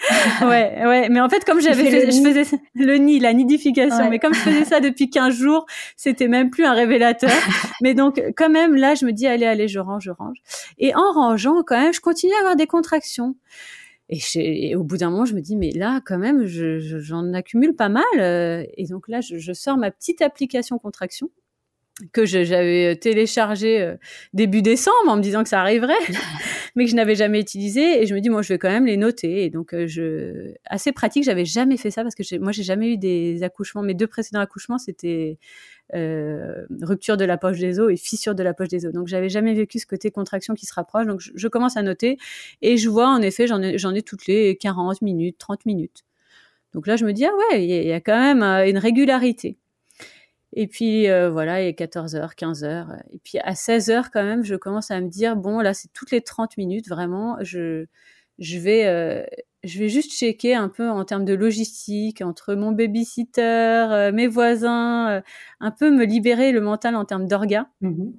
ouais, 0.42 0.86
ouais, 0.86 1.08
mais 1.10 1.20
en 1.20 1.28
fait, 1.28 1.44
comme 1.44 1.60
j'avais 1.60 1.90
fait, 1.90 2.10
je 2.10 2.22
faisais 2.22 2.58
le 2.74 2.96
nid, 2.96 3.18
la 3.18 3.34
nidification, 3.34 4.08
mais 4.08 4.18
comme 4.18 4.32
je 4.32 4.38
faisais 4.38 4.64
ça 4.64 4.80
depuis 4.80 5.10
15 5.10 5.34
jours, 5.34 5.66
c'était 5.96 6.28
même 6.28 6.50
plus 6.50 6.64
un 6.64 6.72
révélateur. 6.72 7.30
mais 7.82 7.94
donc, 7.94 8.22
quand 8.36 8.48
même, 8.48 8.76
là, 8.76 8.94
je 8.94 9.04
me 9.04 9.12
dis, 9.12 9.26
allez, 9.26 9.44
allez, 9.44 9.66
je 9.66 9.80
range, 9.80 10.04
je 10.04 10.12
range. 10.12 10.38
Et 10.78 10.94
en 10.94 11.12
rangeant, 11.12 11.62
quand 11.66 11.78
même, 11.78 11.92
je 11.92 12.00
continue 12.00 12.32
à 12.34 12.38
avoir 12.38 12.56
des 12.56 12.68
contractions. 12.68 13.34
Et, 14.10 14.74
au 14.74 14.84
bout 14.84 14.96
d'un 14.96 15.10
moment, 15.10 15.24
je 15.26 15.34
me 15.34 15.40
dis, 15.40 15.56
mais 15.56 15.70
là, 15.70 16.00
quand 16.04 16.18
même, 16.18 16.46
j'en 16.46 17.32
accumule 17.34 17.74
pas 17.74 17.88
mal. 17.88 18.04
Euh, 18.18 18.64
et 18.76 18.86
donc 18.86 19.08
là, 19.08 19.20
je, 19.20 19.38
je, 19.38 19.52
sors 19.52 19.76
ma 19.76 19.90
petite 19.90 20.22
application 20.22 20.78
contraction 20.78 21.30
que 22.12 22.24
j'avais 22.24 22.96
téléchargée 22.96 23.80
euh, 23.80 23.96
début 24.32 24.62
décembre 24.62 25.08
en 25.08 25.16
me 25.16 25.22
disant 25.22 25.42
que 25.42 25.48
ça 25.48 25.60
arriverait, 25.60 25.94
mais 26.76 26.84
que 26.84 26.90
je 26.90 26.96
n'avais 26.96 27.16
jamais 27.16 27.40
utilisé. 27.40 28.02
Et 28.02 28.06
je 28.06 28.14
me 28.14 28.20
dis, 28.20 28.30
moi, 28.30 28.42
je 28.42 28.48
vais 28.48 28.58
quand 28.58 28.70
même 28.70 28.86
les 28.86 28.96
noter. 28.96 29.44
Et 29.44 29.50
donc, 29.50 29.74
euh, 29.74 29.86
je 29.86 30.52
assez 30.66 30.92
pratique. 30.92 31.24
J'avais 31.24 31.44
jamais 31.44 31.76
fait 31.76 31.90
ça 31.90 32.02
parce 32.02 32.14
que 32.14 32.38
moi, 32.38 32.52
j'ai 32.52 32.62
jamais 32.62 32.92
eu 32.92 32.98
des 32.98 33.42
accouchements. 33.42 33.82
Mes 33.82 33.94
deux 33.94 34.06
précédents 34.06 34.40
accouchements, 34.40 34.78
c'était 34.78 35.38
euh, 35.94 36.66
rupture 36.82 37.16
de 37.16 37.24
la 37.24 37.38
poche 37.38 37.58
des 37.58 37.80
os 37.80 37.90
et 37.90 37.96
fissure 37.96 38.34
de 38.34 38.42
la 38.42 38.54
poche 38.54 38.68
des 38.68 38.86
os. 38.86 38.92
Donc 38.92 39.08
j'avais 39.08 39.28
jamais 39.28 39.54
vécu 39.54 39.78
ce 39.78 39.86
côté 39.86 40.10
contraction 40.10 40.54
qui 40.54 40.66
se 40.66 40.74
rapproche. 40.74 41.06
Donc 41.06 41.20
je, 41.20 41.48
commence 41.48 41.76
à 41.76 41.82
noter 41.82 42.18
et 42.62 42.76
je 42.76 42.88
vois 42.88 43.08
en 43.08 43.22
effet 43.22 43.46
j'en 43.46 43.62
ai, 43.62 43.76
ai 43.76 44.02
toutes 44.02 44.26
les 44.26 44.56
40 44.56 45.02
minutes, 45.02 45.38
30 45.38 45.66
minutes. 45.66 46.04
Donc 46.74 46.86
là 46.86 46.96
je 46.96 47.04
me 47.06 47.12
dis 47.12 47.24
ah 47.24 47.32
ouais, 47.50 47.64
il 47.64 47.86
y, 47.86 47.92
a 47.92 48.00
quand 48.00 48.18
même 48.18 48.42
euh, 48.42 48.68
une 48.68 48.78
régularité. 48.78 49.56
Et 50.52 50.66
puis 50.66 51.08
euh, 51.08 51.30
voilà, 51.30 51.62
il 51.62 51.68
est 51.68 51.78
14h, 51.78 52.34
15h. 52.34 53.00
Et 53.12 53.18
puis 53.24 53.38
à 53.38 53.52
16h 53.52 54.08
quand 54.12 54.24
même, 54.24 54.44
je 54.44 54.56
commence 54.56 54.90
à 54.90 55.00
me 55.00 55.08
dire, 55.08 55.36
bon 55.36 55.60
là 55.60 55.74
c'est 55.74 55.88
toutes 55.92 56.10
les 56.10 56.20
30 56.20 56.56
minutes, 56.58 56.88
vraiment, 56.88 57.38
je, 57.42 57.86
je 58.38 58.58
vais 58.58 59.26
je 59.68 59.78
vais 59.78 59.88
juste 59.88 60.12
checker 60.12 60.54
un 60.54 60.68
peu 60.68 60.88
en 60.88 61.04
termes 61.04 61.24
de 61.24 61.34
logistique 61.34 62.22
entre 62.22 62.54
mon 62.54 62.72
babysitter, 62.72 63.42
euh, 63.42 64.12
mes 64.12 64.26
voisins, 64.26 65.10
euh, 65.10 65.20
un 65.60 65.70
peu 65.70 65.90
me 65.90 66.04
libérer 66.04 66.52
le 66.52 66.60
mental 66.60 66.96
en 66.96 67.04
termes 67.04 67.26
d'orgas. 67.26 67.66
Mmh 67.80 68.10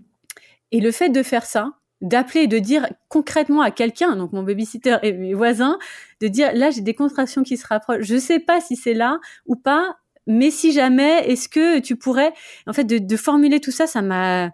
et 0.71 0.81
le 0.81 0.91
fait 0.91 1.09
de 1.09 1.23
faire 1.23 1.45
ça, 1.45 1.71
d'appeler 2.01 2.41
et 2.41 2.47
de 2.47 2.59
dire 2.59 2.87
concrètement 3.07 3.61
à 3.61 3.71
quelqu'un, 3.71 4.15
donc 4.15 4.33
mon 4.33 4.43
babysitter 4.43 4.97
et 5.01 5.13
mes 5.13 5.33
voisins, 5.33 5.79
de 6.21 6.27
dire 6.27 6.51
là 6.53 6.69
j'ai 6.69 6.81
des 6.81 6.93
contractions 6.93 7.43
qui 7.43 7.57
se 7.57 7.65
rapprochent. 7.65 8.05
Je 8.05 8.17
sais 8.17 8.39
pas 8.39 8.61
si 8.61 8.75
c'est 8.75 8.93
là 8.93 9.19
ou 9.47 9.55
pas, 9.55 9.97
mais 10.27 10.51
si 10.51 10.71
jamais, 10.71 11.27
est-ce 11.27 11.49
que 11.49 11.79
tu 11.79 11.95
pourrais, 11.95 12.33
en 12.67 12.73
fait, 12.73 12.83
de, 12.83 12.99
de 12.99 13.17
formuler 13.17 13.59
tout 13.59 13.71
ça, 13.71 13.87
ça 13.87 14.03
m'a 14.03 14.51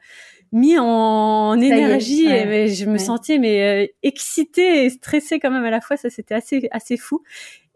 mis 0.55 0.79
en 0.79 1.59
énergie 1.59 2.25
et 2.25 2.45
mais 2.45 2.67
je 2.67 2.85
me 2.85 2.97
sentais 2.97 3.37
mais 3.37 3.93
excitée 4.03 4.85
et 4.85 4.89
stressée 4.89 5.39
quand 5.39 5.51
même 5.51 5.65
à 5.65 5.69
la 5.69 5.81
fois 5.81 5.97
ça 5.97 6.09
c'était 6.09 6.35
assez 6.35 6.67
assez 6.71 6.97
fou 6.97 7.21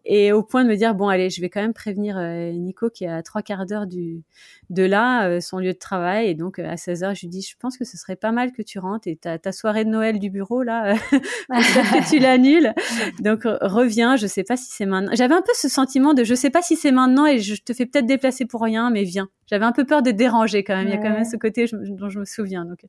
et 0.06 0.32
au 0.32 0.44
point 0.44 0.64
de 0.64 0.70
me 0.70 0.76
dire 0.76 0.96
bon 0.96 1.08
allez 1.08 1.30
je 1.30 1.42
vais 1.42 1.50
quand 1.50 1.62
même 1.62 1.74
prévenir 1.74 2.18
Nico 2.54 2.90
qui 2.90 3.04
est 3.04 3.10
à 3.10 3.22
trois 3.22 3.42
quarts 3.42 3.66
d'heure 3.66 3.86
du 3.86 4.24
de 4.70 4.84
là, 4.84 5.28
euh, 5.28 5.40
son 5.40 5.58
lieu 5.58 5.74
de 5.74 5.78
travail. 5.78 6.30
Et 6.30 6.36
donc, 6.36 6.60
euh, 6.60 6.70
à 6.70 6.76
16h, 6.76 7.16
je 7.16 7.22
lui 7.22 7.28
dis, 7.28 7.42
je 7.42 7.56
pense 7.60 7.78
que 7.78 7.86
ce 7.86 7.98
serait 7.98 8.16
pas 8.16 8.32
mal 8.32 8.52
que 8.52 8.62
tu 8.62 8.80
rentres 8.80 9.08
et 9.08 9.16
ta, 9.16 9.40
ta 9.40 9.52
soirée 9.52 9.84
de 9.84 9.90
Noël 9.90 10.20
du 10.20 10.30
bureau, 10.30 10.64
là, 10.64 10.96
que 11.50 12.10
tu 12.10 12.20
l'annules. 12.20 12.74
Donc, 13.20 13.42
reviens. 13.46 14.16
Je 14.16 14.28
sais 14.28 14.44
pas 14.44 14.58
si 14.58 14.68
c'est 14.70 14.86
maintenant. 14.86 15.12
J'avais 15.14 15.36
un 15.36 15.42
peu 15.42 15.52
ce 15.56 15.70
sentiment 15.70 16.14
de, 16.14 16.24
je 16.24 16.36
sais 16.36 16.50
pas 16.50 16.62
si 16.62 16.76
c'est 16.76 16.92
maintenant 16.92 17.26
et 17.26 17.40
je 17.40 17.56
te 17.62 17.74
fais 17.74 17.86
peut-être 17.86 18.06
déplacer 18.06 18.46
pour 18.46 18.62
rien, 18.62 18.90
mais 18.90 19.04
viens. 19.04 19.30
J'avais 19.50 19.66
un 19.66 19.72
peu 19.72 19.84
peur 19.84 20.04
de 20.04 20.12
déranger 20.12 20.64
quand 20.64 20.76
même. 20.76 20.88
Il 20.88 20.92
y 20.92 20.94
a 20.94 20.98
quand 20.98 21.10
même 21.10 21.26
ce 21.26 21.36
côté 21.36 21.66
dont 21.72 22.10
je 22.10 22.20
me 22.20 22.26
souviens. 22.26 22.66
Donc, 22.66 22.80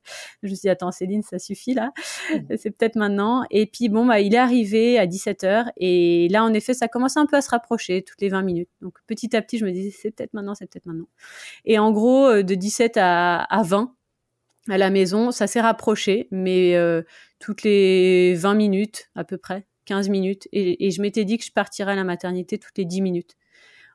je 0.43 0.47
me 0.47 0.53
suis 0.53 0.61
dit, 0.61 0.69
attends, 0.69 0.91
Céline, 0.91 1.23
ça 1.23 1.39
suffit 1.39 1.73
là. 1.73 1.91
c'est 2.57 2.69
peut-être 2.69 2.95
maintenant. 2.95 3.43
Et 3.49 3.65
puis, 3.65 3.89
bon, 3.89 4.05
bah, 4.05 4.19
il 4.19 4.35
est 4.35 4.37
arrivé 4.37 4.99
à 4.99 5.07
17h. 5.07 5.71
Et 5.77 6.27
là, 6.29 6.43
en 6.43 6.53
effet, 6.53 6.75
ça 6.75 6.87
commence 6.87 7.17
un 7.17 7.25
peu 7.25 7.37
à 7.37 7.41
se 7.41 7.49
rapprocher 7.49 8.03
toutes 8.03 8.21
les 8.21 8.29
20 8.29 8.43
minutes. 8.43 8.69
Donc, 8.81 8.93
petit 9.07 9.35
à 9.35 9.41
petit, 9.41 9.57
je 9.57 9.65
me 9.65 9.71
disais, 9.71 9.89
c'est 9.89 10.11
peut-être 10.11 10.33
maintenant, 10.33 10.53
c'est 10.53 10.67
peut-être 10.67 10.85
maintenant. 10.85 11.07
Et 11.65 11.79
en 11.79 11.91
gros, 11.91 12.27
euh, 12.27 12.43
de 12.43 12.53
17 12.53 12.97
à, 12.97 13.47
20 13.63 13.95
à 14.69 14.77
la 14.77 14.91
maison, 14.91 15.31
ça 15.31 15.47
s'est 15.47 15.61
rapproché, 15.61 16.27
mais 16.29 16.75
euh, 16.75 17.01
toutes 17.39 17.63
les 17.63 18.35
20 18.35 18.53
minutes 18.53 19.09
à 19.15 19.23
peu 19.23 19.37
près, 19.37 19.65
15 19.85 20.09
minutes. 20.09 20.47
Et, 20.51 20.91
je 20.91 21.01
m'étais 21.01 21.25
dit 21.25 21.39
que 21.39 21.43
je 21.43 21.51
partirais 21.51 21.93
à 21.93 21.95
la 21.95 22.03
maternité 22.03 22.59
toutes 22.59 22.77
les 22.77 22.85
10 22.85 23.01
minutes. 23.01 23.35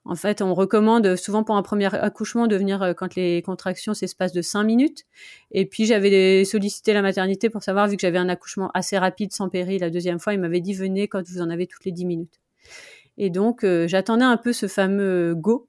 En 0.08 0.14
fait, 0.14 0.40
on 0.40 0.54
recommande 0.54 1.16
souvent 1.16 1.42
pour 1.42 1.56
un 1.56 1.62
premier 1.62 1.92
accouchement 1.94 2.46
de 2.46 2.56
venir 2.56 2.82
euh, 2.82 2.92
quand 2.94 3.16
les 3.16 3.42
contractions 3.42 3.92
s'espacent 3.92 4.32
de 4.32 4.42
5 4.42 4.62
minutes. 4.62 5.04
Et 5.50 5.66
puis 5.66 5.84
j'avais 5.84 6.44
sollicité 6.44 6.92
la 6.92 7.02
maternité 7.02 7.50
pour 7.50 7.62
savoir, 7.62 7.88
vu 7.88 7.96
que 7.96 8.02
j'avais 8.02 8.18
un 8.18 8.28
accouchement 8.28 8.70
assez 8.72 8.96
rapide, 8.98 9.32
sans 9.32 9.48
péril, 9.48 9.80
la 9.80 9.90
deuxième 9.90 10.20
fois, 10.20 10.32
il 10.34 10.40
m'avait 10.40 10.60
dit 10.60 10.74
venez 10.74 11.08
quand 11.08 11.28
vous 11.28 11.40
en 11.40 11.50
avez 11.50 11.66
toutes 11.66 11.84
les 11.84 11.92
10 11.92 12.04
minutes. 12.04 12.40
Et 13.18 13.30
donc 13.30 13.64
j'attendais 13.86 14.24
un 14.24 14.36
peu 14.36 14.52
ce 14.52 14.68
fameux 14.68 15.34
go 15.34 15.68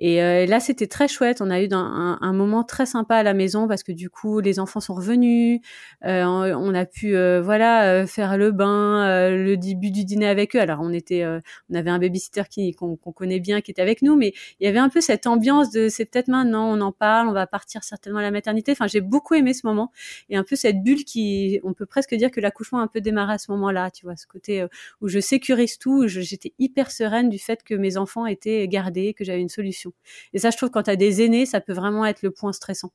et 0.00 0.22
euh, 0.22 0.46
là, 0.46 0.60
c'était 0.60 0.86
très 0.86 1.08
chouette. 1.08 1.40
On 1.40 1.50
a 1.50 1.60
eu 1.60 1.68
un, 1.72 2.18
un, 2.20 2.32
moment 2.32 2.62
très 2.62 2.86
sympa 2.86 3.16
à 3.16 3.24
la 3.24 3.34
maison 3.34 3.66
parce 3.66 3.82
que 3.82 3.90
du 3.90 4.08
coup, 4.08 4.38
les 4.38 4.60
enfants 4.60 4.78
sont 4.78 4.94
revenus. 4.94 5.60
Euh, 6.04 6.22
on, 6.24 6.72
a 6.72 6.86
pu, 6.86 7.16
euh, 7.16 7.42
voilà, 7.42 8.06
faire 8.06 8.38
le 8.38 8.52
bain, 8.52 9.28
le 9.30 9.56
début 9.56 9.90
du 9.90 10.04
dîner 10.04 10.28
avec 10.28 10.54
eux. 10.54 10.60
Alors, 10.60 10.78
on 10.82 10.92
était, 10.92 11.26
on 11.26 11.74
avait 11.74 11.90
un 11.90 11.98
babysitter 11.98 12.44
qui 12.48 12.72
qu'on 12.74 12.96
connaît 12.96 13.40
bien, 13.40 13.60
qui 13.60 13.72
était 13.72 13.82
avec 13.82 14.02
nous, 14.02 14.14
mais 14.14 14.34
il 14.60 14.66
y 14.66 14.68
avait 14.68 14.78
un 14.78 14.88
peu 14.88 15.00
cette 15.00 15.26
ambiance 15.26 15.72
de, 15.72 15.88
c'est 15.88 16.04
peut-être 16.04 16.28
maintenant, 16.28 16.70
on 16.70 16.80
en 16.80 16.92
parle, 16.92 17.26
on 17.28 17.32
va 17.32 17.48
partir 17.48 17.82
certainement 17.82 18.20
à 18.20 18.22
la 18.22 18.30
maternité. 18.30 18.70
Enfin, 18.70 18.86
j'ai 18.86 19.00
beaucoup 19.00 19.34
aimé 19.34 19.52
ce 19.52 19.66
moment 19.66 19.90
et 20.30 20.36
un 20.36 20.44
peu 20.44 20.54
cette 20.54 20.80
bulle 20.80 21.04
qui, 21.04 21.58
on 21.64 21.72
peut 21.74 21.86
presque 21.86 22.14
dire 22.14 22.30
que 22.30 22.40
l'accouchement 22.40 22.78
a 22.78 22.82
un 22.82 22.86
peu 22.88 23.00
démarré 23.00 23.32
à 23.32 23.38
ce 23.38 23.50
moment-là. 23.50 23.90
Tu 23.90 24.06
vois, 24.06 24.14
ce 24.14 24.28
côté 24.28 24.64
où 25.00 25.08
je 25.08 25.18
sécurise 25.18 25.76
tout, 25.78 26.06
j'étais 26.06 26.52
hyper 26.60 26.92
sereine 26.92 27.28
du 27.28 27.40
fait 27.40 27.64
que 27.64 27.74
mes 27.74 27.96
enfants 27.96 28.26
étaient 28.26 28.68
gardés, 28.68 29.12
que 29.12 29.24
j'avais 29.24 29.40
une 29.40 29.48
solution. 29.48 29.87
Et 30.32 30.38
ça, 30.38 30.50
je 30.50 30.56
trouve, 30.56 30.70
quand 30.70 30.84
tu 30.84 30.90
as 30.90 30.96
des 30.96 31.22
aînés, 31.22 31.46
ça 31.46 31.60
peut 31.60 31.72
vraiment 31.72 32.04
être 32.06 32.22
le 32.22 32.30
point 32.30 32.52
stressant. 32.52 32.92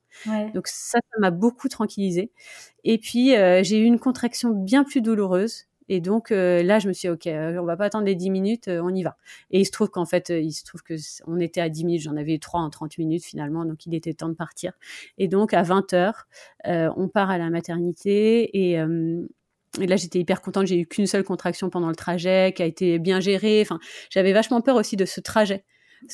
Donc 0.54 0.68
ça, 0.68 1.00
ça 1.12 1.20
m'a 1.20 1.32
beaucoup 1.32 1.70
tranquillisée. 1.70 2.32
Et 2.84 2.98
puis, 2.98 3.36
euh, 3.36 3.64
j'ai 3.64 3.80
eu 3.80 3.86
une 3.86 4.00
contraction 4.00 4.52
bien 4.52 4.84
plus 4.84 5.02
douloureuse. 5.02 5.66
Et 5.90 6.00
donc 6.00 6.32
euh, 6.32 6.64
là, 6.64 6.80
je 6.80 6.88
me 6.88 6.94
suis 6.94 7.10
dit, 7.10 7.14
ok, 7.14 7.28
euh, 7.28 7.58
on 7.62 7.66
va 7.66 7.76
pas 7.76 7.86
attendre 7.86 8.06
les 8.06 8.16
10 8.16 8.30
minutes, 8.30 8.70
on 8.70 8.96
y 8.96 9.04
va. 9.04 9.18
Et 9.52 9.60
il 9.60 9.66
se 9.66 9.72
trouve 9.72 9.90
qu'en 9.90 10.06
fait, 10.06 10.30
il 10.30 10.54
se 10.54 10.64
trouve 10.64 10.82
que 10.82 10.94
on 11.28 11.40
était 11.42 11.60
à 11.60 11.68
10 11.68 11.84
minutes, 11.84 12.02
j'en 12.04 12.16
avais 12.16 12.38
3 12.38 12.62
en 12.62 12.70
30 12.70 12.98
minutes 13.00 13.26
finalement, 13.26 13.66
donc 13.66 13.86
il 13.86 13.94
était 13.94 14.14
temps 14.14 14.30
de 14.30 14.34
partir. 14.34 14.72
Et 15.18 15.28
donc 15.28 15.54
à 15.54 15.62
20 15.62 15.92
heures, 15.94 16.28
on 16.66 17.10
part 17.10 17.30
à 17.30 17.38
la 17.38 17.50
maternité 17.50 18.72
et 18.72 18.80
et 19.82 19.88
là, 19.88 19.96
j'étais 19.96 20.20
hyper 20.20 20.42
contente. 20.42 20.68
J'ai 20.68 20.80
eu 20.80 20.86
qu'une 20.86 21.08
seule 21.08 21.24
contraction 21.24 21.70
pendant 21.70 21.90
le 21.90 21.96
trajet, 21.96 22.54
qui 22.56 22.62
a 22.62 22.66
été 22.66 23.00
bien 23.00 23.20
gérée. 23.20 23.62
Enfin, 23.62 23.80
j'avais 24.10 24.34
vachement 24.34 24.62
peur 24.62 24.76
aussi 24.76 24.96
de 24.96 25.06
ce 25.06 25.20
trajet 25.20 25.64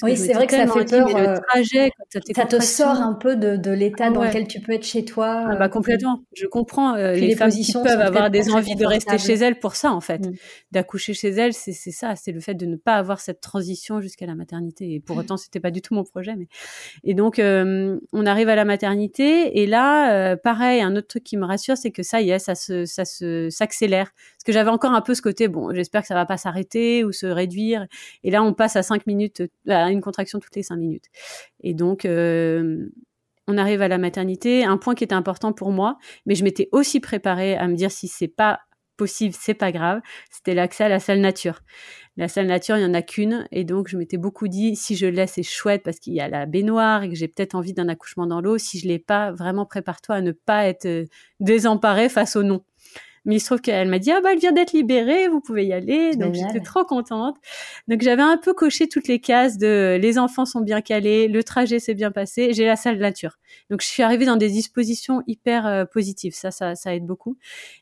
oui, 0.03 0.17
c'est 0.17 0.33
vrai 0.33 0.47
que 0.47 0.53
ça 0.53 0.67
fait 0.67 0.85
peur. 0.85 1.07
le 1.07 1.29
euh, 1.29 1.37
trajet, 1.47 1.91
ça 2.35 2.45
te 2.45 2.61
sort 2.61 3.01
un 3.01 3.13
peu 3.13 3.35
de, 3.35 3.57
de 3.57 3.71
l'état 3.71 4.05
ah 4.07 4.11
dans 4.11 4.23
lequel 4.23 4.47
tu 4.47 4.59
peux 4.59 4.73
être 4.73 4.85
chez 4.85 5.05
toi. 5.05 5.47
Ah 5.49 5.55
bah, 5.55 5.65
euh, 5.65 5.67
complètement. 5.69 6.21
Je 6.33 6.45
comprends 6.45 6.95
euh, 6.95 7.13
les, 7.13 7.35
femmes 7.35 7.49
qui 7.49 7.73
peuvent 7.73 7.99
avoir 7.99 8.29
des 8.29 8.51
envies 8.51 8.75
de 8.75 8.85
rester 8.85 9.17
chez 9.17 9.33
elles 9.33 9.59
pour 9.59 9.75
ça, 9.75 9.91
en 9.91 10.01
fait. 10.01 10.25
Mm. 10.25 10.33
D'accoucher 10.71 11.13
chez 11.13 11.29
elles, 11.29 11.53
c'est 11.53 11.73
ça. 11.73 12.15
C'est 12.15 12.31
le 12.31 12.39
fait 12.39 12.53
de 12.53 12.65
ne 12.65 12.75
pas 12.75 12.95
avoir 12.95 13.19
cette 13.19 13.41
transition 13.41 14.01
jusqu'à 14.01 14.25
la 14.25 14.35
maternité. 14.35 14.93
Et 14.93 14.99
pour 14.99 15.15
mm. 15.15 15.19
autant, 15.19 15.37
c'était 15.37 15.59
pas 15.59 15.71
du 15.71 15.81
tout 15.81 15.93
mon 15.93 16.03
projet. 16.03 16.35
Mais... 16.35 16.47
Et 17.03 17.13
donc, 17.13 17.39
on 17.39 18.25
arrive 18.25 18.49
à 18.49 18.55
la 18.55 18.65
maternité. 18.65 19.59
Et 19.59 19.67
là, 19.67 20.35
pareil, 20.37 20.81
un 20.81 20.95
autre 20.95 21.07
truc 21.07 21.23
qui 21.23 21.37
me 21.37 21.45
rassure, 21.45 21.77
c'est 21.77 21.91
que 21.91 22.03
ça 22.03 22.21
y 22.21 22.31
est, 22.31 22.39
ça 22.39 22.55
se, 22.55 22.85
ça 22.85 23.05
se, 23.05 23.49
s'accélère. 23.49 24.11
Parce 24.37 24.43
que 24.45 24.51
j'avais 24.51 24.69
encore 24.69 24.93
un 24.93 25.01
peu 25.01 25.13
ce 25.13 25.21
côté, 25.21 25.47
bon, 25.47 25.73
j'espère 25.73 26.01
que 26.01 26.07
ça 26.07 26.15
va 26.15 26.25
pas 26.25 26.37
s'arrêter 26.37 27.03
ou 27.03 27.11
se 27.11 27.25
réduire. 27.25 27.87
Et 28.23 28.31
là, 28.31 28.43
on 28.43 28.53
passe 28.53 28.75
à 28.75 28.83
5 28.83 29.07
minutes 29.07 29.43
une 29.88 30.01
contraction 30.01 30.39
toutes 30.39 30.55
les 30.55 30.63
cinq 30.63 30.77
minutes. 30.77 31.05
Et 31.61 31.73
donc, 31.73 32.05
euh, 32.05 32.89
on 33.47 33.57
arrive 33.57 33.82
à 33.82 33.88
la 33.88 33.97
maternité. 33.97 34.63
Un 34.63 34.77
point 34.77 34.95
qui 34.95 35.03
était 35.03 35.15
important 35.15 35.53
pour 35.53 35.71
moi, 35.71 35.97
mais 36.25 36.36
je 36.36 36.43
m'étais 36.43 36.69
aussi 36.71 36.99
préparée 36.99 37.57
à 37.57 37.67
me 37.67 37.75
dire 37.75 37.91
si 37.91 38.07
c'est 38.07 38.27
pas 38.27 38.59
possible, 38.99 39.34
c'est 39.38 39.53
pas 39.55 39.71
grave. 39.71 40.01
C'était 40.30 40.53
l'accès 40.53 40.84
à 40.84 40.89
la 40.89 40.99
salle 40.99 41.21
nature. 41.21 41.61
La 42.17 42.27
salle 42.27 42.47
nature, 42.47 42.77
il 42.77 42.84
y 42.84 42.86
en 42.86 42.93
a 42.93 43.01
qu'une, 43.01 43.47
et 43.51 43.63
donc 43.63 43.88
je 43.88 43.97
m'étais 43.97 44.17
beaucoup 44.17 44.49
dit 44.49 44.75
si 44.75 44.95
je 44.97 45.05
laisse, 45.05 45.34
c'est 45.36 45.43
chouette 45.43 45.84
parce 45.84 45.99
qu'il 45.99 46.13
y 46.13 46.19
a 46.19 46.27
la 46.27 46.45
baignoire 46.45 47.03
et 47.03 47.09
que 47.09 47.15
j'ai 47.15 47.30
peut-être 47.30 47.55
envie 47.55 47.73
d'un 47.73 47.88
accouchement 47.88 48.27
dans 48.27 48.41
l'eau. 48.41 48.57
Si 48.57 48.77
je 48.77 48.88
l'ai 48.88 48.99
pas, 48.99 49.32
vraiment 49.32 49.65
prépare-toi 49.65 50.15
à 50.15 50.21
ne 50.21 50.34
pas 50.34 50.67
être 50.67 50.86
euh, 50.86 51.05
désemparé 51.39 52.09
face 52.09 52.36
au 52.36 52.43
non. 52.43 52.63
Mais 53.30 53.36
il 53.36 53.39
se 53.39 53.45
trouve 53.45 53.61
qu'elle 53.61 53.88
m'a 53.89 53.99
dit 53.99 54.11
ah 54.11 54.21
bah 54.21 54.34
elle 54.34 54.39
vient 54.39 54.51
d'être 54.51 54.73
libérée, 54.73 55.27
vous 55.27 55.39
pouvez 55.39 55.63
y 55.63 55.71
aller. 55.71 56.15
Donc 56.15 56.34
j'étais 56.34 56.61
trop 56.61 56.84
contente. 56.84 57.38
Donc 57.88 58.01
j'avais 58.01 58.23
un 58.23 58.38
peu 58.38 58.55
coché 58.55 58.89
toutes 58.89 59.07
les 59.07 59.19
cases 59.19 59.59
de 59.59 59.99
les 60.01 60.17
enfants 60.17 60.45
sont 60.45 60.61
bien 60.61 60.82
calés, 60.82 61.27
le 61.27 61.43
trajet 61.43 61.77
s'est 61.77 61.93
bien 61.93 62.11
passé, 62.11 62.53
j'ai 62.53 62.65
la 62.65 62.75
salle 62.75 62.95
de 62.95 63.01
nature. 63.01 63.38
Donc 63.69 63.84
je 63.84 63.88
suis 63.88 64.01
arrivée 64.01 64.25
dans 64.25 64.36
des 64.36 64.49
dispositions 64.49 65.21
hyper 65.27 65.67
euh, 65.67 65.86
positives. 65.86 66.34
Ça, 66.34 66.49
ça, 66.49 66.73
ça 66.73 66.95
aide 66.95 67.05
beaucoup. 67.05 67.38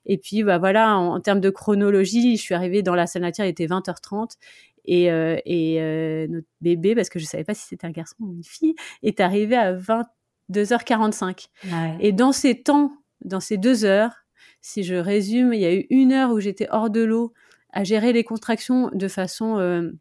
Et 0.06 0.18
puis 0.18 0.44
bah 0.44 0.58
voilà, 0.58 0.98
en, 0.98 1.22
termes 1.22 1.40
de 1.40 1.50
chronologie, 1.50 2.36
je 2.36 2.42
suis 2.42 2.54
arrivée 2.54 2.82
dans 2.82 2.94
la 2.94 3.08
salle 3.08 3.22
de 3.22 3.28
nature, 3.28 3.46
il 3.46 3.50
était 3.50 3.68
20h30 3.68 4.32
et, 4.84 5.10
euh, 5.12 5.38
et 5.46 5.82
euh, 5.82 6.28
notre 6.28 6.48
bébé, 6.60 6.94
parce 6.94 7.08
que 7.08 7.20
je 7.20 7.26
savais 7.26 7.46
pas 7.46 7.54
si 7.54 7.68
c'était 7.68 7.88
un 7.88 7.92
garçon 7.92 8.16
ou 8.20 8.34
une 8.34 8.44
fille, 8.44 8.76
est 9.02 9.22
arrivé 9.22 9.56
à 9.56 9.74
22h45. 9.74 11.48
Et 12.02 12.12
dans 12.12 12.34
ces 12.34 12.62
temps, 12.62 12.92
dans 13.24 13.40
ces 13.40 13.58
deux 13.58 13.86
heures, 13.86 14.27
si 14.62 14.84
je 14.84 14.96
résume, 14.96 15.54
il 15.54 15.62
y 15.62 15.66
a 15.66 15.74
eu 15.74 15.86
une 15.90 16.12
heure 16.14 16.32
où 16.32 16.40
j'étais 16.40 16.68
hors 16.72 16.90
de 16.90 17.02
l'eau 17.02 17.34
à 17.72 17.84
gérer 17.84 18.14
les 18.14 18.24
contractions 18.24 18.90
de 18.94 19.08
façon 19.08 19.60
euh, 19.60 19.92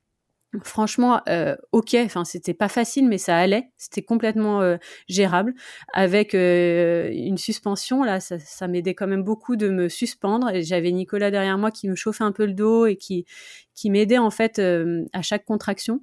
franchement 0.63 1.21
euh, 1.29 1.57
ok. 1.73 1.95
Enfin 2.05 2.25
c'était 2.25 2.55
pas 2.55 2.69
facile 2.69 3.07
mais 3.09 3.19
ça 3.19 3.37
allait. 3.37 3.71
C'était 3.77 4.03
complètement 4.03 4.63
euh, 4.63 4.77
gérable. 5.09 5.55
Avec 5.93 6.35
une 6.35 7.39
suspension 7.39 8.03
ça, 8.21 8.69
m'aidait 8.69 8.95
quand 8.95 9.07
même 9.07 9.23
beaucoup 9.23 9.57
de 9.57 9.69
me 9.69 9.89
suspendre. 9.89 10.51
J'avais 10.63 10.93
Nicolas 10.93 11.31
derrière 11.31 11.59
moi 11.59 11.71
qui 11.71 11.89
me 11.89 11.95
chauffait 11.95 12.25
un 12.25 12.33
peu 12.33 12.47
le 12.47 12.55
dos 12.55 12.87
et 12.87 12.97
qui 12.97 13.27
qui 13.75 13.91
m'aidait 13.91 14.19
en 14.19 14.31
fait 14.31 14.59
à 15.13 15.23
chaque 15.23 15.45
contraction 15.45 16.01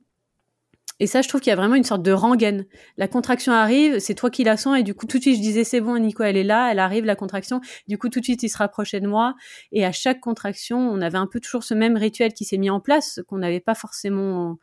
et 1.00 1.08
ça, 1.08 1.22
je 1.22 1.28
trouve 1.28 1.42
qu'il 1.42 1.50
y 1.50 1.54
a 1.54 1.56
vraiment 1.56 1.76
une 1.76 1.84
sorte 1.84 2.04
de 2.04 2.12
rengaine. 2.12 2.66
La 2.98 3.08
contraction 3.08 3.52
arrive, 3.52 4.00
c'est 4.00 4.14
toi 4.14 4.30
qui 4.30 4.44
la 4.44 4.58
sens, 4.58 4.78
et 4.78 4.84
du 4.84 4.94
coup, 4.94 5.08
tout 5.08 5.18
de 5.18 5.24
suite, 5.24 5.38
je 5.38 5.42
disais, 5.42 5.64
c'est 5.64 5.82
bon, 5.82 5.98
Nico, 5.98 6.24
elle 6.24 6.38
est 6.38 6.44
là, 6.44 6.72
elle 6.72 6.80
arrive, 6.80 7.06
la 7.06 7.16
contraction. 7.16 7.62
Du 7.88 7.98
coup, 7.98 8.10
tout 8.10 8.20
de 8.20 8.26
suite, 8.26 8.44
il 8.44 8.50
se 8.50 8.58
rapprochait 8.58 9.00
de 9.00 9.08
moi. 9.08 9.36
Et 9.72 9.86
à 9.86 9.92
chaque 9.92 10.20
contraction, 10.20 10.78
on 10.78 11.02
avait 11.02 11.18
un 11.18 11.28
peu 11.28 11.40
toujours 11.40 11.64
ce 11.64 11.74
même 11.74 11.98
rituel 11.98 12.34
qui 12.34 12.46
s'est 12.46 12.58
mis 12.58 12.70
en 12.70 12.80
place, 12.80 13.20
qu'on 13.28 13.40
n'avait 13.40 13.60
pas 13.60 13.76
forcément 13.76 14.58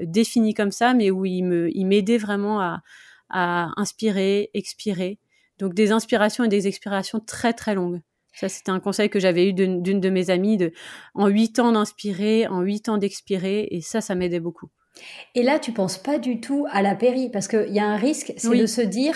euh, 0.00 0.04
défini 0.04 0.54
comme 0.54 0.72
ça, 0.72 0.94
mais 0.94 1.10
où 1.10 1.24
il 1.24 1.42
me, 1.42 1.68
il 1.76 1.86
m'aidait 1.86 2.18
vraiment 2.18 2.60
à, 2.60 2.82
à 3.30 3.70
inspirer, 3.76 4.50
expirer. 4.54 5.18
Donc, 5.58 5.74
des 5.74 5.92
inspirations 5.92 6.44
et 6.44 6.48
des 6.48 6.66
expirations 6.66 7.20
très, 7.20 7.52
très 7.52 7.74
longues. 7.74 8.00
Ça, 8.34 8.48
c'était 8.48 8.70
un 8.70 8.78
conseil 8.80 9.10
que 9.10 9.18
j'avais 9.18 9.48
eu 9.48 9.52
d'une 9.52 9.82
de 9.82 10.10
mes 10.10 10.30
amies 10.30 10.56
de, 10.56 10.72
en 11.14 11.26
huit 11.26 11.58
ans 11.58 11.72
d'inspirer, 11.72 12.46
en 12.46 12.60
huit 12.60 12.88
ans 12.88 12.98
d'expirer. 12.98 13.66
Et 13.70 13.80
ça, 13.80 14.00
ça 14.00 14.14
m'aidait 14.14 14.38
beaucoup. 14.38 14.70
Et 15.34 15.42
là, 15.42 15.58
tu 15.58 15.72
penses 15.72 15.98
pas 15.98 16.18
du 16.18 16.40
tout 16.40 16.66
à 16.70 16.82
la 16.82 16.94
péri, 16.94 17.30
parce 17.30 17.48
qu'il 17.48 17.72
y 17.72 17.80
a 17.80 17.86
un 17.86 17.96
risque, 17.96 18.32
c'est 18.36 18.56
de 18.56 18.66
se 18.66 18.80
dire, 18.80 19.14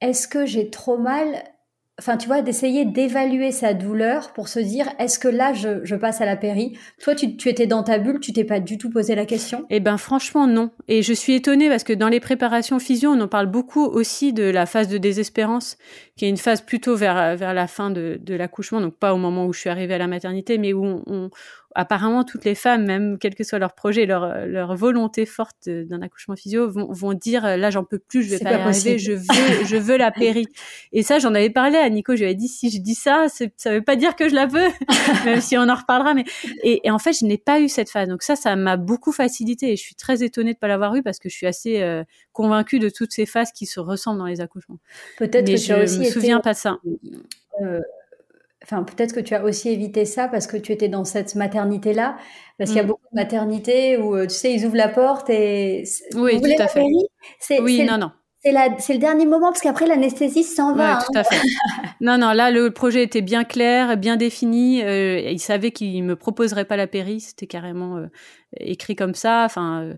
est-ce 0.00 0.28
que 0.28 0.46
j'ai 0.46 0.70
trop 0.70 0.98
mal 0.98 1.44
Enfin, 2.00 2.16
tu 2.16 2.28
vois, 2.28 2.42
d'essayer 2.42 2.84
d'évaluer 2.84 3.50
sa 3.50 3.74
douleur 3.74 4.32
pour 4.32 4.46
se 4.46 4.60
dire, 4.60 4.88
est-ce 5.00 5.18
que 5.18 5.26
là, 5.26 5.52
je, 5.52 5.96
passe 5.96 6.20
à 6.20 6.26
la 6.26 6.36
péri? 6.36 6.78
Toi, 7.02 7.16
tu, 7.16 7.48
étais 7.48 7.66
dans 7.66 7.82
ta 7.82 7.98
bulle, 7.98 8.20
tu 8.20 8.32
t'es 8.32 8.44
pas 8.44 8.60
du 8.60 8.78
tout 8.78 8.88
posé 8.88 9.16
la 9.16 9.26
question? 9.26 9.66
Eh 9.68 9.80
ben, 9.80 9.98
franchement, 9.98 10.46
non. 10.46 10.70
Et 10.86 11.02
je 11.02 11.12
suis 11.12 11.34
étonnée 11.34 11.68
parce 11.68 11.82
que 11.82 11.92
dans 11.92 12.08
les 12.08 12.20
préparations 12.20 12.78
physio, 12.78 13.10
on 13.10 13.20
en 13.20 13.26
parle 13.26 13.46
beaucoup 13.46 13.84
aussi 13.84 14.32
de 14.32 14.44
la 14.44 14.64
phase 14.64 14.86
de 14.86 14.96
désespérance, 14.96 15.76
qui 16.16 16.24
est 16.24 16.28
une 16.28 16.36
phase 16.36 16.60
plutôt 16.60 16.94
vers, 16.94 17.36
vers 17.36 17.52
la 17.52 17.66
fin 17.66 17.90
de, 17.90 18.20
l'accouchement, 18.28 18.80
donc 18.80 18.94
pas 18.94 19.12
au 19.12 19.18
moment 19.18 19.46
où 19.46 19.52
je 19.52 19.58
suis 19.58 19.70
arrivée 19.70 19.94
à 19.94 19.98
la 19.98 20.06
maternité, 20.06 20.56
mais 20.56 20.72
où 20.72 21.02
on, 21.04 21.30
apparemment 21.74 22.24
toutes 22.24 22.44
les 22.44 22.54
femmes, 22.54 22.84
même 22.84 23.18
quel 23.18 23.34
que 23.34 23.44
soit 23.44 23.58
leur 23.58 23.74
projet, 23.74 24.06
leur, 24.06 24.46
leur 24.46 24.74
volonté 24.74 25.26
forte 25.26 25.68
d'un 25.68 26.02
accouchement 26.02 26.36
physio, 26.36 26.70
vont, 26.70 26.90
vont 26.90 27.12
dire 27.12 27.56
là 27.56 27.70
j'en 27.70 27.84
peux 27.84 27.98
plus, 27.98 28.22
je 28.22 28.30
vais 28.30 28.38
pas, 28.38 28.52
y 28.52 28.54
arriver, 28.54 28.98
je 28.98 29.12
veux, 29.12 29.64
je 29.64 29.76
veux 29.76 29.96
la 29.96 30.10
péri. 30.10 30.46
Et 30.92 31.02
ça, 31.02 31.18
j'en 31.18 31.34
avais 31.34 31.50
parlé 31.50 31.76
à 31.76 31.88
Nico, 31.88 32.16
je 32.16 32.24
lui 32.24 32.30
ai 32.30 32.34
dit 32.34 32.48
si 32.48 32.70
je 32.70 32.80
dis 32.80 32.94
ça, 32.94 33.26
ça 33.28 33.72
veut 33.72 33.82
pas 33.82 33.96
dire 33.96 34.16
que 34.16 34.28
je 34.28 34.34
la 34.34 34.46
veux, 34.46 34.68
même 35.24 35.40
si 35.40 35.56
on 35.56 35.68
en 35.68 35.74
reparlera. 35.74 36.14
Mais 36.14 36.24
et, 36.62 36.86
et 36.86 36.90
en 36.90 36.98
fait, 36.98 37.12
je 37.12 37.24
n'ai 37.24 37.38
pas 37.38 37.60
eu 37.60 37.68
cette 37.68 37.90
phase. 37.90 38.08
Donc 38.08 38.22
ça, 38.22 38.36
ça 38.36 38.56
m'a 38.56 38.76
beaucoup 38.76 39.12
facilité 39.12 39.72
et 39.72 39.76
je 39.76 39.82
suis 39.82 39.94
très 39.94 40.22
étonnée 40.22 40.54
de 40.54 40.58
pas 40.58 40.68
l'avoir 40.68 40.94
eu 40.94 41.02
parce 41.02 41.18
que 41.18 41.28
je 41.28 41.34
suis 41.34 41.46
assez 41.46 41.80
euh, 41.82 42.04
convaincue 42.32 42.78
de 42.78 42.88
toutes 42.88 43.12
ces 43.12 43.26
phases 43.26 43.52
qui 43.52 43.66
se 43.66 43.80
ressemblent 43.80 44.18
dans 44.18 44.26
les 44.26 44.40
accouchements. 44.40 44.78
Peut-être 45.18 45.46
que 45.46 45.56
je 45.56 45.72
ne 45.72 46.04
me 46.04 46.10
souviens 46.10 46.40
pas 46.40 46.52
de 46.52 46.58
ça. 46.58 46.78
Euh, 47.62 47.80
enfin, 48.70 48.82
peut-être 48.82 49.14
que 49.14 49.20
tu 49.20 49.34
as 49.34 49.42
aussi 49.44 49.70
évité 49.70 50.04
ça 50.04 50.28
parce 50.28 50.46
que 50.46 50.56
tu 50.56 50.72
étais 50.72 50.88
dans 50.88 51.04
cette 51.04 51.34
maternité-là. 51.34 52.16
Parce 52.58 52.70
qu'il 52.70 52.78
y 52.78 52.80
a 52.80 52.84
mm. 52.84 52.88
beaucoup 52.88 53.06
de 53.12 53.16
maternités 53.20 53.96
où, 53.96 54.16
euh, 54.16 54.26
tu 54.26 54.34
sais, 54.34 54.52
ils 54.52 54.66
ouvrent 54.66 54.76
la 54.76 54.88
porte 54.88 55.30
et. 55.30 55.84
Oui, 56.14 56.40
tout 56.40 56.62
à 56.62 56.68
fait. 56.68 56.84
Oui, 57.60 57.84
non, 57.84 57.98
non. 57.98 58.10
C'est 58.78 58.92
le 58.94 58.98
dernier 58.98 59.26
moment 59.26 59.48
parce 59.48 59.60
qu'après 59.60 59.86
l'anesthésie 59.86 60.44
s'en 60.44 60.74
va. 60.74 60.98
Ouais, 60.98 61.04
tout 61.04 61.18
à 61.18 61.24
fait. 61.24 61.40
non, 62.00 62.18
non, 62.18 62.32
là 62.32 62.50
le 62.50 62.70
projet 62.70 63.02
était 63.02 63.20
bien 63.20 63.44
clair, 63.44 63.96
bien 63.96 64.16
défini. 64.16 64.82
Euh, 64.82 65.18
il 65.20 65.40
savait 65.40 65.70
qu'il 65.70 66.02
me 66.04 66.16
proposerait 66.16 66.64
pas 66.64 66.76
la 66.76 66.86
péri, 66.86 67.20
c'était 67.20 67.46
carrément 67.46 67.96
euh, 67.96 68.06
écrit 68.58 68.96
comme 68.96 69.14
ça. 69.14 69.42
Enfin, 69.44 69.94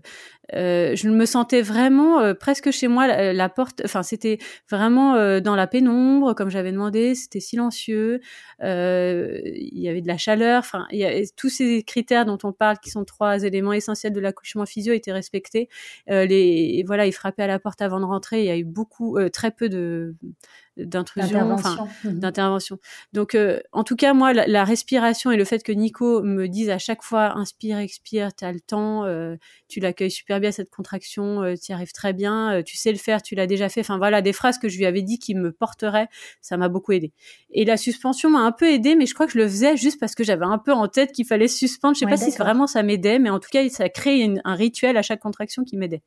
euh, 0.53 0.81
euh, 0.81 0.95
je 0.95 1.09
me 1.09 1.25
sentais 1.25 1.61
vraiment 1.61 2.19
euh, 2.19 2.33
presque 2.33 2.71
chez 2.71 2.87
moi. 2.87 3.07
La, 3.33 3.49
porte, 3.49 3.81
enfin, 3.85 4.03
c'était 4.03 4.37
vraiment 4.69 5.39
dans 5.39 5.55
la 5.55 5.67
pénombre, 5.67 6.33
comme 6.35 6.49
j'avais 6.49 6.71
demandé. 6.71 7.15
C'était 7.15 7.39
silencieux. 7.39 8.21
Il 8.61 9.79
y 9.79 9.89
avait 9.89 10.01
de 10.01 10.07
la 10.07 10.17
chaleur. 10.17 10.59
Enfin, 10.59 10.87
tous 11.35 11.49
ces 11.49 11.83
critères 11.83 12.25
dont 12.25 12.37
on 12.43 12.53
parle, 12.53 12.77
qui 12.79 12.89
sont 12.89 13.05
trois 13.05 13.43
éléments 13.43 13.73
essentiels 13.73 14.13
de 14.13 14.19
l'accouchement 14.19 14.65
physio, 14.65 14.93
étaient 14.93 15.11
respectés. 15.11 15.69
les, 16.07 16.83
voilà, 16.85 17.05
il 17.05 17.13
frappait 17.13 17.43
à 17.43 17.47
la 17.47 17.59
porte 17.59 17.81
avant 17.81 17.99
de 17.99 18.05
rentrer. 18.05 18.41
Il 18.41 18.45
y 18.45 18.51
a 18.51 18.57
eu 18.57 18.65
beaucoup, 18.65 19.17
très 19.31 19.51
peu 19.51 19.69
de 19.69 20.15
d'intrusion, 20.77 21.51
enfin 21.51 21.87
mhm. 22.03 22.19
d'intervention. 22.19 22.79
Donc, 23.11 23.35
euh, 23.35 23.59
en 23.73 23.83
tout 23.83 23.95
cas, 23.95 24.13
moi, 24.13 24.33
la, 24.33 24.63
respiration 24.63 25.31
et 25.31 25.37
le 25.37 25.43
fait 25.43 25.63
que 25.63 25.71
Nico 25.71 26.21
me 26.23 26.47
dise 26.47 26.69
à 26.69 26.77
chaque 26.77 27.03
fois 27.03 27.37
inspire, 27.37 27.77
expire, 27.77 28.33
tu 28.33 28.45
as 28.45 28.51
le 28.51 28.61
temps, 28.61 29.03
euh, 29.03 29.35
tu 29.67 29.79
l'accueilles 29.79 30.11
super 30.11 30.39
bien 30.39 30.51
cette 30.51 30.69
contraction, 30.69 31.43
euh, 31.43 31.55
tu 31.55 31.71
y 31.71 31.73
arrives 31.73 31.91
très 31.91 32.13
bien, 32.13 32.61
tu 32.65 32.77
sais 32.77 32.91
le 32.91 32.97
faire, 32.97 33.21
tu 33.21 33.35
l'as 33.35 33.47
déjà 33.47 33.67
fait. 33.67 33.81
Enfin 33.81 33.97
voilà, 33.97 34.21
des 34.21 34.33
phrases 34.33 34.59
que 34.59 34.69
je 34.69 34.77
lui 34.77 34.85
avais 34.85 35.01
dit 35.01 35.19
qui 35.19 35.35
me 35.35 35.51
porteraient, 35.51 36.07
ça 36.41 36.55
m'a 36.55 36.69
beaucoup 36.69 36.93
aidé. 36.93 37.11
Et 37.51 37.65
la 37.65 37.75
suspension 37.75 38.29
m'a 38.29 38.39
un 38.39 38.51
peu 38.51 38.71
aidé, 38.71 38.95
mais 38.95 39.05
je 39.05 39.13
crois 39.13 39.25
que 39.25 39.33
je 39.33 39.39
le 39.39 39.47
faisais 39.47 39.75
juste 39.75 39.99
parce 39.99 40.15
que 40.15 40.23
j'avais 40.23 40.45
un 40.45 40.57
peu 40.57 40.71
en 40.71 40.87
tête 40.87 41.11
qu'il 41.11 41.25
fallait 41.25 41.49
suspendre. 41.49 41.95
Je 41.95 41.99
sais 41.99 42.05
pas 42.05 42.17
si 42.17 42.31
vraiment 42.37 42.67
ça 42.67 42.81
m'aidait, 42.81 43.19
mais 43.19 43.29
en 43.29 43.39
tout 43.39 43.49
cas, 43.51 43.67
ça 43.69 43.89
créé 43.89 44.33
un 44.43 44.55
rituel 44.55 44.95
à 44.95 45.01
chaque 45.01 45.19
contraction 45.19 45.63
qui 45.63 45.75
m'aidait. 45.75 46.01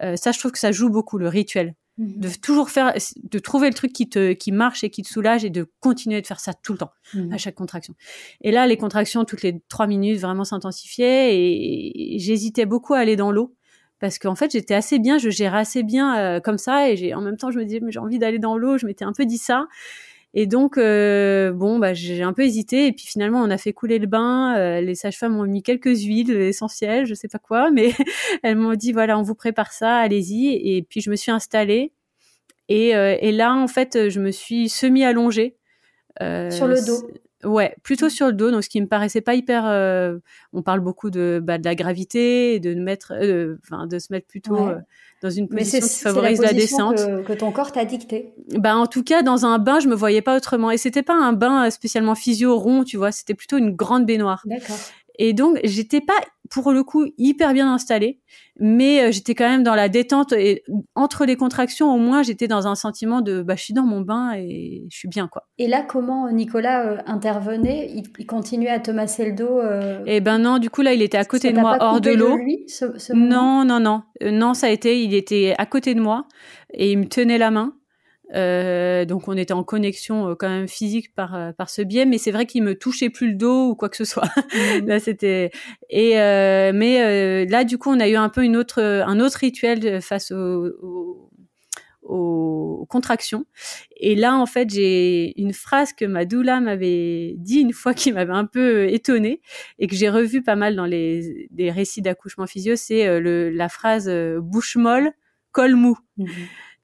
ça, 0.00 0.30
je 0.30 0.38
trouve 0.38 0.52
que 0.52 0.58
ça 0.58 0.70
joue 0.70 0.90
beaucoup 0.90 1.18
le 1.18 1.28
rituel. 1.28 1.74
Mhm. 1.98 2.20
de 2.20 2.28
toujours 2.40 2.68
faire, 2.68 2.92
de 3.22 3.38
trouver 3.38 3.68
le 3.68 3.74
truc 3.74 3.90
qui 3.90 4.06
te, 4.06 4.32
qui 4.32 4.52
marche 4.52 4.84
et 4.84 4.90
qui 4.90 5.02
te 5.02 5.08
soulage 5.08 5.46
et 5.46 5.50
de 5.50 5.66
continuer 5.80 6.20
de 6.20 6.26
faire 6.26 6.40
ça 6.40 6.52
tout 6.52 6.72
le 6.72 6.78
temps, 6.78 6.90
mhm. 7.14 7.32
à 7.32 7.38
chaque 7.38 7.54
contraction. 7.54 7.94
Et 8.42 8.52
là, 8.52 8.66
les 8.66 8.76
contractions 8.76 9.24
toutes 9.24 9.42
les 9.42 9.62
trois 9.70 9.86
minutes 9.86 10.20
vraiment 10.20 10.44
s'intensifiaient 10.44 11.34
et, 11.34 12.18
j'hésitais 12.18 12.66
beaucoup 12.66 12.92
à 12.92 12.98
aller 12.98 13.16
dans 13.16 13.32
l'eau 13.32 13.54
parce 13.98 14.18
qu'en 14.18 14.34
fait, 14.34 14.52
j'étais 14.52 14.74
assez 14.74 14.98
bien, 14.98 15.16
je 15.16 15.30
gérais 15.30 15.58
assez 15.58 15.82
bien 15.82 16.18
euh, 16.18 16.40
comme 16.40 16.58
ça 16.58 16.90
et 16.90 16.96
j'ai, 16.96 17.14
en 17.14 17.22
même 17.22 17.38
temps, 17.38 17.50
je 17.50 17.58
me 17.58 17.64
disais, 17.64 17.80
mais 17.80 17.92
j'ai 17.92 17.98
envie 17.98 18.18
d'aller 18.18 18.38
dans 18.38 18.58
l'eau, 18.58 18.76
je 18.76 18.84
m'étais 18.84 19.06
un 19.06 19.14
peu 19.14 19.24
dit 19.24 19.38
ça. 19.38 19.66
Et 20.38 20.46
donc, 20.46 20.76
euh, 20.76 21.50
bon, 21.50 21.78
bah, 21.78 21.94
j'ai 21.94 22.22
un 22.22 22.34
peu 22.34 22.42
hésité. 22.42 22.88
Et 22.88 22.92
puis 22.92 23.06
finalement, 23.06 23.40
on 23.40 23.48
a 23.48 23.56
fait 23.56 23.72
couler 23.72 23.98
le 23.98 24.06
bain. 24.06 24.54
Euh, 24.58 24.82
les 24.82 24.94
sages-femmes 24.94 25.34
ont 25.34 25.46
mis 25.46 25.62
quelques 25.62 26.02
huiles 26.02 26.30
essentielles, 26.30 27.06
je 27.06 27.14
sais 27.14 27.26
pas 27.26 27.38
quoi, 27.38 27.70
mais 27.70 27.94
elles 28.42 28.56
m'ont 28.56 28.74
dit 28.74 28.92
voilà, 28.92 29.18
on 29.18 29.22
vous 29.22 29.34
prépare 29.34 29.72
ça, 29.72 29.96
allez-y. 29.96 30.48
Et 30.52 30.82
puis 30.82 31.00
je 31.00 31.08
me 31.08 31.16
suis 31.16 31.32
installée. 31.32 31.94
Et, 32.68 32.94
euh, 32.94 33.16
et 33.18 33.32
là, 33.32 33.54
en 33.54 33.66
fait, 33.66 34.10
je 34.10 34.20
me 34.20 34.30
suis 34.30 34.68
semi-allongée. 34.68 35.56
Sur 36.20 36.66
le 36.66 36.84
dos. 36.84 37.08
Ouais, 37.44 37.74
plutôt 37.82 38.10
sur 38.10 38.26
le 38.26 38.32
dos, 38.34 38.50
donc 38.50 38.64
ce 38.64 38.68
qui 38.68 38.80
me 38.80 38.88
paraissait 38.88 39.22
pas 39.22 39.34
hyper. 39.34 39.64
on 40.52 40.62
parle 40.62 40.80
beaucoup 40.80 41.10
de, 41.10 41.40
bah, 41.42 41.56
de 41.56 41.64
la 41.64 41.74
gravité, 41.74 42.60
de 42.60 42.74
mettre, 42.74 43.14
enfin, 43.64 43.86
de 43.86 43.98
se 43.98 44.12
mettre 44.12 44.26
plutôt 44.26 44.68
dans 45.22 45.30
une 45.30 45.48
position 45.48 45.80
qui 45.80 45.98
favorise 45.98 46.40
la, 46.40 46.52
descente. 46.52 46.96
Que, 46.96 47.22
que 47.22 47.32
ton 47.32 47.52
corps 47.52 47.72
t'a 47.72 47.84
dicté. 47.84 48.34
Bah 48.56 48.76
en 48.76 48.86
tout 48.86 49.02
cas 49.02 49.22
dans 49.22 49.46
un 49.46 49.58
bain 49.58 49.80
je 49.80 49.88
me 49.88 49.94
voyais 49.94 50.22
pas 50.22 50.36
autrement 50.36 50.70
et 50.70 50.78
c'était 50.78 51.02
pas 51.02 51.14
un 51.14 51.32
bain 51.32 51.70
spécialement 51.70 52.14
physio 52.14 52.58
rond 52.58 52.84
tu 52.84 52.96
vois 52.96 53.12
c'était 53.12 53.34
plutôt 53.34 53.56
une 53.56 53.74
grande 53.74 54.06
baignoire. 54.06 54.42
D'accord. 54.44 54.76
Et 55.18 55.32
donc, 55.32 55.58
j'étais 55.64 56.00
pas, 56.00 56.18
pour 56.50 56.72
le 56.72 56.82
coup, 56.82 57.06
hyper 57.18 57.52
bien 57.52 57.72
installée, 57.72 58.20
mais 58.58 59.02
euh, 59.02 59.10
j'étais 59.10 59.34
quand 59.34 59.48
même 59.48 59.62
dans 59.62 59.74
la 59.74 59.88
détente. 59.88 60.32
Et 60.32 60.62
entre 60.94 61.24
les 61.24 61.36
contractions, 61.36 61.94
au 61.94 61.98
moins, 61.98 62.22
j'étais 62.22 62.48
dans 62.48 62.66
un 62.66 62.74
sentiment 62.74 63.20
de, 63.20 63.42
bah, 63.42 63.54
je 63.56 63.62
suis 63.64 63.74
dans 63.74 63.84
mon 63.84 64.00
bain 64.00 64.32
et 64.36 64.84
je 64.90 64.96
suis 64.96 65.08
bien, 65.08 65.28
quoi. 65.28 65.46
Et 65.58 65.68
là, 65.68 65.82
comment 65.82 66.30
Nicolas 66.30 66.86
euh, 66.86 66.98
intervenait? 67.06 67.90
Il, 67.94 68.26
continuait 68.26 68.70
à 68.70 68.80
te 68.80 68.90
masser 68.90 69.26
le 69.26 69.32
dos 69.32 69.60
euh... 69.60 70.02
Eh 70.06 70.20
ben 70.20 70.38
non, 70.38 70.58
du 70.58 70.70
coup, 70.70 70.82
là, 70.82 70.92
il 70.92 71.02
était 71.02 71.18
à 71.18 71.24
côté 71.24 71.52
de 71.52 71.58
moi, 71.58 71.76
hors 71.80 72.00
de 72.00 72.10
l'eau. 72.10 72.38
Non, 73.14 73.64
non, 73.64 73.80
non. 73.80 74.02
Euh, 74.22 74.30
non, 74.30 74.54
ça 74.54 74.66
a 74.68 74.70
été, 74.70 75.02
il 75.02 75.14
était 75.14 75.54
à 75.58 75.66
côté 75.66 75.94
de 75.94 76.00
moi 76.00 76.26
et 76.72 76.92
il 76.92 76.98
me 76.98 77.06
tenait 77.06 77.38
la 77.38 77.50
main. 77.50 77.74
Euh, 78.34 79.04
donc 79.04 79.28
on 79.28 79.36
était 79.36 79.52
en 79.52 79.62
connexion 79.62 80.28
euh, 80.28 80.34
quand 80.34 80.48
même 80.48 80.66
physique 80.66 81.14
par 81.14 81.34
euh, 81.34 81.52
par 81.52 81.70
ce 81.70 81.82
biais, 81.82 82.06
mais 82.06 82.18
c'est 82.18 82.32
vrai 82.32 82.46
qu'il 82.46 82.62
me 82.64 82.74
touchait 82.74 83.08
plus 83.08 83.28
le 83.28 83.34
dos 83.34 83.70
ou 83.70 83.76
quoi 83.76 83.88
que 83.88 83.96
ce 83.96 84.04
soit. 84.04 84.28
Mmh. 84.56 84.86
là 84.86 85.00
c'était 85.00 85.50
et 85.90 86.18
euh, 86.18 86.72
mais 86.74 87.44
là 87.46 87.64
du 87.64 87.78
coup 87.78 87.90
on 87.90 88.00
a 88.00 88.08
eu 88.08 88.16
un 88.16 88.28
peu 88.28 88.42
une 88.42 88.56
autre 88.56 88.80
un 88.82 89.20
autre 89.20 89.38
rituel 89.38 90.00
face 90.00 90.30
aux, 90.30 91.30
aux, 92.02 92.86
contractions. 92.88 93.44
Et 93.96 94.14
là 94.14 94.36
en 94.36 94.46
fait 94.46 94.70
j'ai 94.70 95.38
une 95.40 95.52
phrase 95.52 95.92
que 95.92 96.04
ma 96.04 96.24
doula 96.24 96.60
m'avait 96.60 97.34
dit 97.38 97.60
une 97.60 97.72
fois 97.72 97.94
qui 97.94 98.12
m'avait 98.12 98.32
un 98.32 98.46
peu 98.46 98.88
étonnée 98.88 99.40
et 99.78 99.88
que 99.88 99.96
j'ai 99.96 100.08
revu 100.08 100.42
pas 100.42 100.56
mal 100.56 100.76
dans 100.76 100.86
les 100.86 101.48
des 101.50 101.70
récits 101.70 102.02
d'accouchement 102.02 102.46
physio, 102.46 102.76
c'est 102.76 103.20
le 103.20 103.50
la 103.50 103.68
phrase 103.68 104.10
bouche 104.40 104.76
molle, 104.76 105.12
col 105.52 105.74
mou. 105.74 105.98
Mmh. 106.16 106.26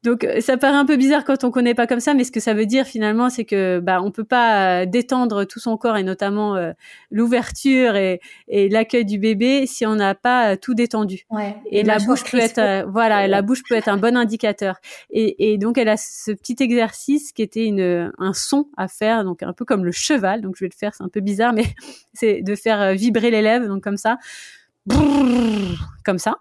Donc 0.03 0.24
euh, 0.24 0.40
ça 0.40 0.57
paraît 0.57 0.76
un 0.76 0.84
peu 0.84 0.96
bizarre 0.96 1.24
quand 1.24 1.44
on 1.44 1.53
connaît 1.53 1.74
pas 1.74 1.86
comme 1.86 2.00
ça, 2.00 2.12
mais 2.12 2.24
ce 2.24 2.32
que 2.32 2.40
ça 2.40 2.55
veut 2.55 2.66
dire 2.66 2.86
finalement, 2.86 3.30
c'est 3.30 3.44
que 3.44 3.78
bah 3.78 4.03
on 4.03 4.11
peut 4.11 4.24
pas 4.24 4.82
euh, 4.82 4.86
détendre 4.86 5.44
tout 5.44 5.61
son 5.61 5.76
corps 5.76 5.96
et 5.96 6.03
notamment 6.03 6.57
euh, 6.57 6.72
l'ouverture 7.12 7.94
et, 7.94 8.20
et 8.48 8.68
l'accueil 8.68 9.05
du 9.05 9.18
bébé 9.18 9.64
si 9.66 9.86
on 9.86 9.94
n'a 9.94 10.16
pas 10.16 10.57
tout 10.57 10.74
détendu. 10.74 11.24
Ouais, 11.30 11.57
et 11.70 11.84
la 11.84 11.98
bouche 11.98 12.24
peut 12.28 12.38
être 12.38 12.84
voilà, 12.90 13.28
la 13.28 13.42
bouche 13.42 13.62
peut 13.68 13.76
être 13.76 13.88
un 13.88 13.96
bon 13.96 14.16
indicateur. 14.16 14.80
Et, 15.11 15.53
et, 15.53 15.59
donc 15.59 15.78
elle 15.78 15.88
a 15.88 15.96
ce 15.96 16.32
petit 16.32 16.57
exercice 16.59 17.32
qui 17.32 17.42
était 17.42 17.64
une 17.64 18.12
un 18.18 18.32
son 18.32 18.68
à 18.76 18.88
faire, 18.88 19.22
donc 19.22 19.44
un 19.44 19.53
peu 19.53 19.64
comme 19.64 19.84
le 19.84 19.92
cheval. 19.92 20.40
Donc 20.40 20.57
je 20.57 20.64
vais 20.64 20.70
le 20.72 20.76
faire, 20.76 20.94
c'est 20.94 21.05
un 21.05 21.09
peu 21.09 21.20
bizarre, 21.20 21.53
mais 21.53 21.66
c'est 22.12 22.42
de 22.42 22.57
faire 22.57 22.92
vibrer 22.94 23.30
les 23.30 23.42
lèvres, 23.42 23.68
donc 23.68 23.84
comme 23.84 23.96
ça, 23.96 24.18
comme 26.05 26.18
ça. 26.18 26.38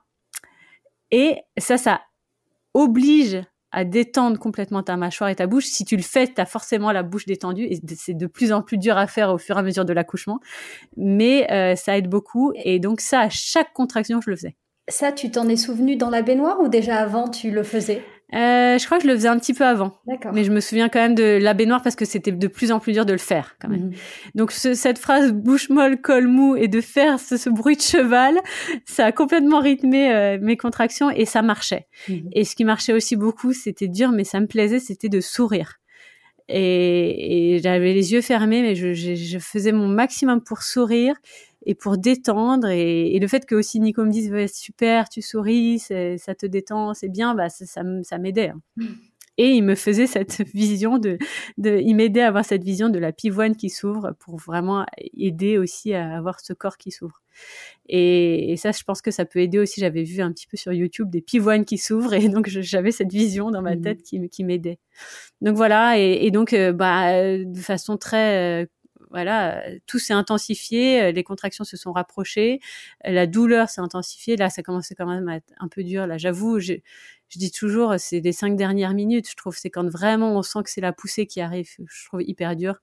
Et 1.12 1.36
ça, 1.58 1.78
ça 1.78 2.02
oblige 2.74 3.44
à 3.72 3.86
détendre 3.86 4.40
complètement 4.40 4.84
ta 4.84 4.98
mâchoire 4.98 5.30
et 5.30 5.36
ta 5.36 5.48
bouche. 5.48 5.66
Si 5.66 5.86
tu 5.86 5.96
le 5.96 6.04
fais, 6.04 6.28
tu 6.28 6.40
as 6.40 6.46
forcément 6.46 6.92
la 6.92 7.04
bouche 7.04 7.26
détendue 7.26 7.64
et 7.64 7.80
c'est 7.96 8.14
de 8.14 8.28
plus 8.28 8.52
en 8.52 8.62
plus 8.62 8.78
dur 8.78 8.98
à 8.98 9.08
faire 9.08 9.34
au 9.34 9.38
fur 9.38 9.56
et 9.56 9.60
à 9.60 9.64
mesure 9.64 9.86
de 9.86 9.94
l'accouchement. 9.94 10.40
Mais 10.98 11.52
euh, 11.52 11.76
ça 11.76 11.98
aide 11.98 12.10
beaucoup 12.10 12.54
et 12.56 12.80
donc 12.80 13.02
ça, 13.02 13.22
à 13.22 13.30
chaque 13.30 13.74
contraction, 13.74 14.22
je 14.22 14.30
le 14.30 14.36
faisais. 14.36 14.56
Ça, 14.90 15.12
tu 15.12 15.32
t'en 15.32 15.48
es 15.48 15.56
souvenu 15.56 15.96
dans 15.96 16.10
la 16.10 16.22
baignoire 16.22 16.60
ou 16.60 16.68
déjà 16.68 16.98
avant 16.98 17.30
tu 17.30 17.52
le 17.52 17.64
faisais? 17.64 18.04
Euh, 18.34 18.78
je 18.78 18.86
crois 18.86 18.98
que 18.98 19.04
je 19.04 19.10
le 19.10 19.16
faisais 19.16 19.28
un 19.28 19.38
petit 19.38 19.54
peu 19.54 19.66
avant. 19.66 20.00
Mais 20.34 20.44
je 20.44 20.52
me 20.52 20.62
souviens 20.62 20.88
quand 20.88 21.00
même 21.00 21.16
de 21.16 21.38
la 21.42 21.54
baignoire 21.54 21.82
parce 21.82 21.96
que 21.96 22.06
c'était 22.06 22.32
de 22.32 22.48
plus 22.48 22.72
en 22.72 22.80
plus 22.80 22.94
dur 22.94 23.06
de 23.06 23.12
le 23.12 23.18
faire 23.18 23.56
quand 23.60 23.68
même. 23.68 23.88
Mhm. 23.88 23.94
Donc 24.36 24.52
cette 24.52 25.00
phrase 25.00 25.34
bouche 25.34 25.70
molle, 25.70 26.00
col 26.00 26.28
mou 26.28 26.56
et 26.56 26.68
de 26.68 26.80
faire 26.80 27.20
ce, 27.20 27.50
bruit 27.50 27.76
de 27.76 27.82
cheval, 27.82 28.40
ça 28.86 29.08
a 29.08 29.12
complètement 29.12 29.60
rythmé 29.60 30.14
euh, 30.14 30.38
mes 30.42 30.56
contractions 30.56 31.10
et 31.10 31.26
ça 31.26 31.42
marchait. 31.42 31.88
Mhm. 32.08 32.30
Et 32.34 32.46
ce 32.46 32.56
qui 32.56 32.64
marchait 32.64 32.94
aussi 32.94 33.16
beaucoup, 33.16 33.52
c'était 33.52 33.90
dur 33.90 34.12
mais 34.12 34.24
ça 34.24 34.40
me 34.40 34.48
plaisait, 34.48 34.80
c'était 34.80 35.10
de 35.10 35.20
sourire. 35.20 35.78
Et, 36.48 37.56
et 37.56 37.60
j'avais 37.60 37.94
les 37.94 38.14
yeux 38.14 38.22
fermés 38.22 38.62
mais 38.62 38.76
je, 38.76 38.94
je, 38.94 39.16
je 39.16 39.40
faisais 39.40 39.72
mon 39.72 39.88
maximum 39.88 40.42
pour 40.42 40.64
sourire 40.64 41.16
et 41.66 41.76
pour 41.76 41.98
détendre 41.98 42.68
et, 42.70 43.18
le 43.20 43.28
fait 43.28 43.46
que 43.46 43.56
aussi 43.56 43.80
Nico 43.80 44.04
me 44.04 44.12
dise 44.12 44.34
super 44.52 45.10
tu 45.10 45.22
souris 45.22 45.80
ça 45.80 46.36
te 46.36 46.46
détend 46.46 46.94
c'est 46.94 47.10
bien 47.10 47.36
bah 47.36 47.50
ça, 47.50 47.84
ça, 48.04 48.18
m'aidait 48.18 48.50
hein. 48.50 48.62
mm. 48.78 48.86
et 49.38 49.50
il 49.50 49.64
me 49.64 49.76
faisait 49.76 50.08
cette 50.08 50.42
vision 50.54 50.98
de, 50.98 51.18
de 51.58 51.80
il 51.80 51.96
m'aidait 51.96 52.22
à 52.22 52.28
avoir 52.28 52.46
cette 52.46 52.64
vision 52.64 52.90
de 52.90 53.00
la 53.00 53.12
pivoine 53.12 53.56
qui 53.56 53.70
s'ouvre 53.70 54.16
pour 54.20 54.38
vraiment 54.38 54.86
aider 54.98 55.58
aussi 55.58 55.94
à 55.94 56.18
avoir 56.18 56.40
ce 56.40 56.54
corps 56.54 56.78
qui 56.78 56.92
s'ouvre 56.92 57.22
et, 57.88 58.56
ça 58.58 58.72
je 58.72 58.84
pense 58.84 59.02
que 59.02 59.12
ça 59.12 59.26
peut 59.26 59.40
aider 59.40 59.60
aussi 59.60 59.80
j'avais 59.80 60.04
vu 60.04 60.22
un 60.22 60.32
petit 60.32 60.48
peu 60.48 60.58
sur 60.58 60.74
YouTube 60.74 61.10
des 61.10 61.22
pivoines 61.22 61.66
qui 61.66 61.78
s'ouvrent 61.78 62.14
et 62.14 62.28
donc 62.28 62.48
j'avais 62.48 62.92
cette 62.92 63.12
vision 63.12 63.52
dans 63.52 63.62
ma 63.62 63.76
mm. 63.76 63.82
tête 63.82 64.04
qui, 64.04 64.30
qui 64.30 64.44
m'aidait 64.44 64.80
donc 65.42 65.56
voilà 65.56 65.98
et, 65.98 66.32
donc 66.32 66.54
euh, 66.54 66.74
bah 66.74 67.14
de 67.38 67.60
façon 67.60 67.98
très 67.98 68.68
voilà, 69.12 69.64
tout 69.88 70.00
s'est 70.00 70.14
intensifié, 70.14 71.12
les 71.12 71.24
contractions 71.24 71.64
se 71.64 71.78
sont 71.78 71.92
rapprochées, 71.92 72.60
la 73.04 73.28
douleur 73.28 73.70
s'est 73.70 73.82
intensifiée. 73.82 74.38
Là, 74.38 74.50
ça 74.50 74.64
commençait 74.64 74.96
quand 74.96 75.06
même 75.08 75.28
à 75.30 75.38
être 75.38 75.54
un 75.60 75.68
peu 75.68 75.84
dur. 75.84 76.08
Là, 76.08 76.18
j'avoue, 76.18 76.60
je, 76.60 76.74
je 77.30 77.40
dis 77.40 77.52
toujours, 77.52 77.96
c'est 77.98 78.20
les 78.22 78.32
cinq 78.34 78.56
dernières 78.56 78.94
minutes. 78.94 79.30
Je 79.30 79.36
trouve 79.36 79.58
c'est 79.58 79.70
quand 79.70 79.88
vraiment 79.90 80.36
on 80.38 80.42
sent 80.42 80.60
que 80.64 80.70
c'est 80.70 80.82
la 80.82 80.94
poussée 80.94 81.28
qui 81.28 81.42
arrive. 81.42 81.70
Je 81.88 82.06
trouve 82.08 82.22
hyper 82.24 82.56
dur, 82.56 82.76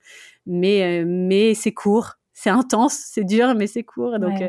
mais 0.46 1.04
mais 1.06 1.54
c'est 1.54 1.72
court 1.72 2.17
c'est 2.40 2.50
intense, 2.50 2.94
c'est 2.94 3.24
dur, 3.24 3.56
mais 3.56 3.66
c'est 3.66 3.82
court. 3.82 4.20
Donc, 4.20 4.40
euh, 4.40 4.48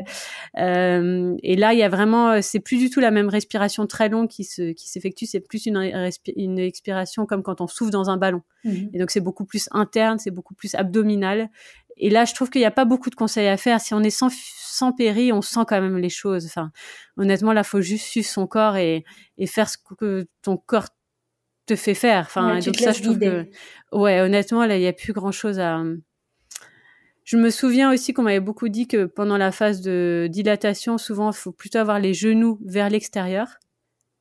euh, 0.58 1.36
et 1.42 1.56
là, 1.56 1.72
il 1.72 1.78
y 1.80 1.82
a 1.82 1.88
vraiment, 1.88 2.30
euh, 2.30 2.38
c'est 2.40 2.60
plus 2.60 2.78
du 2.78 2.88
tout 2.88 3.00
la 3.00 3.10
même 3.10 3.28
respiration 3.28 3.84
très 3.88 4.08
longue 4.08 4.28
qui 4.28 4.44
se 4.44 4.70
qui 4.70 4.88
s'effectue. 4.88 5.26
C'est 5.26 5.40
plus 5.40 5.66
une 5.66 6.08
une 6.36 6.58
expiration 6.60 7.26
comme 7.26 7.42
quand 7.42 7.60
on 7.60 7.66
souffle 7.66 7.90
dans 7.90 8.08
un 8.08 8.16
ballon. 8.16 8.42
Mhm. 8.64 8.90
Et 8.94 8.98
donc, 9.00 9.10
c'est 9.10 9.20
beaucoup 9.20 9.44
plus 9.44 9.68
interne, 9.72 10.20
c'est 10.20 10.30
beaucoup 10.30 10.54
plus 10.54 10.76
abdominal. 10.76 11.50
Et 11.96 12.10
là, 12.10 12.24
je 12.26 12.32
trouve 12.32 12.48
qu'il 12.48 12.60
n'y 12.60 12.66
a 12.66 12.70
pas 12.70 12.84
beaucoup 12.84 13.10
de 13.10 13.16
conseils 13.16 13.48
à 13.48 13.56
faire. 13.56 13.80
Si 13.80 13.92
on 13.92 14.04
est 14.04 14.10
sans 14.10 14.30
sans 14.30 14.92
péri, 14.92 15.32
on 15.32 15.42
sent 15.42 15.64
quand 15.66 15.80
même 15.80 15.98
les 15.98 16.10
choses. 16.10 16.46
Enfin, 16.46 16.70
honnêtement, 17.16 17.52
là, 17.52 17.64
faut 17.64 17.80
juste 17.80 18.06
suivre 18.06 18.28
son 18.28 18.46
corps 18.46 18.76
et 18.76 19.04
et 19.36 19.48
faire 19.48 19.68
ce 19.68 19.78
que 19.98 20.28
ton 20.42 20.56
corps 20.56 20.86
te 21.66 21.74
fait 21.74 21.94
faire. 21.94 22.20
Enfin, 22.20 22.60
donc 22.60 22.76
ça, 22.76 22.92
je 22.92 23.02
trouve 23.02 23.18
que, 23.18 23.46
ouais, 23.90 24.20
honnêtement, 24.20 24.64
là, 24.64 24.76
il 24.76 24.80
n'y 24.80 24.86
a 24.86 24.92
plus 24.92 25.12
grand 25.12 25.32
chose 25.32 25.58
à 25.58 25.82
je 27.30 27.36
me 27.36 27.50
souviens 27.50 27.92
aussi 27.92 28.12
qu'on 28.12 28.24
m'avait 28.24 28.40
beaucoup 28.40 28.68
dit 28.68 28.88
que 28.88 29.04
pendant 29.04 29.36
la 29.36 29.52
phase 29.52 29.82
de 29.82 30.26
dilatation, 30.28 30.98
souvent, 30.98 31.30
il 31.30 31.36
faut 31.36 31.52
plutôt 31.52 31.78
avoir 31.78 32.00
les 32.00 32.12
genoux 32.12 32.58
vers 32.66 32.90
l'extérieur 32.90 33.60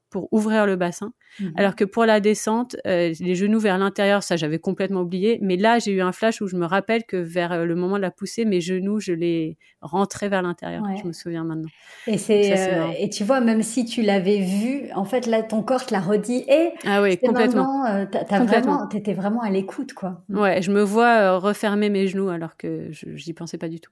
pour 0.09 0.27
ouvrir 0.31 0.65
le 0.65 0.75
bassin. 0.75 1.13
Mhm. 1.39 1.53
Alors 1.55 1.75
que 1.75 1.83
pour 1.83 2.05
la 2.05 2.19
descente, 2.19 2.75
euh, 2.87 3.13
les 3.19 3.35
genoux 3.35 3.59
vers 3.59 3.77
l'intérieur, 3.77 4.23
ça 4.23 4.35
j'avais 4.35 4.59
complètement 4.59 5.01
oublié. 5.01 5.39
Mais 5.41 5.57
là, 5.57 5.79
j'ai 5.79 5.91
eu 5.91 6.01
un 6.01 6.11
flash 6.11 6.41
où 6.41 6.47
je 6.47 6.55
me 6.55 6.65
rappelle 6.65 7.03
que 7.03 7.17
vers 7.17 7.51
euh, 7.51 7.65
le 7.65 7.75
moment 7.75 7.97
de 7.97 8.01
la 8.01 8.11
poussée, 8.11 8.45
mes 8.45 8.61
genoux, 8.61 8.99
je 8.99 9.13
les 9.13 9.57
rentrais 9.81 10.29
vers 10.29 10.41
l'intérieur. 10.41 10.83
Je 11.01 11.07
me 11.07 11.13
souviens 11.13 11.43
maintenant. 11.43 11.69
Et 12.07 12.17
c'est 12.17 12.57
euh, 12.57 12.91
et 12.97 13.09
tu 13.09 13.23
vois, 13.23 13.39
même 13.41 13.61
si 13.61 13.85
tu 13.85 14.01
l'avais 14.01 14.39
vu, 14.39 14.91
en 14.95 15.05
fait 15.05 15.27
là, 15.27 15.43
ton 15.43 15.61
corps 15.61 15.85
te 15.85 15.93
l'a 15.93 16.01
redit. 16.01 16.43
Et 16.47 16.71
ah 16.85 17.01
oui, 17.01 17.17
complètement. 17.17 17.85
T'as 18.11 18.43
vraiment, 18.43 18.87
t'étais 18.87 19.13
vraiment 19.13 19.41
à 19.41 19.49
l'écoute, 19.49 19.93
quoi. 19.93 20.23
Ouais, 20.29 20.61
je 20.61 20.71
me 20.71 20.81
vois 20.81 21.37
refermer 21.37 21.89
mes 21.89 22.07
genoux 22.07 22.29
alors 22.29 22.57
que 22.57 22.87
j'y 22.91 23.33
pensais 23.33 23.57
pas 23.57 23.69
du 23.69 23.79
tout. 23.79 23.91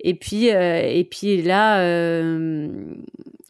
Et 0.00 0.14
puis 0.14 0.46
et 0.46 1.06
puis 1.10 1.42
là 1.42 1.82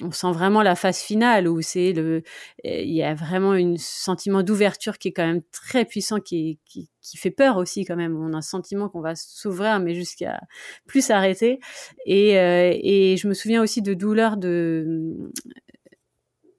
on 0.03 0.13
sent 0.13 0.33
vraiment 0.33 0.63
la 0.63 0.77
phase 0.77 0.99
finale 0.99 1.49
où 1.49 1.61
c'est 1.61 1.93
le, 1.93 2.23
il 2.65 2.93
y 2.95 3.03
a 3.03 3.15
vraiment 3.15 3.53
un 3.53 3.75
sentiment 3.79 4.43
d'ouverture 4.43 4.99
qui 4.99 5.09
est 5.09 5.13
quand 5.13 5.27
même 5.27 5.43
très 5.51 5.85
puissant, 5.85 6.21
qui, 6.21 6.61
qui, 6.65 6.89
qui, 7.01 7.17
fait 7.17 7.31
peur 7.31 7.57
aussi 7.57 7.85
quand 7.85 7.97
même. 7.97 8.17
On 8.17 8.33
a 8.33 8.37
un 8.37 8.43
sentiment 8.43 8.89
qu'on 8.89 9.01
va 9.01 9.17
s'ouvrir, 9.17 9.81
mais 9.81 9.95
jusqu'à 9.95 10.41
plus 10.87 11.05
s'arrêter. 11.05 11.59
Et, 12.07 12.39
euh, 12.39 12.73
et 12.75 13.17
je 13.17 13.27
me 13.27 13.35
souviens 13.35 13.63
aussi 13.63 13.83
de 13.83 13.95
douleurs 13.95 14.37
de, 14.37 15.33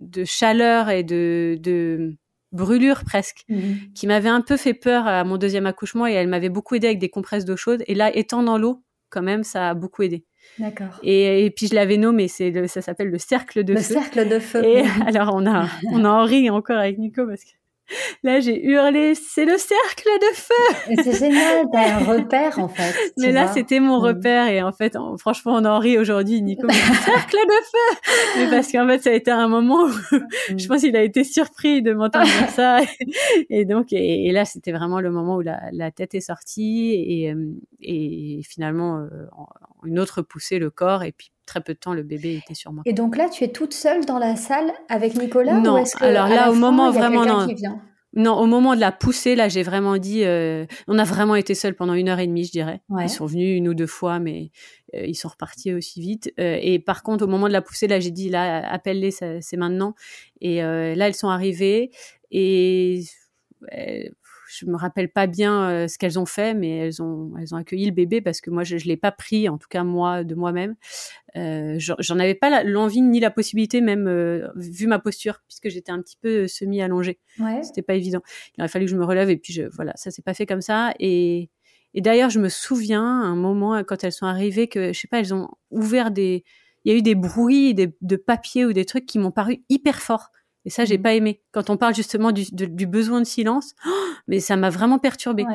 de 0.01 0.25
chaleur 0.25 0.89
et 0.89 1.03
de, 1.03 1.57
de 1.61 2.17
brûlure 2.51 3.03
presque, 3.05 3.43
mmh 3.47 3.73
qui 3.95 4.07
m'avait 4.07 4.29
un 4.29 4.41
peu 4.41 4.57
fait 4.57 4.73
peur 4.73 5.07
à 5.07 5.23
mon 5.23 5.37
deuxième 5.37 5.65
accouchement 5.65 6.07
et 6.07 6.13
elle 6.13 6.27
m'avait 6.27 6.49
beaucoup 6.49 6.75
aidé 6.75 6.87
avec 6.87 6.99
des 6.99 7.09
compresses 7.09 7.45
d'eau 7.45 7.57
chaude. 7.57 7.83
Et 7.87 7.95
là, 7.95 8.15
étant 8.15 8.43
dans 8.43 8.57
l'eau, 8.57 8.83
quand 9.09 9.21
même, 9.21 9.43
ça 9.43 9.69
a 9.69 9.73
beaucoup 9.73 10.03
aidé. 10.03 10.25
D'accord. 10.57 10.99
Et, 11.03 11.51
puis 11.55 11.67
je 11.67 11.75
l'avais 11.75 11.97
nommé, 11.97 12.27
c'est 12.27 12.67
ça 12.67 12.81
s'appelle 12.81 13.09
le 13.09 13.17
cercle 13.17 13.63
de 13.63 13.73
feu. 13.75 13.79
Le 13.79 14.01
cercle 14.01 14.27
de 14.27 14.39
feu. 14.39 14.63
Et 14.63 14.83
alors 15.07 15.31
on 15.33 15.45
a 15.45 15.67
on 15.91 16.05
en 16.05 16.23
rit 16.23 16.49
encore 16.49 16.77
avec 16.77 16.97
Nico 16.97 17.25
parce 17.25 17.43
que 17.43 17.58
Là, 18.23 18.39
j'ai 18.39 18.63
hurlé, 18.65 19.15
c'est 19.15 19.45
le 19.45 19.57
cercle 19.57 20.09
de 20.21 20.35
feu. 20.35 20.95
C'est 21.03 21.19
génial, 21.19 21.67
t'as 21.71 21.95
un 21.95 21.99
repère 21.99 22.59
en 22.59 22.67
fait. 22.67 22.95
Mais 23.17 23.31
là, 23.31 23.47
c'était 23.47 23.79
mon 23.79 23.99
mm. 23.99 24.03
repère 24.03 24.47
et 24.47 24.61
en 24.61 24.71
fait, 24.71 24.97
franchement, 25.17 25.53
on 25.55 25.65
en 25.65 25.79
rit 25.79 25.97
aujourd'hui, 25.97 26.41
Nico. 26.41 26.67
cercle 26.69 27.37
de 27.37 27.63
feu. 27.63 27.99
Mais 28.37 28.49
parce 28.49 28.71
qu'en 28.71 28.87
fait, 28.87 28.99
ça 28.99 29.09
a 29.09 29.13
été 29.13 29.31
un 29.31 29.47
moment 29.47 29.83
où 29.83 29.91
je 30.49 30.53
mm. 30.53 30.67
pense 30.67 30.81
qu'il 30.81 30.95
a 30.95 31.03
été 31.03 31.23
surpris 31.23 31.81
de 31.81 31.93
m'entendre 31.93 32.25
dire 32.25 32.49
ça. 32.49 32.79
Et 33.49 33.65
donc, 33.65 33.87
et, 33.91 34.31
là, 34.31 34.45
c'était 34.45 34.71
vraiment 34.71 34.99
le 34.99 35.11
moment 35.11 35.35
où 35.35 35.41
la, 35.41 35.61
la 35.71 35.91
tête 35.91 36.13
est 36.15 36.21
sortie 36.21 36.93
et, 36.93 37.31
euh, 37.31 37.53
et 37.81 38.41
finalement, 38.47 38.99
euh, 38.99 39.27
une 39.83 39.99
autre 39.99 40.21
poussée 40.21 40.59
le 40.59 40.69
corps 40.69 41.03
et 41.03 41.11
puis 41.11 41.31
très 41.49 41.61
peu 41.61 41.73
de 41.73 41.79
temps, 41.79 41.93
le 41.93 42.03
bébé 42.03 42.35
était 42.35 42.53
sur 42.53 42.71
moi. 42.71 42.83
Et 42.85 42.93
donc 42.93 43.17
là, 43.17 43.27
tu 43.29 43.43
es 43.43 43.49
toute 43.49 43.73
seule 43.73 44.05
dans 44.05 44.19
la 44.19 44.35
salle 44.35 44.71
avec 44.87 45.15
Nicolas 45.15 45.59
Non, 45.59 45.83
alors 45.99 46.27
là, 46.27 46.51
au 46.51 46.55
moment 46.55 46.91
vraiment 46.91 47.25
non. 47.25 47.47
Non, 48.15 48.39
au 48.39 48.47
moment 48.47 48.75
de 48.75 48.79
la 48.79 48.91
poussée, 48.91 49.35
là, 49.35 49.49
j'ai 49.49 49.61
vraiment 49.61 49.97
dit, 49.97 50.23
euh, 50.23 50.65
on 50.87 50.97
a 50.97 51.03
vraiment 51.03 51.35
été 51.35 51.53
seuls 51.53 51.75
pendant 51.75 51.93
une 51.93 52.09
heure 52.09 52.17
et 52.17 52.25
demie, 52.25 52.43
je 52.43 52.51
dirais. 52.51 52.81
Ils 52.99 53.09
sont 53.09 53.27
venus 53.27 53.55
une 53.55 53.67
ou 53.67 53.75
deux 53.75 53.87
fois, 53.87 54.17
mais 54.17 54.49
euh, 54.95 55.05
ils 55.05 55.13
sont 55.13 55.27
repartis 55.27 55.73
aussi 55.73 56.01
vite. 56.01 56.33
Euh, 56.39 56.57
et 56.59 56.79
par 56.79 57.03
contre, 57.03 57.23
au 57.25 57.27
moment 57.27 57.47
de 57.47 57.53
la 57.53 57.61
poussée, 57.61 57.87
là, 57.87 57.99
j'ai 57.99 58.09
dit, 58.09 58.29
là, 58.29 58.67
appelle-les, 58.67 59.11
c'est 59.11 59.57
maintenant. 59.57 59.93
Et 60.41 60.61
là, 60.61 61.07
elles 61.07 61.15
sont 61.15 61.29
arrivées 61.29 61.91
et 62.31 63.03
je 64.49 64.65
me 64.65 64.75
rappelle 64.75 65.09
pas 65.09 65.27
bien 65.27 65.69
euh, 65.69 65.87
ce 65.87 65.97
qu'elles 65.97 66.17
ont 66.17 66.25
fait, 66.25 66.53
mais 66.53 66.69
elles 66.77 67.01
ont 67.01 67.31
elles 67.39 67.53
ont 67.53 67.57
accueilli 67.57 67.85
le 67.85 67.91
bébé 67.91 68.21
parce 68.21 68.41
que 68.41 68.49
moi 68.49 68.63
je, 68.63 68.77
je 68.77 68.87
l'ai 68.87 68.97
pas 68.97 69.11
pris, 69.11 69.47
en 69.47 69.57
tout 69.57 69.67
cas 69.69 69.83
moi 69.83 70.23
de 70.23 70.35
moi-même. 70.35 70.75
Euh, 71.35 71.75
J'en 71.77 72.19
avais 72.19 72.35
pas 72.35 72.63
l'envie 72.63 73.01
ni 73.01 73.19
la 73.19 73.29
possibilité 73.29 73.81
même 73.81 74.07
euh, 74.07 74.47
vu 74.55 74.87
ma 74.87 74.99
posture 74.99 75.41
puisque 75.47 75.69
j'étais 75.69 75.91
un 75.91 76.01
petit 76.01 76.17
peu 76.19 76.47
semi 76.47 76.81
allongée. 76.81 77.19
Ouais. 77.39 77.61
C'était 77.63 77.83
pas 77.83 77.93
évident. 77.93 78.21
Il 78.57 78.61
aurait 78.61 78.69
fallu 78.69 78.85
que 78.85 78.91
je 78.91 78.97
me 78.97 79.05
relève 79.05 79.29
et 79.29 79.37
puis 79.37 79.53
je, 79.53 79.63
voilà 79.75 79.93
ça 79.95 80.09
s'est 80.11 80.23
pas 80.23 80.33
fait 80.33 80.45
comme 80.45 80.61
ça 80.61 80.93
et 80.99 81.49
et 81.93 82.01
d'ailleurs 82.01 82.29
je 82.29 82.39
me 82.39 82.49
souviens 82.49 83.03
un 83.03 83.35
moment 83.35 83.83
quand 83.83 84.03
elles 84.03 84.11
sont 84.11 84.25
arrivées 84.25 84.67
que 84.67 84.93
je 84.93 84.99
sais 84.99 85.07
pas 85.07 85.19
elles 85.19 85.33
ont 85.33 85.49
ouvert 85.71 86.11
des 86.11 86.43
il 86.85 86.91
y 86.91 86.95
a 86.95 86.97
eu 86.97 87.01
des 87.01 87.15
bruits 87.15 87.73
des, 87.73 87.95
de 88.01 88.15
papier 88.15 88.65
ou 88.65 88.73
des 88.73 88.85
trucs 88.85 89.05
qui 89.05 89.19
m'ont 89.19 89.31
paru 89.31 89.63
hyper 89.69 89.99
forts 90.01 90.31
et 90.65 90.69
ça, 90.69 90.85
j'ai 90.85 90.97
mmh. 90.97 91.01
pas 91.01 91.13
aimé. 91.13 91.41
Quand 91.51 91.69
on 91.69 91.77
parle 91.77 91.95
justement 91.95 92.31
du, 92.31 92.43
du 92.51 92.85
besoin 92.85 93.21
de 93.21 93.25
silence, 93.25 93.73
mais 94.27 94.39
ça 94.39 94.57
m'a 94.57 94.69
vraiment 94.69 94.99
perturbé. 94.99 95.45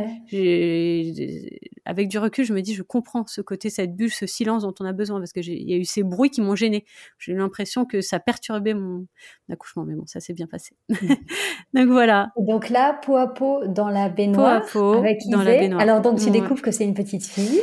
Avec 1.84 2.08
du 2.08 2.18
recul, 2.18 2.44
je 2.44 2.54
me 2.54 2.62
dis, 2.62 2.74
je 2.74 2.82
comprends 2.82 3.26
ce 3.26 3.40
côté, 3.42 3.68
cette 3.68 3.94
bulle, 3.94 4.10
ce 4.10 4.26
silence 4.26 4.62
dont 4.62 4.74
on 4.80 4.84
a 4.86 4.92
besoin, 4.92 5.18
parce 5.18 5.32
que 5.32 5.40
il 5.40 5.70
y 5.70 5.74
a 5.74 5.76
eu 5.76 5.84
ces 5.84 6.02
bruits 6.02 6.30
qui 6.30 6.40
m'ont 6.40 6.56
gêné. 6.56 6.84
J'ai 7.18 7.32
eu 7.32 7.36
l'impression 7.36 7.84
que 7.84 8.00
ça 8.00 8.18
perturbait 8.18 8.74
mon 8.74 9.06
accouchement, 9.50 9.84
mais 9.84 9.94
bon, 9.94 10.06
ça 10.06 10.20
s'est 10.20 10.32
bien 10.32 10.46
passé. 10.46 10.76
Mmh. 10.88 10.94
donc 11.74 11.88
voilà. 11.88 12.32
donc 12.38 12.70
là, 12.70 12.94
peau 12.94 13.16
à 13.16 13.32
peau 13.32 13.66
dans 13.66 13.90
la 13.90 14.08
baignoire, 14.08 14.62
peau 14.62 14.78
à 14.78 14.92
peau 14.92 14.98
avec 14.98 15.20
dans 15.28 15.42
la 15.42 15.52
baignoire. 15.52 15.80
Alors 15.80 16.00
donc 16.00 16.18
tu 16.18 16.30
découvres 16.30 16.62
que 16.62 16.70
c'est 16.70 16.84
une 16.84 16.94
petite 16.94 17.26
fille. 17.26 17.60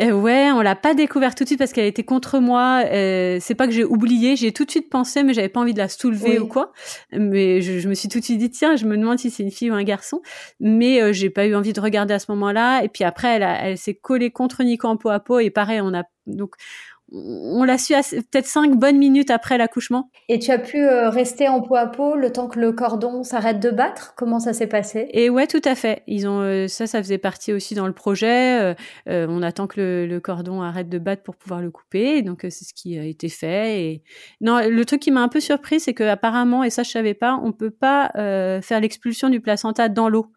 Euh, 0.00 0.12
ouais, 0.12 0.50
on 0.52 0.62
l'a 0.62 0.74
pas 0.74 0.94
découvert 0.94 1.34
tout 1.34 1.44
de 1.44 1.48
suite 1.48 1.58
parce 1.58 1.72
qu'elle 1.72 1.86
était 1.86 2.02
contre 2.02 2.38
moi. 2.38 2.82
Euh, 2.86 3.38
c'est 3.40 3.54
pas 3.54 3.66
que 3.66 3.74
j'ai 3.74 3.84
oublié, 3.84 4.36
j'ai 4.36 4.50
tout 4.50 4.64
de 4.64 4.70
suite 4.70 4.88
pensé, 4.88 5.22
mais 5.22 5.34
j'avais 5.34 5.50
pas 5.50 5.60
envie 5.60 5.74
de 5.74 5.78
la 5.78 5.88
soulever 5.88 6.38
ou 6.38 6.46
quoi. 6.46 6.72
Mais 7.12 7.60
je, 7.60 7.78
je, 7.78 7.88
me 7.88 7.94
suis 7.94 8.08
tout 8.08 8.18
de 8.18 8.24
suite 8.24 8.38
dit 8.38 8.50
tiens, 8.50 8.76
je 8.76 8.86
me 8.86 8.96
demande 8.96 9.18
si 9.18 9.30
c'est 9.30 9.42
une 9.42 9.50
fille 9.50 9.70
ou 9.70 9.74
un 9.74 9.84
garçon. 9.84 10.22
Mais 10.60 11.02
euh, 11.02 11.12
j'ai 11.12 11.28
pas 11.28 11.46
eu 11.46 11.54
envie 11.54 11.74
de 11.74 11.80
regarder 11.80 12.14
à 12.14 12.18
ce 12.18 12.30
moment-là. 12.30 12.82
Et 12.82 12.88
puis 12.88 13.04
après, 13.04 13.36
elle, 13.36 13.42
elle 13.42 13.78
s'est 13.78 13.94
collée 13.94 14.30
contre 14.30 14.62
Nico 14.62 14.88
en 14.88 14.96
peau 14.96 15.10
à 15.10 15.20
peau 15.20 15.38
et 15.40 15.50
pareil, 15.50 15.80
on 15.82 15.92
a 15.92 16.04
donc 16.26 16.54
on 17.14 17.64
l'a 17.64 17.76
su 17.78 17.94
peut-être 17.94 18.46
cinq 18.46 18.76
bonnes 18.76 18.96
minutes 18.96 19.30
après 19.30 19.58
l'accouchement. 19.58 20.10
Et 20.28 20.38
tu 20.38 20.50
as 20.50 20.58
pu 20.58 20.78
euh, 20.78 21.10
rester 21.10 21.48
en 21.48 21.60
peau 21.60 21.76
à 21.76 21.86
peau 21.86 22.16
le 22.16 22.32
temps 22.32 22.48
que 22.48 22.58
le 22.58 22.72
cordon 22.72 23.22
s'arrête 23.22 23.60
de 23.60 23.70
battre? 23.70 24.14
Comment 24.16 24.40
ça 24.40 24.52
s'est 24.52 24.66
passé? 24.66 25.08
Et 25.12 25.28
ouais, 25.28 25.46
tout 25.46 25.60
à 25.64 25.74
fait. 25.74 26.02
Ils 26.06 26.26
ont 26.26 26.40
euh, 26.40 26.68
ça, 26.68 26.86
ça 26.86 27.02
faisait 27.02 27.18
partie 27.18 27.52
aussi 27.52 27.74
dans 27.74 27.86
le 27.86 27.92
projet. 27.92 28.74
Euh, 29.08 29.26
on 29.28 29.42
attend 29.42 29.66
que 29.66 30.06
le, 30.08 30.20
cordon 30.20 30.62
arrête 30.62 30.88
de 30.88 30.98
battre 30.98 31.22
pour 31.22 31.36
pouvoir 31.36 31.60
le 31.60 31.70
couper. 31.70 32.22
Donc 32.22 32.40
c'est 32.42 32.64
ce 32.64 32.72
qui 32.74 32.98
a 32.98 33.04
été 33.04 33.28
fait. 33.28 33.82
Et 33.82 34.02
non, 34.40 34.60
le 34.66 34.84
truc 34.84 35.00
qui 35.00 35.10
m'a 35.10 35.22
un 35.22 35.28
peu 35.28 35.40
surpris, 35.40 35.80
c'est 35.80 35.94
que 35.94 36.04
apparemment, 36.04 36.64
et 36.64 36.70
ça 36.70 36.82
je 36.82 36.90
savais 36.90 37.14
pas, 37.14 37.38
on 37.42 37.52
peut 37.52 37.70
pas 37.70 38.10
faire 38.14 38.80
l'expulsion 38.80 39.28
du 39.28 39.40
placenta 39.40 39.88
dans 39.88 40.08
l'eau. 40.08 40.32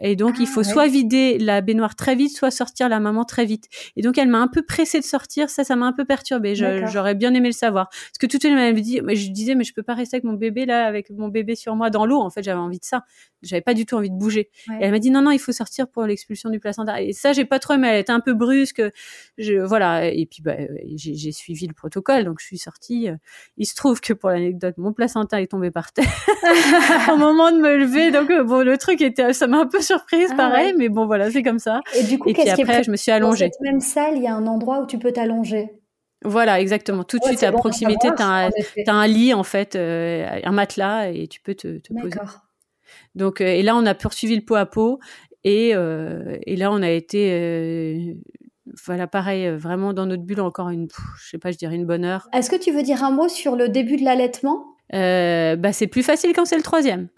Et 0.00 0.16
donc, 0.16 0.36
il 0.38 0.46
ah, 0.48 0.52
faut 0.52 0.62
soit 0.62 0.86
vider 0.86 1.38
la 1.38 1.60
baignoire 1.60 1.94
très 1.94 2.14
vite, 2.14 2.36
soit 2.36 2.50
sortir 2.50 2.88
la 2.88 3.00
maman 3.00 3.24
très 3.24 3.44
vite. 3.44 3.68
Et 3.96 4.02
donc, 4.02 4.18
elle 4.18 4.28
m'a 4.28 4.38
un 4.38 4.48
peu 4.48 4.62
pressée 4.62 5.00
de 5.00 5.04
sortir. 5.04 5.50
Ça, 5.50 5.64
ça 5.64 5.76
m'a 5.76 5.86
un 5.86 5.92
peu 5.92 6.04
perturbée. 6.04 6.54
J'aurais 6.54 7.14
bien 7.14 7.32
aimé 7.34 7.48
le 7.48 7.52
savoir. 7.52 7.88
Parce 7.88 8.18
que 8.18 8.26
tout 8.26 8.36
de 8.36 8.42
suite, 8.42 8.52
elle 8.52 8.58
m'avait 8.58 8.80
dit, 8.80 9.00
je 9.06 9.30
disais, 9.30 9.54
mais 9.54 9.64
je 9.64 9.72
peux 9.72 9.82
pas 9.82 9.94
rester 9.94 10.16
avec 10.16 10.24
mon 10.24 10.34
bébé 10.34 10.66
là, 10.66 10.86
avec 10.86 11.10
mon 11.10 11.28
bébé 11.28 11.54
sur 11.54 11.76
moi 11.76 11.90
dans 11.90 12.06
l'eau. 12.06 12.20
En 12.20 12.30
fait, 12.30 12.42
j'avais 12.42 12.58
envie 12.58 12.78
de 12.78 12.84
ça. 12.84 13.04
J'avais 13.42 13.62
pas 13.62 13.74
du 13.74 13.86
tout 13.86 13.94
envie 13.94 14.10
de 14.10 14.16
bouger. 14.16 14.50
Et 14.68 14.84
elle 14.84 14.90
m'a 14.90 14.98
dit, 14.98 15.10
non, 15.10 15.22
non, 15.22 15.30
il 15.30 15.38
faut 15.38 15.52
sortir 15.52 15.88
pour 15.88 16.04
l'expulsion 16.04 16.50
du 16.50 16.58
placenta. 16.58 17.00
Et 17.02 17.12
ça, 17.12 17.32
j'ai 17.32 17.44
pas 17.44 17.58
trop 17.58 17.74
aimé. 17.74 17.88
Elle 17.88 18.00
était 18.00 18.12
un 18.12 18.20
peu 18.20 18.34
brusque. 18.34 18.82
Je, 19.38 19.54
voilà. 19.54 20.06
Et 20.06 20.26
puis, 20.26 20.42
bah, 20.42 20.56
j'ai 20.96 21.32
suivi 21.32 21.66
le 21.66 21.74
protocole. 21.74 22.24
Donc, 22.24 22.40
je 22.40 22.46
suis 22.46 22.58
sortie. 22.58 23.08
Il 23.56 23.66
se 23.66 23.74
trouve 23.74 24.00
que 24.00 24.12
pour 24.12 24.30
l'anecdote, 24.30 24.74
mon 24.78 24.92
placenta 24.92 25.40
est 25.40 25.46
tombé 25.46 25.70
par 25.70 25.92
terre 25.92 26.06
au 27.12 27.16
moment 27.16 27.52
de 27.52 27.58
me 27.58 27.76
lever. 27.76 28.10
Donc, 28.10 28.32
bon, 28.46 28.64
le 28.64 28.76
truc 28.78 29.00
était, 29.00 29.32
ça 29.32 29.46
m'a 29.46 29.58
un 29.58 29.66
peu 29.66 29.80
surprise, 29.84 30.30
ah 30.32 30.36
pareil, 30.36 30.74
mais 30.76 30.88
bon, 30.88 31.06
voilà, 31.06 31.30
c'est 31.30 31.42
comme 31.42 31.58
ça. 31.58 31.80
Et 31.96 32.02
du 32.02 32.18
coup, 32.18 32.30
et 32.30 32.34
puis 32.34 32.48
après, 32.48 32.82
je 32.82 32.90
me 32.90 32.96
suis 32.96 33.12
allongée. 33.12 33.46
Dans 33.46 33.52
cette 33.52 33.60
même 33.60 33.80
salle, 33.80 34.16
il 34.16 34.22
y 34.22 34.26
a 34.26 34.34
un 34.34 34.46
endroit 34.46 34.80
où 34.80 34.86
tu 34.86 34.98
peux 34.98 35.12
t'allonger. 35.12 35.70
Voilà, 36.24 36.60
exactement. 36.60 37.04
Tout 37.04 37.18
de 37.18 37.24
suite 37.24 37.42
à 37.42 37.52
proximité, 37.52 38.08
tu 38.16 38.22
as, 38.22 38.50
un 38.88 39.06
lit, 39.06 39.34
en 39.34 39.42
fait, 39.42 39.76
euh, 39.76 40.40
un 40.42 40.52
matelas, 40.52 41.10
et 41.10 41.28
tu 41.28 41.40
peux 41.40 41.54
te, 41.54 41.78
te 41.78 41.92
poser. 41.92 42.18
Donc, 43.14 43.40
euh, 43.40 43.46
et 43.46 43.62
là, 43.62 43.76
on 43.76 43.84
a 43.84 43.94
poursuivi 43.94 44.34
le 44.34 44.42
pot 44.42 44.54
à 44.54 44.66
pot, 44.66 44.98
et, 45.44 45.72
euh, 45.74 46.38
et 46.46 46.56
là, 46.56 46.72
on 46.72 46.82
a 46.82 46.90
été 46.90 48.16
voilà, 48.86 49.06
pareil, 49.06 49.50
vraiment 49.50 49.92
dans 49.92 50.06
notre 50.06 50.22
bulle 50.22 50.40
encore 50.40 50.70
une, 50.70 50.88
je 51.22 51.28
sais 51.28 51.38
pas, 51.38 51.52
je 51.52 51.58
dirais 51.58 51.76
une 51.76 51.84
bonne 51.84 52.04
heure. 52.04 52.28
Est-ce 52.32 52.48
que 52.48 52.56
tu 52.56 52.72
veux 52.72 52.82
dire 52.82 53.04
un 53.04 53.10
mot 53.10 53.28
sur 53.28 53.54
le 53.56 53.68
début 53.68 53.96
de 53.98 54.04
l'allaitement? 54.04 54.64
Bah, 54.90 55.72
c'est 55.72 55.86
plus 55.86 56.02
facile 56.02 56.32
quand 56.34 56.46
c'est 56.46 56.56
le 56.56 56.62
troisième. 56.62 57.08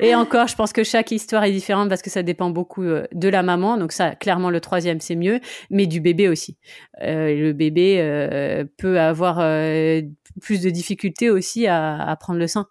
Et 0.00 0.14
encore, 0.14 0.48
je 0.48 0.56
pense 0.56 0.72
que 0.72 0.82
chaque 0.82 1.12
histoire 1.12 1.44
est 1.44 1.52
différente 1.52 1.88
parce 1.88 2.02
que 2.02 2.10
ça 2.10 2.22
dépend 2.22 2.50
beaucoup 2.50 2.82
euh, 2.82 3.06
de 3.12 3.28
la 3.28 3.42
maman. 3.42 3.76
Donc 3.76 3.92
ça, 3.92 4.14
clairement, 4.16 4.50
le 4.50 4.60
troisième, 4.60 5.00
c'est 5.00 5.14
mieux, 5.14 5.40
mais 5.70 5.86
du 5.86 6.00
bébé 6.00 6.28
aussi. 6.28 6.56
Euh, 7.02 7.34
le 7.34 7.52
bébé 7.52 7.98
euh, 8.00 8.64
peut 8.78 8.98
avoir 8.98 9.38
euh, 9.40 10.00
plus 10.40 10.60
de 10.60 10.70
difficultés 10.70 11.30
aussi 11.30 11.66
à, 11.66 11.96
à 12.02 12.16
prendre 12.16 12.40
le 12.40 12.48
sein. 12.48 12.66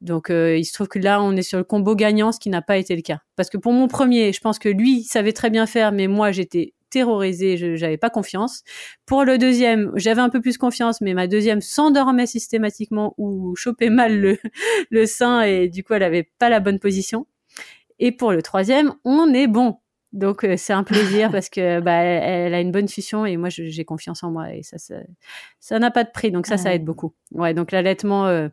Donc 0.00 0.30
euh, 0.30 0.56
il 0.56 0.64
se 0.64 0.72
trouve 0.72 0.88
que 0.88 0.98
là, 0.98 1.20
on 1.20 1.36
est 1.36 1.42
sur 1.42 1.58
le 1.58 1.64
combo 1.64 1.94
gagnant, 1.94 2.32
ce 2.32 2.40
qui 2.40 2.48
n'a 2.48 2.62
pas 2.62 2.76
été 2.78 2.96
le 2.96 3.02
cas. 3.02 3.18
Parce 3.36 3.50
que 3.50 3.58
pour 3.58 3.72
mon 3.72 3.88
premier, 3.88 4.32
je 4.32 4.40
pense 4.40 4.58
que 4.58 4.68
lui 4.68 5.02
savait 5.02 5.32
très 5.32 5.50
bien 5.50 5.66
faire, 5.66 5.92
mais 5.92 6.06
moi, 6.06 6.32
j'étais 6.32 6.74
terrorisée, 6.90 7.56
je 7.56 7.76
j'avais 7.76 7.96
pas 7.96 8.10
confiance. 8.10 8.62
Pour 9.06 9.24
le 9.24 9.38
deuxième, 9.38 9.92
j'avais 9.96 10.20
un 10.20 10.28
peu 10.28 10.40
plus 10.40 10.58
confiance, 10.58 11.00
mais 11.00 11.14
ma 11.14 11.26
deuxième 11.26 11.60
s'endormait 11.60 12.26
systématiquement 12.26 13.14
ou 13.18 13.54
chopait 13.56 13.90
mal 13.90 14.20
le, 14.20 14.38
le 14.90 15.06
sein 15.06 15.42
et 15.42 15.68
du 15.68 15.84
coup 15.84 15.94
elle 15.94 16.02
avait 16.02 16.30
pas 16.38 16.48
la 16.48 16.60
bonne 16.60 16.78
position. 16.78 17.26
Et 17.98 18.12
pour 18.12 18.32
le 18.32 18.42
troisième, 18.42 18.94
on 19.04 19.32
est 19.32 19.46
bon. 19.46 19.78
Donc 20.12 20.44
euh, 20.44 20.56
c'est 20.56 20.72
un 20.72 20.82
plaisir 20.82 21.30
parce 21.32 21.48
que 21.48 21.80
bah 21.80 21.92
elle, 21.92 22.54
a 22.54 22.60
une 22.60 22.72
bonne 22.72 22.88
fusion 22.88 23.24
et 23.26 23.36
moi 23.36 23.48
j'ai 23.48 23.84
confiance 23.84 24.24
en 24.24 24.30
moi 24.30 24.52
et 24.52 24.62
ça 24.62 24.76
ça 25.60 25.78
n'a 25.78 25.90
pas 25.90 26.02
de 26.02 26.10
prix 26.10 26.32
donc 26.32 26.46
ça 26.46 26.56
ça 26.56 26.74
aide 26.74 26.84
beaucoup. 26.84 27.14
Ouais 27.30 27.54
donc 27.54 27.70
l'allaitement 27.70 28.26
euh, 28.26 28.48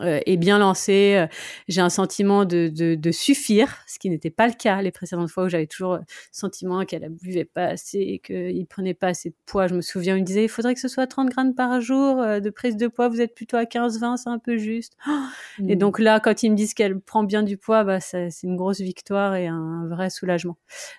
euh, 0.00 0.20
est 0.26 0.36
bien 0.36 0.58
lancé. 0.58 1.16
Euh, 1.16 1.26
j'ai 1.68 1.80
un 1.80 1.88
sentiment 1.88 2.44
de, 2.44 2.68
de, 2.68 2.94
de 2.94 3.12
suffire, 3.12 3.78
ce 3.86 3.98
qui 3.98 4.10
n'était 4.10 4.30
pas 4.30 4.46
le 4.46 4.54
cas 4.54 4.82
les 4.82 4.90
précédentes 4.90 5.30
fois 5.30 5.44
où 5.44 5.48
j'avais 5.48 5.66
toujours 5.66 5.96
le 5.96 6.02
sentiment 6.32 6.84
qu'elle 6.84 7.02
ne 7.02 7.08
buvait 7.08 7.44
pas 7.44 7.66
assez 7.66 8.20
qu'il 8.24 8.66
prenait 8.66 8.94
pas 8.94 9.08
assez 9.08 9.30
de 9.30 9.36
poids. 9.46 9.66
Je 9.66 9.74
me 9.74 9.80
souviens, 9.80 10.16
il 10.16 10.22
me 10.22 10.26
disait, 10.26 10.44
il 10.44 10.48
faudrait 10.48 10.74
que 10.74 10.80
ce 10.80 10.88
soit 10.88 11.06
30 11.06 11.30
grammes 11.30 11.54
par 11.54 11.80
jour 11.80 12.20
euh, 12.20 12.40
de 12.40 12.50
prise 12.50 12.76
de 12.76 12.88
poids. 12.88 13.08
Vous 13.08 13.20
êtes 13.20 13.34
plutôt 13.34 13.56
à 13.56 13.64
15-20, 13.64 14.16
c'est 14.16 14.30
un 14.30 14.38
peu 14.38 14.56
juste. 14.56 14.96
Et 15.68 15.76
mmh. 15.76 15.78
donc 15.78 15.98
là, 15.98 16.20
quand 16.20 16.42
ils 16.42 16.50
me 16.50 16.56
disent 16.56 16.74
qu'elle 16.74 17.00
prend 17.00 17.22
bien 17.22 17.42
du 17.42 17.56
poids, 17.56 17.84
bah, 17.84 18.00
c'est 18.00 18.30
une 18.42 18.56
grosse 18.56 18.80
victoire 18.80 19.34
et 19.36 19.46
un 19.46 19.86
vrai 19.86 20.10
soulagement. 20.10 20.56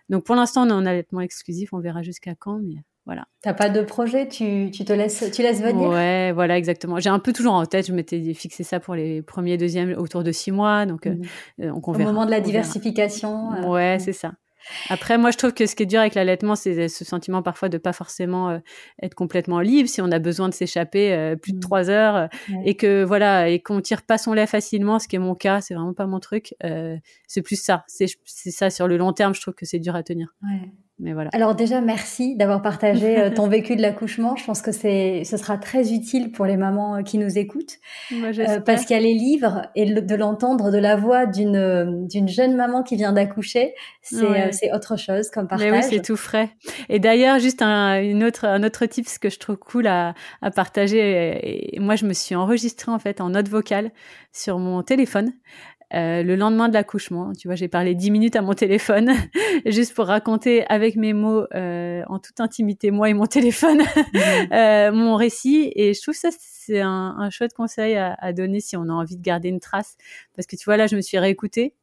Donc 0.09 0.23
pour 0.23 0.35
l'instant, 0.35 0.65
on 0.65 0.69
est 0.69 0.73
en 0.73 0.85
allaitement 0.85 1.21
exclusif. 1.21 1.73
On 1.73 1.79
verra 1.79 2.01
jusqu'à 2.01 2.35
quand, 2.35 2.59
mais 2.59 2.83
voilà. 3.05 3.27
T'as 3.43 3.53
pas 3.53 3.69
de 3.69 3.81
projet, 3.81 4.27
tu, 4.27 4.71
tu, 4.71 4.83
te 4.83 4.91
laisses, 4.91 5.29
tu 5.31 5.43
laisses 5.43 5.61
venir? 5.61 5.89
Ouais, 5.89 6.31
voilà, 6.31 6.57
exactement. 6.57 6.99
J'ai 6.99 7.09
un 7.09 7.19
peu 7.19 7.33
toujours 7.33 7.53
en 7.53 7.65
tête, 7.65 7.87
je 7.87 7.93
m'étais 7.93 8.33
fixé 8.33 8.63
ça 8.63 8.79
pour 8.79 8.95
les 8.95 9.21
premiers, 9.21 9.57
deuxièmes, 9.57 9.95
autour 9.97 10.23
de 10.23 10.31
six 10.31 10.51
mois, 10.51 10.87
donc, 10.87 11.05
mmh. 11.05 11.21
euh, 11.61 11.71
Au 11.71 11.93
moment 11.93 12.25
de 12.25 12.31
la 12.31 12.41
diversification. 12.41 13.53
Euh, 13.53 13.67
ouais, 13.67 13.97
c'est 13.99 14.13
ça. 14.13 14.31
Après, 14.89 15.19
moi, 15.19 15.29
je 15.29 15.37
trouve 15.37 15.53
que 15.53 15.67
ce 15.67 15.75
qui 15.75 15.83
est 15.83 15.85
dur 15.85 15.99
avec 15.99 16.15
l'allaitement, 16.15 16.55
c'est 16.55 16.89
ce 16.89 17.05
sentiment 17.05 17.43
parfois 17.43 17.69
de 17.69 17.77
pas 17.77 17.93
forcément 17.93 18.49
euh, 18.49 18.57
être 19.03 19.13
complètement 19.13 19.59
libre 19.59 19.87
si 19.87 20.01
on 20.01 20.11
a 20.11 20.17
besoin 20.17 20.49
de 20.49 20.55
s'échapper 20.55 21.13
euh, 21.13 21.35
plus 21.35 21.51
de 21.51 21.57
mmh. 21.57 21.61
trois 21.61 21.91
heures 21.91 22.29
et 22.63 22.75
que 22.75 23.03
voilà 23.03 23.49
et 23.49 23.59
qu'on 23.59 23.79
tire 23.81 24.01
pas 24.01 24.17
son 24.17 24.33
lait 24.33 24.47
facilement, 24.47 24.97
ce 24.97 25.07
qui 25.07 25.17
est 25.17 25.19
mon 25.19 25.35
cas, 25.35 25.61
c'est 25.61 25.75
vraiment 25.75 25.93
pas 25.93 26.07
mon 26.07 26.19
truc. 26.19 26.55
c'est 27.27 27.43
plus 27.43 27.61
ça. 27.61 27.83
C'est 27.87 28.07
ça 28.25 28.71
sur 28.71 28.87
le 28.87 28.97
long 28.97 29.13
terme, 29.13 29.35
je 29.35 29.41
trouve 29.41 29.53
que 29.53 29.67
c'est 29.67 29.77
dur 29.77 29.93
à 29.93 30.01
tenir. 30.01 30.33
Ouais. 30.41 30.71
Mais 30.97 31.11
voilà. 31.11 31.29
Alors 31.33 31.55
déjà, 31.55 31.81
merci 31.81 32.37
d'avoir 32.37 32.61
partagé 32.61 33.19
euh, 33.19 33.29
ton 33.29 33.47
vécu 33.49 33.75
de 33.75 33.81
l'accouchement. 33.81 34.37
Je 34.37 34.45
pense 34.45 34.61
que 34.61 34.71
c'est, 34.71 35.23
ce 35.25 35.35
sera 35.35 35.57
très 35.57 35.91
utile 35.91 36.31
pour 36.31 36.45
les 36.45 36.55
mamans 36.55 36.95
euh, 36.95 37.01
qui 37.01 37.17
nous 37.17 37.37
écoutent, 37.37 37.79
euh, 38.13 38.61
parce 38.61 38.85
qu'il 38.85 38.95
y 38.95 38.99
a 38.99 39.01
les 39.01 39.13
livres 39.13 39.63
et 39.75 39.85
de 39.93 40.15
l'entendre 40.15 40.71
de 40.71 40.77
la 40.77 40.95
voix 40.95 41.25
d'une 41.25 42.07
d'une 42.07 42.29
jeune 42.29 42.55
maman 42.55 42.81
qui 42.81 42.95
vient 42.95 43.11
d'accoucher, 43.11 43.73
c'est 44.01 44.51
c'est 44.53 44.73
autre 44.73 44.97
chose 44.97 45.29
comme 45.31 45.49
partage. 45.49 45.69
Mais 45.69 45.77
oui, 45.77 45.83
c'est 45.83 46.01
tout 46.01 46.15
frais. 46.15 46.51
Et 46.87 46.99
d'ailleurs, 46.99 47.39
juste 47.39 47.61
un, 47.61 48.01
une 48.01 48.23
autre 48.23 48.45
un 48.45 48.63
autre 48.63 48.85
tip, 48.85 49.05
ce 49.05 49.19
que 49.19 49.29
je 49.29 49.37
trouve 49.37 49.57
cool 49.57 49.87
à, 49.87 50.13
à 50.41 50.49
partager. 50.49 51.75
Et, 51.75 51.79
moi, 51.79 51.97
je 51.97 52.05
me 52.05 52.13
suis 52.13 52.35
enregistrée 52.35 52.91
en 52.91 52.99
fait 52.99 53.19
en 53.19 53.31
note 53.31 53.49
vocale 53.49 53.91
sur 54.31 54.59
mon 54.59 54.81
téléphone. 54.81 55.33
Euh, 55.93 56.23
le 56.23 56.35
lendemain 56.35 56.67
de 56.67 56.73
l'accouchement, 56.73 57.31
tu 57.33 57.47
vois, 57.47 57.55
j'ai 57.55 57.67
parlé 57.67 57.93
dix 57.93 58.11
minutes 58.11 58.35
à 58.35 58.41
mon 58.41 58.53
téléphone, 58.53 59.11
juste 59.65 59.93
pour 59.93 60.05
raconter 60.05 60.65
avec 60.67 60.95
mes 60.95 61.13
mots, 61.13 61.45
euh, 61.53 62.03
en 62.07 62.19
toute 62.19 62.39
intimité, 62.39 62.91
moi 62.91 63.09
et 63.09 63.13
mon 63.13 63.27
téléphone, 63.27 63.79
mhm. 64.13 64.51
euh, 64.51 64.91
mon 64.91 65.15
récit. 65.15 65.71
Et 65.75 65.93
je 65.93 66.01
trouve 66.01 66.15
ça, 66.15 66.29
c'est 66.37 66.81
un, 66.81 67.15
un, 67.17 67.29
chouette 67.29 67.53
conseil 67.53 67.95
à, 67.95 68.15
à, 68.19 68.33
donner 68.33 68.59
si 68.59 68.75
on 68.77 68.83
a 68.83 68.93
envie 68.93 69.15
de 69.17 69.21
garder 69.21 69.49
une 69.49 69.59
trace. 69.59 69.95
Parce 70.35 70.47
que 70.47 70.55
tu 70.55 70.65
vois, 70.65 70.77
là, 70.77 70.87
je 70.87 70.95
me 70.95 71.01
suis 71.01 71.19
réécoutée 71.19 71.73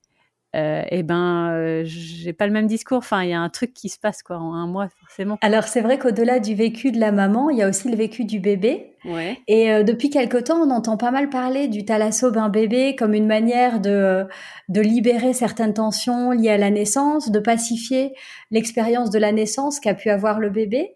euh, 0.55 0.83
et 0.91 1.03
ben 1.03 1.51
euh, 1.51 1.83
j'ai 1.87 2.35
pas 2.35 2.47
le 2.47 2.53
même 2.53 2.67
discours. 2.67 2.99
Enfin, 2.99 3.23
il 3.23 3.31
y 3.31 3.33
a 3.33 3.41
un 3.41 3.49
truc 3.49 3.73
qui 3.73 3.89
se 3.89 3.99
passe 3.99 4.23
quoi 4.23 4.37
en 4.37 4.53
un 4.53 4.67
mois 4.67 4.89
forcément. 5.01 5.39
Alors 5.41 5.65
c'est 5.65 5.81
vrai 5.81 5.99
qu'au-delà 5.99 6.41
du 6.41 6.55
vécu 6.55 6.93
de 6.93 7.01
la 7.01 7.11
maman, 7.11 7.49
il 7.49 7.59
y 7.59 7.63
a 7.63 7.69
aussi 7.69 7.89
le 7.89 7.97
vécu 7.97 8.25
du 8.25 8.39
bébé. 8.39 8.95
Ouais. 9.07 9.39
Et 9.49 9.73
euh, 9.73 9.83
depuis 9.83 10.11
quelque 10.11 10.37
temps, 10.37 10.61
on 10.61 10.71
entend 10.71 10.99
pas 10.99 11.11
mal 11.11 11.31
parler 11.31 11.69
du 11.69 11.87
thalasso 11.87 12.31
bain 12.31 12.51
bébé 12.51 12.95
comme 12.97 13.15
une 13.15 13.27
manière 13.27 13.81
de 13.81 14.27
de 14.69 14.81
libérer 14.81 15.33
certaines 15.33 15.75
tensions 15.75 16.33
liées 16.33 16.51
à 16.51 16.59
la 16.59 16.71
naissance, 16.71 17.31
de 17.31 17.39
pacifier 17.39 18.13
l'expérience 18.51 19.11
de 19.11 19.19
la 19.19 19.33
naissance 19.33 19.81
qu'a 19.81 19.95
pu 19.95 20.11
avoir 20.11 20.39
le 20.39 20.51
bébé. 20.51 20.95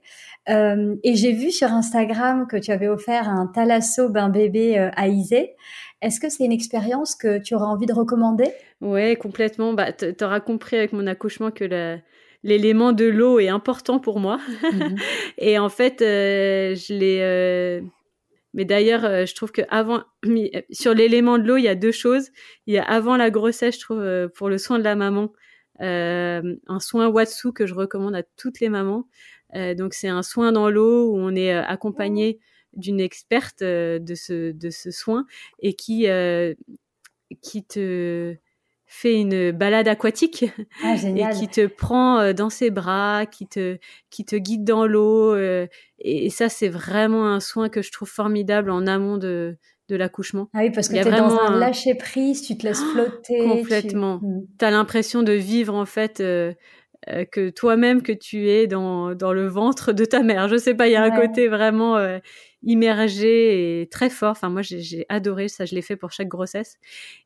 Euh, 0.49 0.95
et 1.03 1.17
j'ai 1.17 1.33
vu 1.33 1.51
sur 1.51 1.73
Instagram 1.73 2.47
que 2.47 2.57
tu 2.59 2.71
avais 2.71 2.89
offert 2.89 3.29
un 3.29 3.47
thalasso 3.47 4.11
bain 4.11 4.29
bébé 4.29 4.91
à 4.95 5.09
Isée. 5.09 5.55
Est-ce 6.03 6.21
que 6.21 6.29
c'est 6.29 6.45
une 6.45 6.53
expérience 6.53 7.15
que 7.15 7.39
tu 7.39 7.55
auras 7.55 7.67
envie 7.67 7.87
de 7.87 7.95
recommander? 7.95 8.51
Ouais, 8.81 9.17
complètement. 9.17 9.73
Bah, 9.73 9.93
tu 9.93 10.13
auras 10.23 10.41
compris 10.41 10.77
avec 10.77 10.93
mon 10.93 11.07
accouchement 11.07 11.51
que 11.51 11.99
l'élément 12.43 12.93
de 12.93 13.07
l'eau 13.07 13.39
est 13.39 13.49
important 13.49 13.99
pour 13.99 14.21
moi. 14.21 14.39
Mhm. 14.73 14.97
et 15.39 15.59
en 15.59 15.69
fait, 15.69 16.03
euh, 16.03 16.75
je 16.75 16.93
l'ai. 16.93 17.21
Euh, 17.23 17.81
mais 18.53 18.65
d'ailleurs, 18.65 19.05
euh, 19.05 19.27
je 19.27 19.35
trouve 19.35 19.53
que 19.53 19.63
avant, 19.71 20.03
sur 20.71 20.93
l'élément 20.93 21.39
de 21.39 21.47
l'eau, 21.47 21.57
il 21.57 21.65
y 21.65 21.69
a 21.69 21.75
deux 21.75 21.93
choses. 21.93 22.31
Il 22.67 22.75
y 22.75 22.79
a 22.79 22.85
avant 22.85 23.17
la 23.17 23.31
grossesse, 23.31 23.77
je 23.77 23.81
trouve, 23.81 24.29
pour 24.35 24.49
le 24.49 24.59
soin 24.59 24.79
de 24.79 24.85
la 24.85 24.97
maman, 24.97 25.33
un 25.81 26.81
soin 26.81 27.09
Watsu 27.09 27.53
que 27.53 27.67
je 27.67 27.75
recommande 27.75 28.15
à 28.15 28.23
toutes 28.37 28.61
les 28.61 28.69
mamans. 28.69 29.09
donc, 29.77 29.95
c'est 29.95 30.09
un 30.09 30.23
soin 30.23 30.53
dans 30.53 30.71
l'eau 30.71 31.11
où 31.13 31.19
on 31.19 31.35
est 31.35 31.53
accompagné 31.53 32.39
d'une 32.77 33.01
experte 33.01 33.63
de 33.63 34.15
ce 34.15 34.53
de 34.53 34.71
ce 34.71 34.91
soin 34.91 35.27
et 35.61 35.75
qui 35.75 36.07
qui 37.43 37.65
te 37.65 38.37
fait 38.87 39.21
une 39.21 39.51
balade 39.51 39.89
aquatique 39.89 40.47
ah, 40.83 40.95
et 41.05 41.37
qui 41.37 41.49
te 41.49 41.67
prend 41.67 42.21
euh, 42.21 42.33
dans 42.33 42.51
ses 42.51 42.71
bras, 42.71 43.27
qui 43.27 43.47
te 43.47 43.79
qui 44.11 44.25
te 44.25 44.37
guide 44.37 44.65
dans 44.65 44.87
l'eau 44.87 45.35
euh, 45.35 45.67
et, 45.99 46.31
ça 46.31 46.49
c'est 46.49 46.69
vraiment 46.69 47.27
un 47.27 47.41
soin 47.41 47.69
que 47.69 47.83
je 47.83 47.91
trouve 47.91 48.09
formidable 48.09 48.71
en 48.71 48.87
amont 48.87 49.19
de 49.19 49.59
de 49.89 49.95
l'accouchement. 49.95 50.49
Ah 50.53 50.61
oui, 50.63 50.71
parce 50.71 50.89
que 50.89 50.95
tu 50.95 50.99
es 50.99 51.05
dans 51.05 51.39
un 51.39 51.57
lâcher 51.59 51.95
prise, 51.95 52.43
tu 52.43 52.59
te 52.59 52.67
laisses 52.67 52.83
ah, 52.83 52.93
flotter. 52.93 53.39
complètement. 53.39 54.21
Tu 54.59 54.65
as 54.65 54.73
l'impression 54.73 55.23
de 55.23 55.33
vivre 55.33 55.75
en 55.77 55.87
fait 55.87 56.19
euh, 56.19 56.55
que 57.31 57.51
toi-même 57.51 58.03
que 58.03 58.11
tu 58.11 58.49
es 58.49 58.67
dans, 58.67 59.15
dans 59.15 59.33
le 59.33 59.47
ventre 59.47 59.93
de 59.93 60.05
ta 60.05 60.25
mère. 60.25 60.49
Je 60.49 60.57
sais 60.57 60.75
pas, 60.75 60.89
il 60.89 60.93
y 60.93 60.97
a 60.97 61.05
un 61.05 61.13
côté 61.13 61.47
vraiment 61.47 61.97
immergé 62.63 63.83
et 63.83 63.87
très 63.89 64.11
fort. 64.11 64.31
Enfin, 64.31 64.49
moi, 64.49 64.63
j'ai 64.63 65.07
adoré 65.09 65.49
ça. 65.49 65.65
Je 65.65 65.75
l'ai 65.75 65.83
fait 65.83 65.97
pour 65.97 66.11
chaque 66.11 66.29
grossesse. 66.29 66.79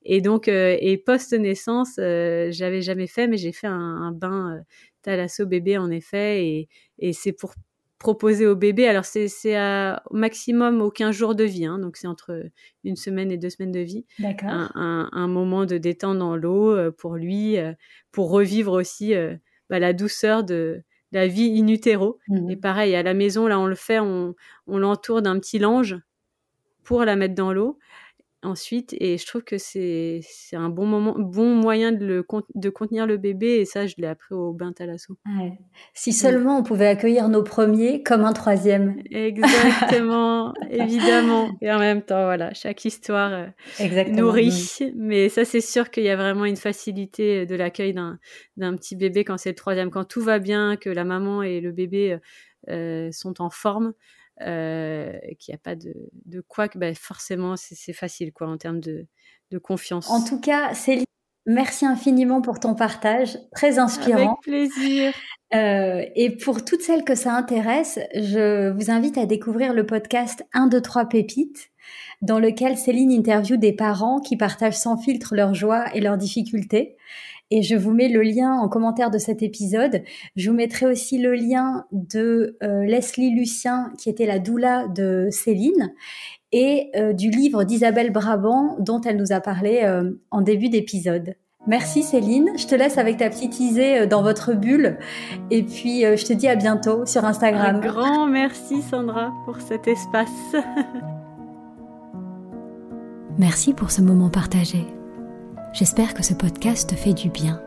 Et 0.05 0.21
donc, 0.21 0.49
euh, 0.49 0.77
et 0.81 0.97
post 0.99 1.33
naissance, 1.33 1.99
euh, 1.99 2.49
j'avais 2.51 2.83
jamais 2.83 3.07
fait, 3.07 3.27
mais 3.27 3.37
j'ai 3.37 3.53
fait 3.53 3.67
un, 3.67 3.73
un 3.73 4.13
bain 4.13 4.57
euh, 4.57 4.61
thalasso 5.03 5.47
bébé 5.47 5.79
en 5.79 5.91
effet, 5.91 6.47
et, 6.47 6.69
et 6.99 7.13
c'est 7.13 7.33
pour 7.33 7.55
proposer 7.99 8.47
au 8.47 8.57
bébé. 8.57 8.87
Alors 8.87 9.05
c'est 9.05 9.29
au 10.11 10.17
maximum 10.17 10.81
au 10.83 10.91
15 10.91 11.15
jours 11.15 11.35
de 11.35 11.45
vie, 11.45 11.67
hein, 11.67 11.79
donc 11.79 11.97
c'est 11.97 12.07
entre 12.07 12.45
une 12.85 12.97
semaine 12.97 13.31
et 13.31 13.39
deux 13.39 13.51
semaines 13.51 13.73
de 13.73 13.81
vie. 13.81 14.05
Un, 14.43 14.71
un, 14.75 15.09
un, 15.13 15.29
moment 15.29 15.65
de 15.67 15.79
détente 15.79 16.19
dans 16.19 16.37
l'eau 16.37 16.71
euh, 16.71 16.91
pour 16.91 17.17
lui, 17.17 17.57
pour 18.11 18.31
revivre 18.31 18.73
aussi 18.73 19.15
bah, 19.69 19.79
la 19.79 19.93
douceur 19.93 20.45
de 20.45 20.83
la 21.13 21.27
vie 21.27 21.59
in 21.61 21.67
utero. 21.69 22.19
Mmh. 22.29 22.51
Et 22.51 22.57
pareil, 22.57 22.95
à 22.95 23.03
la 23.03 23.15
maison, 23.15 23.47
là, 23.47 23.59
on 23.59 23.67
le 23.67 23.75
fait, 23.75 24.01
on, 24.01 24.35
on 24.67 24.79
l'entoure 24.79 25.23
d'un 25.23 25.39
petit 25.39 25.59
linge 25.59 25.99
pour 26.85 27.05
la 27.05 27.17
mettre 27.17 27.35
dans 27.35 27.53
l'eau 27.53 27.79
ensuite 28.43 28.95
et 28.99 29.19
je 29.19 29.27
trouve 29.27 29.43
que 29.43 29.59
c'est 29.59 30.21
c'est 30.23 30.57
un 30.57 30.69
bon 30.69 30.87
moment 30.87 31.15
bon 31.19 31.55
moyen 31.55 31.93
de 31.93 32.05
le 32.05 32.27
de 32.55 32.71
contenir 32.71 33.07
le 33.07 33.17
bébé 33.17 33.61
et 33.61 33.65
ça 33.65 33.87
je 33.87 33.95
l'ai 33.99 34.07
appris 34.07 34.35
au 34.35 34.53
bain 34.53 34.73
thalasso. 34.73 35.17
Ouais. 35.27 35.59
Si 35.93 36.13
seulement 36.13 36.59
on 36.59 36.63
pouvait 36.63 36.87
accueillir 36.87 37.29
nos 37.29 37.43
premiers 37.43 38.03
comme 38.03 38.25
un 38.25 38.33
troisième. 38.33 38.97
Exactement, 39.11 40.55
évidemment. 40.71 41.51
Et 41.61 41.71
en 41.71 41.79
même 41.79 42.03
temps 42.03 42.25
voilà, 42.25 42.53
chaque 42.55 42.85
histoire 42.85 43.33
euh, 43.33 44.07
nourrit 44.09 44.79
mais 44.97 45.29
ça 45.29 45.45
c'est 45.45 45.61
sûr 45.61 45.91
qu'il 45.91 46.05
y 46.05 46.11
a 46.11 46.17
vraiment 46.17 46.45
une 46.47 46.57
facilité 46.57 47.47
de 47.47 47.55
l'accueil 47.55 47.93
d'un 47.93 48.19
d'un 48.57 48.75
petit 48.77 48.97
bébé 48.97 49.25
quand 49.25 49.37
c'est 49.37 49.51
le 49.51 49.57
troisième 49.57 49.91
quand 49.91 50.05
tout 50.05 50.23
va 50.23 50.39
bien, 50.39 50.77
que 50.77 50.89
la 50.89 51.05
maman 51.05 51.43
et 51.43 51.61
le 51.61 51.73
bébé 51.73 52.19
euh, 52.69 53.11
sont 53.13 53.43
en 53.43 53.51
forme 53.51 53.93
euh, 54.43 55.13
qu'il 55.39 55.53
n'y 55.53 55.57
a 55.57 55.63
pas 55.63 55.75
de, 55.75 55.95
de 56.27 56.41
quoi 56.41 56.69
que 56.69 56.79
bah, 56.79 56.95
forcément 56.95 57.57
c'est 57.57 57.93
facile 57.93 58.33
quoi 58.33 58.49
en 58.49 58.57
termes 58.57 58.81
de, 58.81 59.07
de 59.51 59.59
confiance. 59.59 60.09
En 60.11 60.25
tout 60.25 60.41
cas, 60.41 60.75
Céline, 60.75 61.05
Merci 61.47 61.87
infiniment 61.87 62.43
pour 62.43 62.61
ton 62.61 62.75
partage, 62.75 63.39
très 63.55 63.79
inspirant. 63.79 64.39
Avec 64.39 64.43
plaisir. 64.43 65.13
Euh, 65.55 66.05
et 66.15 66.37
pour 66.37 66.65
toutes 66.65 66.83
celles 66.83 67.03
que 67.03 67.15
ça 67.15 67.35
intéresse, 67.35 67.99
je 68.15 68.71
vous 68.71 68.91
invite 68.91 69.17
à 69.17 69.25
découvrir 69.25 69.73
le 69.73 69.87
podcast 69.87 70.45
1, 70.53 70.67
2, 70.67 70.81
3 70.81 71.07
pépites, 71.07 71.71
dans 72.21 72.39
lequel 72.39 72.77
Céline 72.77 73.11
interviewe 73.11 73.57
des 73.57 73.73
parents 73.73 74.21
qui 74.21 74.37
partagent 74.37 74.77
sans 74.77 74.99
filtre 74.99 75.35
leur 75.35 75.55
joie 75.55 75.87
et 75.95 76.01
leurs 76.01 76.19
difficultés. 76.19 76.97
Et 77.51 77.63
je 77.63 77.75
vous 77.75 77.93
mets 77.93 78.09
le 78.09 78.23
lien 78.23 78.53
en 78.53 78.69
commentaire 78.69 79.11
de 79.11 79.19
cet 79.19 79.43
épisode. 79.43 80.03
Je 80.37 80.51
vous 80.51 80.57
mettrai 80.57 80.87
aussi 80.87 81.19
le 81.19 81.35
lien 81.35 81.85
de 81.91 82.57
euh, 82.63 82.85
Leslie 82.85 83.35
Lucien, 83.35 83.93
qui 83.99 84.09
était 84.09 84.27
la 84.27 84.39
doula 84.39 84.87
de 84.89 85.29
Céline, 85.31 85.93
et 86.53 86.91
euh, 86.97 87.13
du 87.13 87.31
livre 87.31 87.65
d'Isabelle 87.65 88.13
Brabant, 88.13 88.77
dont 88.79 89.01
elle 89.01 89.17
nous 89.17 89.33
a 89.33 89.41
parlé 89.41 89.81
euh, 89.83 90.13
en 90.31 90.43
début 90.43 90.69
d'épisode. 90.69 91.35
Merci 91.67 92.03
Céline, 92.03 92.51
je 92.57 92.67
te 92.67 92.75
laisse 92.75 92.97
avec 92.97 93.19
ta 93.19 93.29
petite 93.29 93.61
Isée 93.61 94.07
dans 94.07 94.23
votre 94.23 94.55
bulle 94.55 94.97
et 95.51 95.63
puis 95.63 96.01
je 96.01 96.25
te 96.25 96.33
dis 96.33 96.49
à 96.49 96.57
bientôt 96.57 97.05
sur 97.05 97.27
Instagram. 97.27 97.77
Un 97.77 97.81
grand 97.81 98.27
merci 98.27 98.81
Sandra 98.81 99.31
pour 99.45 99.61
cet 99.61 99.87
espace. 99.87 100.55
merci 103.39 103.75
pour 103.75 103.91
ce 103.91 104.01
moment 104.01 104.31
partagé. 104.31 104.87
J'espère 105.73 106.15
que 106.15 106.25
ce 106.25 106.35
podcast 106.35 106.91
te 106.91 106.97
fait 106.97 107.15
du 107.15 107.29
bien. 107.29 107.61